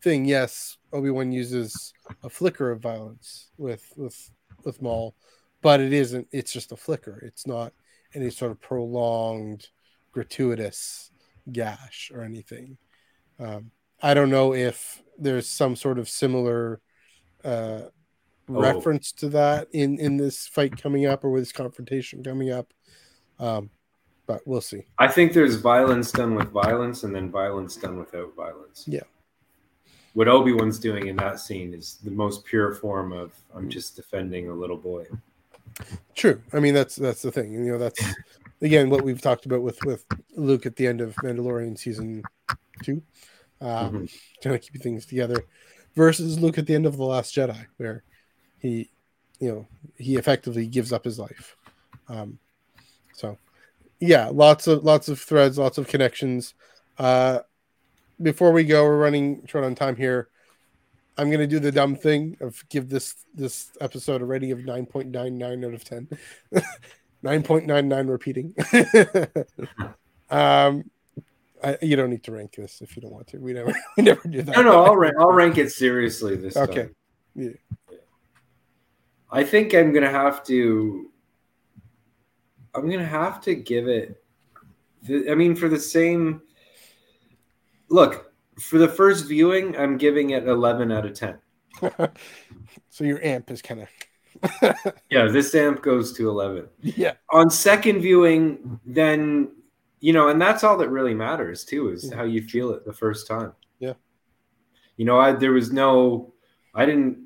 thing. 0.00 0.24
Yes, 0.24 0.78
Obi 0.92 1.10
Wan 1.10 1.32
uses 1.32 1.92
a 2.22 2.30
flicker 2.30 2.70
of 2.70 2.80
violence 2.80 3.50
with 3.58 3.92
with 3.96 4.30
with 4.62 4.80
Maul, 4.80 5.16
but 5.60 5.80
it 5.80 5.92
isn't. 5.92 6.28
It's 6.30 6.52
just 6.52 6.72
a 6.72 6.76
flicker. 6.76 7.18
It's 7.26 7.46
not 7.46 7.72
any 8.14 8.30
sort 8.30 8.52
of 8.52 8.60
prolonged, 8.60 9.68
gratuitous 10.12 11.10
gash 11.50 12.12
or 12.14 12.22
anything. 12.22 12.78
Um, 13.40 13.72
I 14.00 14.14
don't 14.14 14.30
know 14.30 14.54
if 14.54 15.02
there's 15.18 15.48
some 15.48 15.74
sort 15.76 15.98
of 15.98 16.08
similar 16.08 16.80
uh, 17.44 17.82
Oh. 18.46 18.60
reference 18.60 19.10
to 19.12 19.30
that 19.30 19.68
in 19.72 19.98
in 19.98 20.18
this 20.18 20.46
fight 20.46 20.76
coming 20.76 21.06
up 21.06 21.24
or 21.24 21.30
with 21.30 21.42
this 21.42 21.52
confrontation 21.52 22.22
coming 22.22 22.50
up. 22.50 22.74
Um, 23.38 23.70
but 24.26 24.42
we'll 24.46 24.60
see. 24.60 24.82
I 24.98 25.08
think 25.08 25.32
there's 25.32 25.56
violence 25.56 26.12
done 26.12 26.34
with 26.34 26.50
violence 26.50 27.04
and 27.04 27.14
then 27.14 27.30
violence 27.30 27.76
done 27.76 27.98
without 27.98 28.34
violence. 28.34 28.84
Yeah. 28.86 29.02
What 30.14 30.28
Obi 30.28 30.52
Wan's 30.52 30.78
doing 30.78 31.08
in 31.08 31.16
that 31.16 31.40
scene 31.40 31.74
is 31.74 31.98
the 32.04 32.10
most 32.10 32.44
pure 32.44 32.74
form 32.74 33.12
of 33.12 33.32
I'm 33.54 33.68
just 33.68 33.96
defending 33.96 34.48
a 34.48 34.54
little 34.54 34.76
boy. 34.76 35.06
True. 36.14 36.40
I 36.52 36.60
mean, 36.60 36.74
that's 36.74 36.96
that's 36.96 37.22
the 37.22 37.32
thing. 37.32 37.52
You 37.52 37.72
know, 37.72 37.78
that's 37.78 38.00
again 38.60 38.90
what 38.90 39.02
we've 39.02 39.20
talked 39.20 39.46
about 39.46 39.62
with 39.62 39.82
with 39.84 40.04
Luke 40.36 40.66
at 40.66 40.76
the 40.76 40.86
end 40.86 41.00
of 41.00 41.14
Mandalorian 41.16 41.78
season 41.78 42.22
two, 42.82 43.02
um, 43.60 44.08
trying 44.42 44.58
to 44.58 44.58
keep 44.58 44.80
things 44.82 45.06
together, 45.06 45.44
versus 45.96 46.38
Luke 46.38 46.58
at 46.58 46.66
the 46.66 46.74
end 46.74 46.86
of 46.86 46.96
the 46.96 47.04
Last 47.04 47.34
Jedi, 47.34 47.66
where 47.78 48.04
he, 48.64 48.88
you 49.40 49.48
know, 49.50 49.66
he 49.98 50.16
effectively 50.16 50.66
gives 50.66 50.90
up 50.90 51.04
his 51.04 51.18
life. 51.18 51.54
Um, 52.08 52.38
so, 53.12 53.36
yeah, 54.00 54.30
lots 54.32 54.66
of 54.66 54.82
lots 54.84 55.08
of 55.08 55.20
threads, 55.20 55.58
lots 55.58 55.76
of 55.76 55.86
connections. 55.86 56.54
Uh, 56.98 57.40
before 58.22 58.52
we 58.52 58.64
go, 58.64 58.84
we're 58.84 58.96
running 58.96 59.46
short 59.46 59.64
on 59.64 59.74
time 59.74 59.96
here. 59.96 60.28
I'm 61.18 61.30
gonna 61.30 61.46
do 61.46 61.58
the 61.60 61.70
dumb 61.70 61.94
thing 61.94 62.38
of 62.40 62.66
give 62.70 62.88
this 62.88 63.26
this 63.34 63.70
episode 63.82 64.22
a 64.22 64.24
rating 64.24 64.50
of 64.50 64.60
9.99 64.60 65.66
out 65.66 65.74
of 65.74 65.84
10. 65.84 66.08
9.99 67.24 68.08
repeating. 68.08 68.54
um 70.30 70.90
I, 71.62 71.78
you 71.80 71.96
don't 71.96 72.10
need 72.10 72.24
to 72.24 72.32
rank 72.32 72.56
this 72.56 72.82
if 72.82 72.96
you 72.96 73.02
don't 73.02 73.12
want 73.12 73.26
to. 73.28 73.38
We 73.38 73.52
never, 73.54 73.72
we 73.96 74.02
never 74.02 74.26
do 74.28 74.42
that. 74.42 74.56
No, 74.56 74.62
no, 74.62 74.84
I'll 74.84 74.96
rank. 74.96 75.14
I'll 75.18 75.32
rank 75.32 75.56
it 75.56 75.70
seriously 75.72 76.36
this 76.36 76.56
Okay. 76.56 76.82
time. 76.82 76.96
Yeah. 77.34 77.50
I 79.34 79.42
think 79.42 79.74
I'm 79.74 79.92
gonna 79.92 80.10
have 80.10 80.44
to. 80.44 81.10
I'm 82.74 82.88
gonna 82.88 83.04
have 83.04 83.40
to 83.42 83.54
give 83.54 83.88
it. 83.88 84.22
the- 85.02 85.30
I 85.30 85.34
mean, 85.34 85.56
for 85.56 85.68
the 85.68 85.78
same. 85.78 86.40
Look, 87.88 88.32
for 88.60 88.78
the 88.78 88.88
first 88.88 89.26
viewing, 89.26 89.76
I'm 89.76 89.98
giving 89.98 90.30
it 90.30 90.46
11 90.46 90.90
out 90.90 91.04
of 91.04 91.14
10. 91.14 91.38
so 92.88 93.04
your 93.04 93.22
amp 93.22 93.50
is 93.50 93.60
kind 93.60 93.82
of 93.82 93.88
Yeah, 95.10 95.26
this 95.26 95.54
amp 95.54 95.82
goes 95.82 96.12
to 96.14 96.28
11. 96.28 96.68
yeah. 96.80 97.14
On 97.30 97.50
second 97.50 98.00
viewing, 98.00 98.80
then 98.86 99.50
you 100.00 100.12
know, 100.12 100.28
and 100.28 100.40
that's 100.40 100.62
all 100.62 100.76
that 100.76 100.90
really 100.90 101.14
matters 101.14 101.64
too, 101.64 101.88
is 101.88 102.10
mm. 102.10 102.14
how 102.14 102.24
you 102.24 102.42
feel 102.42 102.70
it 102.72 102.84
the 102.84 102.92
first 102.92 103.26
time. 103.26 103.52
Yeah. 103.78 103.94
You 104.96 105.06
know, 105.06 105.18
I 105.18 105.32
there 105.32 105.52
was 105.52 105.72
no, 105.72 106.34
I 106.74 106.86
didn't 106.86 107.23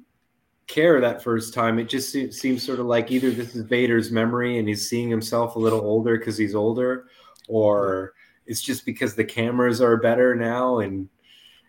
care 0.68 1.00
that 1.00 1.22
first 1.22 1.52
time. 1.54 1.78
It 1.78 1.88
just 1.88 2.12
se- 2.12 2.30
seems 2.30 2.62
sort 2.62 2.78
of 2.78 2.86
like 2.86 3.10
either 3.10 3.30
this 3.30 3.56
is 3.56 3.62
Vader's 3.64 4.10
memory 4.10 4.58
and 4.58 4.68
he's 4.68 4.88
seeing 4.88 5.08
himself 5.10 5.56
a 5.56 5.58
little 5.58 5.80
older 5.80 6.16
because 6.18 6.36
he's 6.38 6.54
older, 6.54 7.06
or 7.48 8.12
it's 8.46 8.62
just 8.62 8.86
because 8.86 9.14
the 9.14 9.24
cameras 9.24 9.80
are 9.80 9.96
better 9.96 10.34
now 10.34 10.78
and 10.78 11.08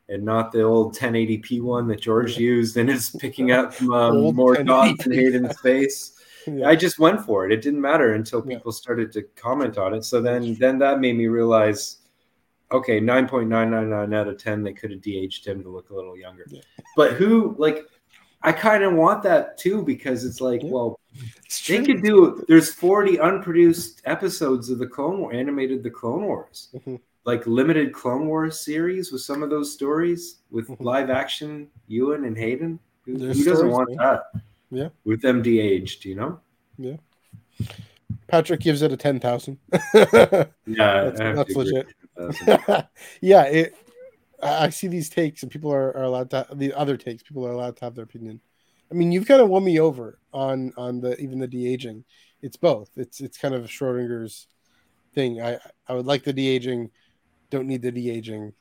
and 0.10 0.24
not 0.24 0.52
the 0.52 0.62
old 0.64 0.96
1080p 0.98 1.62
one 1.62 1.88
that 1.88 2.02
George 2.02 2.36
used 2.38 2.78
and 2.78 2.90
is 2.90 3.12
picking 3.20 3.52
up 3.52 3.80
um, 3.84 4.34
more 4.36 4.56
dots 4.64 5.06
in 5.06 5.12
1080p. 5.12 5.16
Hayden's 5.16 5.60
face. 5.62 6.14
yeah. 6.48 6.68
I 6.68 6.76
just 6.76 6.98
went 6.98 7.22
for 7.22 7.46
it. 7.46 7.52
It 7.52 7.62
didn't 7.62 7.82
matter 7.82 8.14
until 8.16 8.44
Yeah. 8.46 8.58
people 8.58 8.72
started 8.72 9.12
to 9.12 9.22
comment 9.36 9.78
on 9.78 9.94
it. 9.94 10.04
So 10.04 10.20
then 10.22 10.56
then 10.56 10.80
that 10.80 11.00
made 11.00 11.16
me 11.18 11.28
realize 11.28 11.98
okay, 12.72 13.00
9.999 13.02 14.16
out 14.16 14.28
of 14.28 14.38
10 14.38 14.62
they 14.64 14.74
could 14.74 14.92
have 14.92 15.02
de-aged 15.02 15.46
him 15.48 15.64
to 15.64 15.70
look 15.70 15.90
a 15.90 15.96
little 15.96 16.16
younger. 16.18 16.46
Yeah. 16.50 16.62
But 16.96 17.14
who 17.14 17.56
like 17.58 17.86
I 18.42 18.52
kind 18.52 18.84
of 18.84 18.94
want 18.94 19.22
that 19.24 19.58
too 19.58 19.84
because 19.84 20.24
it's 20.24 20.40
like, 20.42 20.64
Yeah. 20.64 20.70
well, 20.70 21.00
It's 21.46 21.68
they 21.68 21.84
could 21.84 22.02
do 22.02 22.44
there's 22.48 22.72
40 22.74 23.20
unproduced 23.20 24.02
episodes 24.06 24.70
of 24.70 24.80
the 24.80 24.88
Clone 24.88 25.20
War 25.20 25.34
animated 25.34 25.84
the 25.84 25.90
Clone 25.90 26.24
Wars. 26.24 26.70
Mhm. 26.76 27.00
Like 27.26 27.46
limited 27.46 27.92
Clone 27.94 28.28
Wars 28.28 28.60
series 28.60 29.12
with 29.12 29.22
some 29.22 29.44
of 29.44 29.50
those 29.50 29.74
stories 29.74 30.38
with 30.52 30.68
Mhm. 30.70 30.78
live 30.80 31.10
action 31.10 31.68
Ewan 31.88 32.24
and 32.26 32.38
Hayden. 32.38 32.80
Who, 33.06 33.14
who 33.14 33.28
doesn't 33.28 33.44
stories, 33.44 33.74
want 33.74 33.90
man. 33.90 33.98
that? 33.98 34.24
Yeah. 34.72 34.90
With 35.04 35.22
them 35.22 35.42
de-aged, 35.42 36.06
you 36.06 36.16
know? 36.16 36.40
Yeah. 36.78 36.98
Patrick 38.28 38.62
gives 38.62 38.82
it 38.84 38.92
a 38.92 38.98
ten 38.98 39.20
thousand. 39.20 39.58
Yeah, 39.94 41.10
That's- 41.12 41.36
that's 41.36 41.56
legit. 41.56 41.88
yeah, 43.22 43.44
it. 43.46 43.76
I 44.42 44.70
see 44.70 44.88
these 44.88 45.10
takes, 45.10 45.44
and 45.44 45.52
people 45.52 45.72
are, 45.74 45.96
are 45.98 46.04
allowed 46.04 46.30
to 46.32 46.48
the 46.54 46.74
other 46.74 46.96
takes. 46.98 47.24
People 47.24 47.46
are 47.46 47.52
allowed 47.52 47.76
to 47.78 47.86
have 47.86 47.96
their 47.96 48.06
opinion. 48.06 48.40
I 48.92 48.96
mean, 48.96 49.12
you've 49.12 49.28
kind 49.28 49.42
of 49.42 49.50
won 49.50 49.64
me 49.64 49.80
over 49.80 50.20
on 50.34 50.74
on 50.78 51.02
the 51.02 51.20
even 51.20 51.40
the 51.40 51.48
de 51.48 51.72
aging. 51.72 52.04
It's 52.42 52.58
both. 52.58 52.90
It's 52.96 53.20
it's 53.22 53.38
kind 53.38 53.54
of 53.54 53.66
Schrodinger's 53.66 54.48
thing. 55.14 55.42
I 55.42 55.60
I 55.88 55.94
would 55.94 56.06
like 56.06 56.24
the 56.24 56.34
de 56.34 56.48
aging, 56.48 56.90
don't 57.50 57.68
need 57.68 57.82
the 57.82 57.92
de 57.92 58.10
aging. 58.10 58.54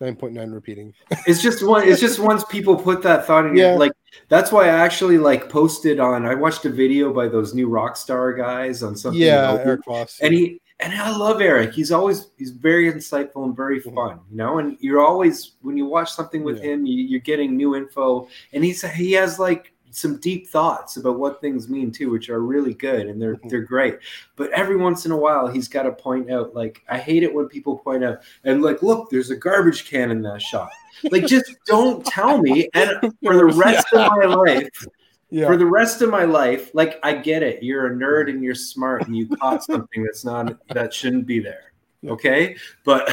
Nine 0.00 0.16
point 0.16 0.32
nine 0.34 0.50
repeating. 0.50 0.94
It's 1.26 1.42
just 1.42 1.64
one. 1.66 1.86
It's 1.86 2.00
just 2.00 2.18
once 2.18 2.44
people 2.44 2.76
put 2.76 3.02
that 3.02 3.26
thought 3.26 3.46
in, 3.46 3.56
Yeah. 3.56 3.70
your 3.70 3.78
like 3.78 3.92
that's 4.28 4.50
why 4.52 4.64
I 4.64 4.78
actually 4.78 5.18
like 5.18 5.48
posted 5.48 6.00
on. 6.00 6.24
I 6.24 6.34
watched 6.34 6.64
a 6.64 6.70
video 6.70 7.12
by 7.12 7.28
those 7.28 7.54
new 7.54 7.68
rock 7.68 7.96
star 7.96 8.32
guys 8.32 8.82
on 8.82 8.96
something. 8.96 9.20
yeah, 9.20 9.58
Eric 9.64 9.84
Voss. 9.84 10.18
and 10.22 10.32
he 10.32 10.60
and 10.82 10.92
I 11.00 11.16
love 11.16 11.40
Eric. 11.40 11.72
He's 11.72 11.92
always 11.92 12.28
he's 12.38 12.50
very 12.50 12.92
insightful 12.92 13.44
and 13.44 13.56
very 13.56 13.80
Mhm. 13.80 13.94
fun. 13.94 14.20
You 14.30 14.36
know, 14.36 14.58
and 14.58 14.76
you're 14.80 15.00
always 15.00 15.52
when 15.62 15.76
you 15.76 15.86
watch 15.86 16.12
something 16.12 16.42
with 16.44 16.58
Yeah. 16.58 16.72
him, 16.72 16.86
you, 16.86 17.02
you're 17.04 17.20
getting 17.20 17.56
new 17.56 17.74
info, 17.76 18.28
and 18.52 18.64
he's 18.64 18.82
he 18.82 19.12
has 19.12 19.38
like 19.38 19.72
some 19.94 20.16
deep 20.20 20.48
thoughts 20.48 20.96
about 20.96 21.18
what 21.18 21.38
things 21.42 21.68
mean 21.68 21.90
too, 21.90 22.10
which 22.10 22.30
are 22.30 22.40
really 22.40 22.72
good 22.72 23.08
and 23.08 23.20
they're 23.20 23.36
Mhm. 23.36 23.50
they're 23.50 23.60
great. 23.60 23.98
But 24.36 24.50
every 24.52 24.76
once 24.76 25.04
in 25.04 25.12
a 25.12 25.16
while, 25.16 25.48
he's 25.48 25.68
got 25.68 25.82
to 25.82 25.92
point 25.92 26.30
out 26.30 26.54
like 26.54 26.82
I 26.88 26.96
hate 26.98 27.22
it 27.22 27.34
when 27.34 27.46
people 27.46 27.76
point 27.76 28.02
out 28.02 28.20
and 28.44 28.62
like 28.62 28.82
look, 28.82 29.10
there's 29.10 29.30
a 29.30 29.36
garbage 29.36 29.88
can 29.90 30.10
in 30.10 30.22
that 30.22 30.40
shot. 30.40 30.70
Like 31.10 31.26
just 31.26 31.56
don't 31.66 32.04
tell 32.06 32.38
me. 32.38 32.68
And 32.74 33.12
for 33.22 33.36
the 33.36 33.44
rest 33.44 33.86
of 33.92 34.10
my 34.16 34.24
life, 34.34 34.86
yeah, 35.32 35.46
for 35.46 35.56
the 35.56 35.66
rest 35.66 36.02
of 36.02 36.10
my 36.10 36.24
life, 36.24 36.70
like 36.74 36.98
I 37.02 37.14
get 37.14 37.42
it. 37.42 37.62
You're 37.62 37.86
a 37.86 37.96
nerd 37.96 38.28
and 38.30 38.42
you're 38.44 38.54
smart 38.54 39.06
and 39.06 39.16
you 39.16 39.26
caught 39.28 39.64
something 39.72 40.04
that's 40.04 40.24
not 40.24 40.44
that 40.68 40.92
shouldn't 40.92 41.26
be 41.26 41.38
there. 41.40 41.72
Yeah. 42.02 42.12
Okay, 42.12 42.56
but 42.84 43.08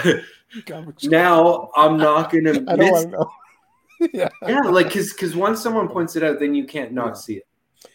now 1.04 1.70
I'm 1.76 1.98
not 1.98 2.32
gonna 2.32 2.52
I 2.68 2.76
don't 2.76 3.12
miss. 3.12 4.10
yeah, 4.14 4.30
Yeah, 4.48 4.60
like 4.62 4.88
because 4.88 5.14
because 5.14 5.36
once 5.36 5.62
someone 5.62 5.88
points 5.90 6.16
it 6.16 6.24
out, 6.24 6.40
then 6.40 6.54
you 6.56 6.66
can't 6.66 6.92
not 6.92 7.08
Yeah. 7.10 7.14
see 7.14 7.36
it. 7.36 7.48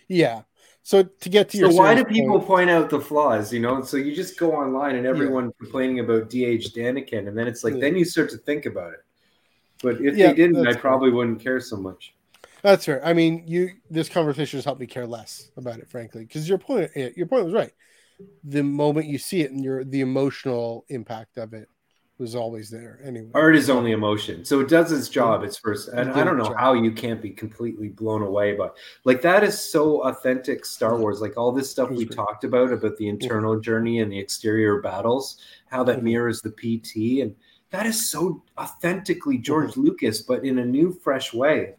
yeah. 0.09 0.43
So 0.87 1.03
to 1.03 1.29
get 1.31 1.49
to 1.51 1.57
So 1.59 1.69
your 1.71 1.79
why 1.79 1.95
do 1.95 2.05
people 2.05 2.37
point- 2.39 2.47
point 2.47 2.71
out 2.71 2.91
the 2.91 3.01
flaws? 3.01 3.51
You 3.53 3.61
know, 3.61 3.81
so 3.83 3.97
you 3.97 4.15
just 4.15 4.39
go 4.39 4.53
online 4.53 4.97
and 4.97 5.07
everyone 5.07 5.51
complaining 5.59 6.01
about 6.01 6.29
de-aged 6.29 6.77
Anakin 6.77 7.27
and 7.29 7.37
then 7.39 7.49
it's 7.49 7.65
like 7.65 7.81
then 7.81 7.97
you 7.97 8.05
start 8.05 8.29
to 8.31 8.37
think 8.39 8.67
about 8.67 8.93
it. 8.93 9.01
But 9.83 9.95
if 10.03 10.15
they 10.17 10.33
didn't, 10.35 10.67
I 10.67 10.75
probably 10.75 11.11
wouldn't 11.11 11.41
care 11.41 11.59
so 11.61 11.77
much. 11.77 12.15
That's 12.65 12.87
fair. 12.87 13.05
I 13.05 13.13
mean, 13.13 13.45
you 13.47 13.71
this 13.91 14.09
conversation 14.09 14.57
has 14.57 14.65
helped 14.65 14.81
me 14.81 14.87
care 14.87 15.07
less 15.07 15.51
about 15.59 15.79
it, 15.81 15.89
frankly, 15.91 16.25
because 16.25 16.49
your 16.49 16.59
point 16.59 16.91
eh, 16.97 17.11
your 17.15 17.27
point 17.27 17.45
was 17.45 17.53
right. 17.55 17.73
The 18.43 18.63
moment 18.63 19.07
you 19.07 19.19
see 19.19 19.43
it 19.43 19.51
and 19.53 19.63
your 19.63 19.85
the 19.85 20.01
emotional 20.01 20.87
impact 20.89 21.37
of 21.37 21.53
it 21.53 21.69
was 22.17 22.35
always 22.35 22.71
there 22.71 23.01
anyway. 23.05 23.29
Art 23.35 23.55
is 23.55 23.69
only 23.69 23.93
emotion, 23.93 24.47
so 24.47 24.61
it 24.61 24.69
does 24.69 24.93
its 24.93 25.11
job. 25.11 25.43
It's 25.45 25.59
first, 25.59 25.89
and 25.89 26.09
It 26.09 26.17
I 26.17 26.25
don't 26.25 26.39
know 26.39 26.45
job. 26.45 26.57
how 26.59 26.73
you 26.73 26.91
can't 26.93 27.21
be 27.21 27.31
completely 27.31 27.89
blown 27.91 28.23
away 28.23 28.55
by 28.55 28.71
like 29.05 29.21
that 29.23 29.45
is 29.45 29.59
so 29.61 30.03
authentic 30.05 30.65
Star 30.65 30.99
Wars. 30.99 31.21
Like 31.21 31.37
all 31.37 31.53
this 31.53 31.71
stuff 31.71 31.91
we 31.91 32.07
great. 32.07 32.17
talked 32.17 32.45
about 32.45 32.73
about 32.73 32.97
the 32.97 33.09
internal 33.09 33.61
journey 33.61 34.01
and 34.01 34.11
the 34.11 34.19
exterior 34.19 34.81
battles, 34.81 35.39
how 35.67 35.85
that 35.85 35.99
Mhm. 35.99 36.05
mirrors 36.05 36.41
the 36.41 36.51
PT, 36.53 37.21
and 37.21 37.35
that 37.71 37.85
is 37.85 38.09
so 38.09 38.43
authentically 38.57 39.37
George 39.37 39.77
Lucas, 39.77 40.23
but 40.23 40.45
in 40.47 40.61
a 40.61 40.65
new, 40.65 40.93
fresh 40.93 41.35
way. 41.35 41.75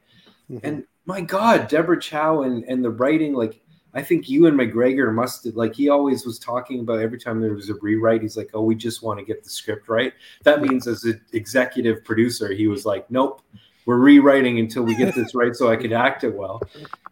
Mhm. 0.49 0.59
And 0.63 0.83
my 1.05 1.21
God, 1.21 1.67
Deborah 1.67 1.99
Chow 1.99 2.43
and 2.43 2.63
and 2.65 2.83
the 2.83 2.89
writing, 2.89 3.33
like 3.33 3.61
I 3.93 4.01
think 4.01 4.27
Ewan 4.29 4.55
McGregor 4.55 5.13
must 5.13 5.45
have, 5.45 5.55
like 5.55 5.73
he 5.73 5.87
always 5.87 6.25
was 6.25 6.37
talking 6.37 6.81
about 6.81 6.99
every 6.99 7.17
time 7.17 7.39
there 7.39 7.53
was 7.53 7.69
a 7.69 7.75
rewrite, 7.75 8.21
he's 8.21 8.35
like, 8.35 8.49
Oh, 8.53 8.61
we 8.61 8.75
just 8.75 9.01
want 9.01 9.19
to 9.19 9.25
get 9.25 9.43
the 9.43 9.49
script 9.49 9.87
right. 9.87 10.13
That 10.43 10.61
means 10.61 10.85
as 10.87 11.05
an 11.05 11.21
executive 11.31 12.03
producer, 12.03 12.51
he 12.51 12.67
was 12.67 12.85
like, 12.85 13.09
Nope, 13.09 13.41
we're 13.85 13.97
rewriting 13.97 14.59
until 14.59 14.83
we 14.83 14.95
get 14.95 15.15
this 15.15 15.33
right 15.33 15.55
so 15.55 15.69
I 15.69 15.77
could 15.77 15.93
act 15.93 16.23
it 16.23 16.35
well. 16.35 16.61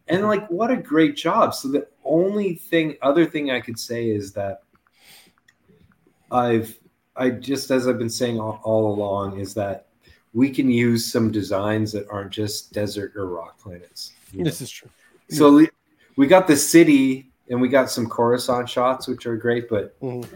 And 0.08 0.28
like 0.28 0.46
what 0.50 0.72
a 0.72 0.78
great 0.78 1.16
job. 1.16 1.54
So 1.54 1.70
the 1.70 1.88
only 2.04 2.56
thing 2.56 2.98
other 3.02 3.26
thing 3.26 3.52
I 3.52 3.62
could 3.62 3.80
say 3.80 4.10
is 4.10 4.34
that 4.34 4.64
I've 6.32 6.78
I 7.16 7.30
just 7.30 7.72
as 7.72 7.88
I've 7.88 8.00
been 8.00 8.10
saying 8.10 8.40
all, 8.40 8.60
all 8.64 8.94
along 8.94 9.40
is 9.40 9.54
that 9.54 9.88
we 10.34 10.50
can 10.50 10.70
use 10.70 11.06
some 11.12 11.32
designs 11.32 11.92
that 11.92 12.08
aren't 12.10 12.32
just 12.32 12.74
desert 12.74 13.14
or 13.16 13.28
rock 13.28 13.60
planets. 13.60 14.14
you 14.32 14.40
know? 14.40 14.46
this 14.46 14.62
is 14.62 14.70
true. 14.70 14.90
So 15.30 15.54
we- 15.54 15.70
we 16.16 16.28
got 16.28 16.48
the 16.48 16.56
city 16.56 17.32
and 17.50 17.60
we 17.62 17.68
got 17.70 17.90
some 17.90 18.08
Coruscant 18.08 18.70
shots, 18.70 19.08
which 19.08 19.26
are 19.26 19.36
great. 19.38 19.68
But 19.70 20.00
Mhm. 20.00 20.28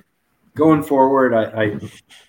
going 0.56 0.82
forward, 0.84 1.34
I, 1.34 1.44
I 1.64 1.80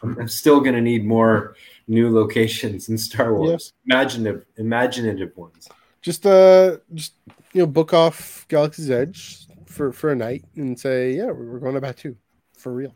I'm 0.02 0.28
still 0.28 0.60
going 0.60 0.74
to 0.74 0.80
need 0.82 1.04
more 1.06 1.54
new 1.88 2.10
locations 2.14 2.88
in 2.88 2.96
Star 2.98 3.34
Wars, 3.34 3.72
imaginative 3.86 4.44
imaginative 4.56 5.36
ones. 5.36 5.68
Just 6.02 6.26
uh, 6.26 6.76
just 6.94 7.14
you 7.54 7.62
know, 7.62 7.66
book 7.66 7.92
off 7.94 8.46
Galaxy's 8.48 8.90
Edge 8.90 9.46
for 9.66 9.92
for 9.92 10.10
a 10.10 10.16
night 10.16 10.44
and 10.56 10.78
say, 10.78 11.12
yeah, 11.12 11.26
we're 11.26 11.58
going 11.58 11.74
to 11.74 11.80
Batuu 11.80 12.14
for 12.56 12.72
real. 12.72 12.94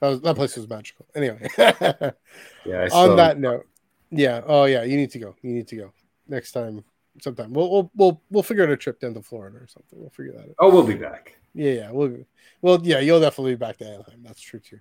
That, 0.00 0.08
was, 0.08 0.20
that 0.22 0.36
place 0.36 0.56
was 0.56 0.68
magical. 0.68 1.06
Anyway, 1.14 1.48
Yeah. 1.58 2.12
I 2.66 2.88
on 2.92 3.16
that 3.16 3.38
note, 3.38 3.66
yeah. 4.10 4.42
Oh 4.46 4.64
yeah, 4.64 4.82
you 4.82 4.96
need 4.96 5.10
to 5.12 5.18
go. 5.18 5.34
You 5.42 5.52
need 5.52 5.68
to 5.68 5.76
go 5.76 5.92
next 6.28 6.52
time. 6.52 6.84
Sometime 7.20 7.52
we'll 7.52 7.70
we'll 7.70 7.90
we'll, 7.96 8.22
we'll 8.30 8.42
figure 8.44 8.62
out 8.64 8.70
a 8.70 8.76
trip 8.76 9.00
down 9.00 9.14
to 9.14 9.22
Florida 9.22 9.56
or 9.56 9.66
something. 9.66 9.98
We'll 10.00 10.10
figure 10.10 10.32
that 10.32 10.42
out. 10.50 10.54
Oh, 10.60 10.70
we'll 10.70 10.86
be 10.86 10.94
back. 10.94 11.36
Yeah, 11.54 11.72
yeah. 11.72 11.90
We'll 11.90 12.16
well, 12.62 12.78
yeah. 12.82 13.00
You'll 13.00 13.20
definitely 13.20 13.52
be 13.52 13.58
back 13.58 13.76
to 13.78 13.86
Anaheim. 13.86 14.22
That's 14.22 14.40
true 14.40 14.60
too. 14.60 14.78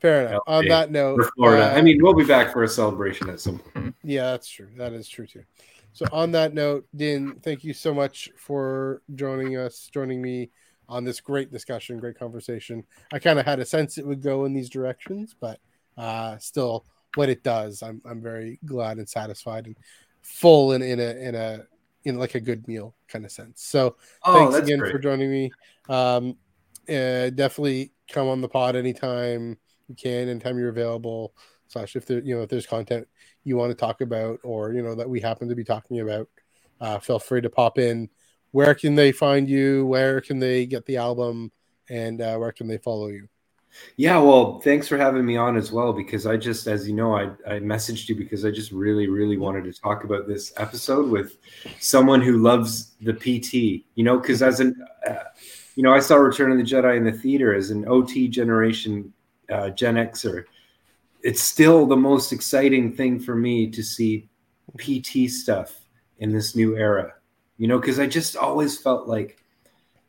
Fair 0.00 0.26
enough. 0.26 0.42
On 0.46 0.60
Okay. 0.60 0.68
that 0.68 0.90
note, 0.90 1.16
For 1.22 1.30
Florida. 1.36 1.72
uh, 1.72 1.76
I 1.76 1.82
mean, 1.82 1.98
we'll 2.02 2.14
be 2.14 2.24
back 2.24 2.52
for 2.52 2.62
a 2.62 2.68
celebration 2.68 3.28
at 3.30 3.40
some 3.40 3.58
point. 3.58 3.94
yeah, 4.04 4.30
that's 4.30 4.48
true. 4.48 4.68
That 4.76 4.92
is 4.92 5.08
true 5.08 5.26
too. 5.26 5.42
So 5.92 6.06
on 6.12 6.30
that 6.32 6.54
note, 6.54 6.86
Din, 6.94 7.40
thank 7.42 7.64
you 7.64 7.72
so 7.74 7.92
much 7.92 8.28
for 8.36 9.02
joining 9.14 9.56
us, 9.56 9.88
joining 9.92 10.22
me 10.22 10.50
on 10.88 11.04
this 11.04 11.20
great 11.20 11.50
discussion, 11.50 11.98
great 11.98 12.18
conversation. 12.18 12.84
I 13.12 13.18
kind 13.18 13.38
of 13.38 13.44
had 13.44 13.58
a 13.58 13.64
sense 13.64 13.98
it 13.98 14.06
would 14.06 14.22
go 14.22 14.44
in 14.44 14.52
these 14.54 14.70
directions, 14.70 15.34
but 15.38 15.58
uh 15.96 16.38
still 16.38 16.84
what 17.14 17.28
it 17.28 17.42
does, 17.42 17.82
I'm 17.82 18.00
I'm 18.04 18.20
very 18.22 18.58
glad 18.64 18.98
and 18.98 19.08
satisfied 19.08 19.66
and 19.66 19.76
full 20.22 20.72
in, 20.72 20.82
in 20.82 21.00
a 21.00 21.10
in 21.28 21.34
a 21.34 21.62
in 22.04 22.18
like 22.18 22.34
a 22.34 22.40
good 22.40 22.66
meal 22.68 22.94
kind 23.08 23.24
of 23.24 23.32
sense. 23.32 23.62
So 23.62 23.96
Oh, 24.24 24.34
thanks 24.34 24.56
again 24.56 24.78
great. 24.78 24.92
for 24.92 24.98
joining 24.98 25.30
me. 25.30 25.50
Um, 25.88 26.36
uh, 26.88 27.30
definitely 27.30 27.92
come 28.10 28.28
on 28.28 28.40
the 28.40 28.48
pod 28.48 28.76
anytime. 28.76 29.58
you 29.88 29.94
can 29.94 30.28
anytime 30.28 30.58
you're 30.58 30.68
available. 30.68 31.34
Slash, 31.68 31.96
if 31.96 32.06
there 32.06 32.20
you 32.20 32.34
know 32.36 32.42
if 32.42 32.48
there's 32.48 32.66
content 32.66 33.06
you 33.44 33.56
want 33.56 33.70
to 33.70 33.74
talk 33.74 34.00
about 34.00 34.38
or 34.42 34.72
you 34.72 34.82
know 34.82 34.94
that 34.94 35.08
we 35.08 35.20
happen 35.20 35.48
to 35.48 35.54
be 35.54 35.64
talking 35.64 36.00
about, 36.00 36.28
uh, 36.80 36.98
feel 36.98 37.18
free 37.18 37.40
to 37.42 37.50
pop 37.50 37.78
in. 37.78 38.08
Where 38.52 38.74
can 38.74 38.94
they 38.94 39.12
find 39.12 39.48
you? 39.48 39.84
Where 39.86 40.20
can 40.22 40.38
they 40.38 40.64
get 40.66 40.86
the 40.86 40.96
album? 40.96 41.52
And 41.90 42.20
uh, 42.20 42.36
where 42.36 42.52
can 42.52 42.68
they 42.68 42.78
follow 42.78 43.08
you? 43.08 43.28
Yeah, 43.96 44.18
well, 44.18 44.60
thanks 44.60 44.88
for 44.88 44.96
having 44.96 45.24
me 45.24 45.36
on 45.36 45.56
as 45.56 45.72
well. 45.72 45.92
Because 45.92 46.26
I 46.26 46.36
just, 46.36 46.66
as 46.66 46.88
you 46.88 46.94
know, 46.94 47.14
I, 47.16 47.24
I 47.46 47.58
messaged 47.60 48.08
you 48.08 48.14
because 48.14 48.44
I 48.44 48.50
just 48.50 48.72
really, 48.72 49.08
really 49.08 49.36
wanted 49.36 49.64
to 49.64 49.72
talk 49.72 50.04
about 50.04 50.26
this 50.26 50.52
episode 50.56 51.10
with 51.10 51.36
someone 51.80 52.20
who 52.20 52.38
loves 52.38 52.94
the 53.00 53.12
PT. 53.12 53.84
You 53.94 54.04
know, 54.04 54.18
because 54.18 54.42
as 54.42 54.60
an, 54.60 54.74
uh, 55.08 55.14
you 55.74 55.82
know, 55.82 55.92
I 55.92 56.00
saw 56.00 56.16
Return 56.16 56.52
of 56.52 56.58
the 56.58 56.64
Jedi 56.64 56.96
in 56.96 57.04
the 57.04 57.12
theater 57.12 57.54
as 57.54 57.70
an 57.70 57.86
OT 57.88 58.28
generation 58.28 59.12
uh, 59.50 59.70
Gen 59.70 59.94
Xer. 59.94 60.44
It's 61.22 61.42
still 61.42 61.86
the 61.86 61.96
most 61.96 62.32
exciting 62.32 62.94
thing 62.94 63.18
for 63.18 63.34
me 63.34 63.70
to 63.70 63.82
see 63.82 64.28
PT 64.76 65.30
stuff 65.30 65.74
in 66.18 66.32
this 66.32 66.54
new 66.54 66.76
era. 66.76 67.14
You 67.56 67.66
know, 67.66 67.78
because 67.78 67.98
I 67.98 68.06
just 68.06 68.36
always 68.36 68.78
felt 68.78 69.08
like 69.08 69.42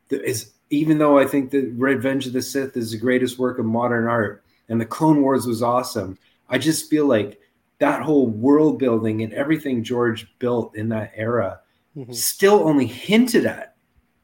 there 0.10 0.22
is 0.22 0.52
even 0.70 0.98
though 0.98 1.18
I 1.18 1.26
think 1.26 1.52
that 1.52 1.74
Revenge 1.76 2.28
of 2.28 2.34
the 2.34 2.42
Sith 2.42 2.78
is 2.78 2.92
the 2.92 2.98
greatest 2.98 3.40
work 3.40 3.60
of 3.60 3.66
modern 3.66 4.08
art 4.08 4.44
and 4.70 4.80
the 4.80 4.86
Clone 4.86 5.22
Wars 5.22 5.48
was 5.48 5.64
awesome, 5.64 6.18
I 6.50 6.58
just 6.58 6.90
feel 6.90 7.06
like 7.06 7.40
that 7.80 8.02
whole 8.02 8.28
world 8.28 8.78
building 8.78 9.24
and 9.24 9.34
everything 9.34 9.84
George 9.84 10.28
built 10.40 10.76
in 10.76 10.90
that 10.90 11.12
era 11.16 11.62
mm-hmm. 11.96 12.12
still 12.12 12.68
only 12.68 12.86
hinted 12.86 13.46
at 13.46 13.76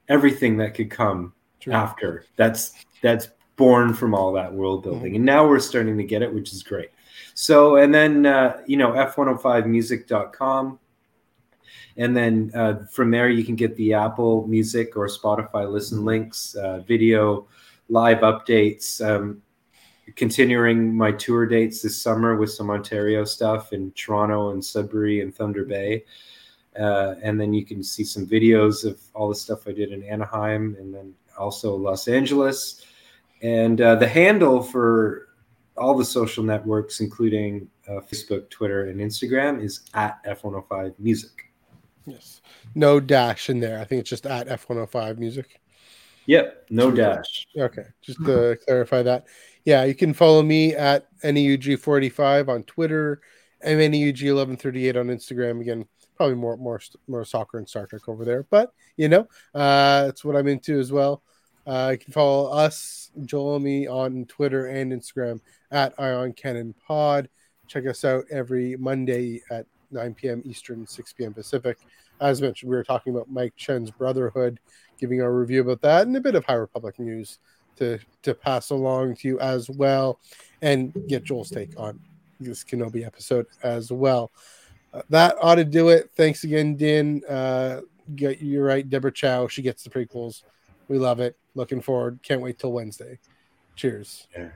everything 0.07 0.57
that 0.57 0.73
could 0.73 0.91
come 0.91 1.33
True. 1.59 1.73
after. 1.73 2.25
That's 2.35 2.73
that's 3.01 3.29
born 3.55 3.93
from 3.93 4.13
all 4.13 4.33
that 4.33 4.53
world 4.53 4.83
building, 4.83 5.11
mm-hmm. 5.11 5.15
and 5.15 5.25
now 5.25 5.47
we're 5.47 5.59
starting 5.59 5.97
to 5.97 6.03
get 6.03 6.21
it, 6.21 6.33
which 6.33 6.51
is 6.51 6.63
great. 6.63 6.89
So, 7.33 7.77
and 7.77 7.93
then 7.93 8.25
uh, 8.25 8.61
you 8.67 8.77
know, 8.77 8.91
f105music.com 8.91 10.79
and 11.97 12.15
then 12.15 12.51
uh, 12.53 12.85
from 12.91 13.11
there, 13.11 13.29
you 13.29 13.43
can 13.43 13.55
get 13.55 13.75
the 13.77 13.93
Apple 13.93 14.47
Music 14.47 14.97
or 14.97 15.07
Spotify 15.07 15.71
listen 15.71 16.03
links, 16.03 16.55
uh, 16.55 16.79
video, 16.79 17.47
live 17.89 18.19
updates. 18.19 19.05
Um, 19.05 19.41
continuing 20.15 20.95
my 20.95 21.11
tour 21.11 21.45
dates 21.45 21.81
this 21.81 21.99
summer 21.99 22.35
with 22.35 22.51
some 22.51 22.69
Ontario 22.69 23.25
stuff 23.25 23.73
in 23.73 23.91
Toronto 23.91 24.51
and 24.51 24.63
Sudbury 24.63 25.21
and 25.21 25.33
Thunder 25.33 25.65
Bay. 25.65 26.03
Uh, 26.79 27.15
and 27.23 27.39
then 27.39 27.53
you 27.53 27.65
can 27.65 27.81
see 27.81 28.03
some 28.03 28.27
videos 28.27 28.85
of 28.85 28.99
all 29.13 29.29
the 29.29 29.35
stuff 29.35 29.67
I 29.67 29.71
did 29.71 29.91
in 29.91 30.03
Anaheim 30.03 30.75
and 30.79 30.93
then 30.93 31.13
also 31.37 31.75
Los 31.75 32.07
Angeles. 32.07 32.85
And 33.41 33.79
uh, 33.81 33.95
the 33.95 34.07
handle 34.07 34.61
for 34.61 35.29
all 35.77 35.97
the 35.97 36.05
social 36.05 36.43
networks, 36.43 36.99
including 36.99 37.67
uh, 37.87 38.01
Facebook, 38.01 38.49
Twitter, 38.49 38.89
and 38.89 38.99
Instagram, 38.99 39.61
is 39.61 39.81
at 39.93 40.23
F105 40.25 40.93
Music. 40.99 41.44
Yes. 42.05 42.41
No 42.75 42.99
dash 42.99 43.49
in 43.49 43.59
there. 43.59 43.79
I 43.79 43.85
think 43.85 44.01
it's 44.01 44.09
just 44.09 44.25
at 44.25 44.47
F105 44.47 45.17
music. 45.17 45.59
Yep. 46.27 46.67
No 46.69 46.91
dash. 46.91 47.45
Okay. 47.57 47.85
Just 48.01 48.23
to 48.25 48.57
clarify 48.65 49.03
that. 49.03 49.25
Yeah. 49.63 49.83
You 49.83 49.95
can 49.95 50.13
follow 50.13 50.41
me 50.41 50.73
at 50.73 51.07
NEUG45 51.21 52.49
on 52.49 52.63
Twitter, 52.63 53.21
MNEUG1138 53.65 54.95
on 54.95 55.07
Instagram. 55.07 55.61
Again, 55.61 55.85
probably 56.15 56.35
more, 56.35 56.57
more, 56.57 56.79
more 57.07 57.25
soccer 57.25 57.57
and 57.57 57.67
Star 57.67 57.85
Trek 57.85 58.07
over 58.07 58.25
there, 58.25 58.43
but 58.49 58.73
you 58.97 59.09
know, 59.09 59.27
uh, 59.53 60.05
that's 60.05 60.23
what 60.23 60.35
I'm 60.35 60.47
into 60.47 60.79
as 60.79 60.91
well. 60.91 61.21
Uh, 61.67 61.89
you 61.93 61.97
can 61.97 62.13
follow 62.13 62.51
us, 62.51 63.11
Joel 63.25 63.55
and 63.55 63.65
me 63.65 63.87
on 63.87 64.25
Twitter 64.25 64.67
and 64.67 64.91
Instagram 64.91 65.39
at 65.71 65.93
Eye 65.99 66.11
on 66.11 66.33
Canon 66.33 66.75
Pod. 66.87 67.27
Check 67.67 67.87
us 67.87 68.05
out 68.05 68.25
every 68.31 68.75
Monday 68.77 69.41
at 69.49 69.65
9 69.95 70.13
p.m. 70.13 70.43
Eastern, 70.45 70.85
6 70.85 71.13
p.m. 71.13 71.33
Pacific. 71.33 71.77
As 72.21 72.41
mentioned, 72.41 72.69
we 72.69 72.77
were 72.77 72.83
talking 72.83 73.13
about 73.13 73.29
Mike 73.29 73.55
Chen's 73.55 73.91
Brotherhood, 73.91 74.59
giving 74.99 75.21
our 75.21 75.33
review 75.33 75.61
about 75.61 75.81
that, 75.81 76.05
and 76.05 76.15
a 76.15 76.21
bit 76.21 76.35
of 76.35 76.45
High 76.45 76.53
Republic 76.53 76.99
news 76.99 77.39
to 77.77 77.99
to 78.21 78.33
pass 78.33 78.69
along 78.69 79.15
to 79.17 79.27
you 79.27 79.39
as 79.39 79.69
well, 79.69 80.19
and 80.61 80.93
get 81.07 81.23
Joel's 81.23 81.49
take 81.49 81.77
on 81.77 81.99
this 82.39 82.63
Kenobi 82.63 83.05
episode 83.05 83.47
as 83.63 83.91
well. 83.91 84.31
Uh, 84.93 85.01
that 85.09 85.35
ought 85.41 85.55
to 85.55 85.65
do 85.65 85.89
it. 85.89 86.11
Thanks 86.15 86.43
again, 86.43 86.75
Din. 86.75 87.21
Uh, 87.27 87.81
get, 88.15 88.41
you're 88.41 88.65
right, 88.65 88.89
Deborah 88.89 89.11
Chow. 89.11 89.47
She 89.47 89.61
gets 89.61 89.83
the 89.83 89.89
prequels. 89.89 90.43
We 90.87 90.97
love 90.97 91.19
it. 91.19 91.37
Looking 91.55 91.81
forward. 91.81 92.19
Can't 92.23 92.41
wait 92.41 92.59
till 92.59 92.71
Wednesday. 92.71 93.19
Cheers. 93.75 94.27
Yeah. 94.35 94.49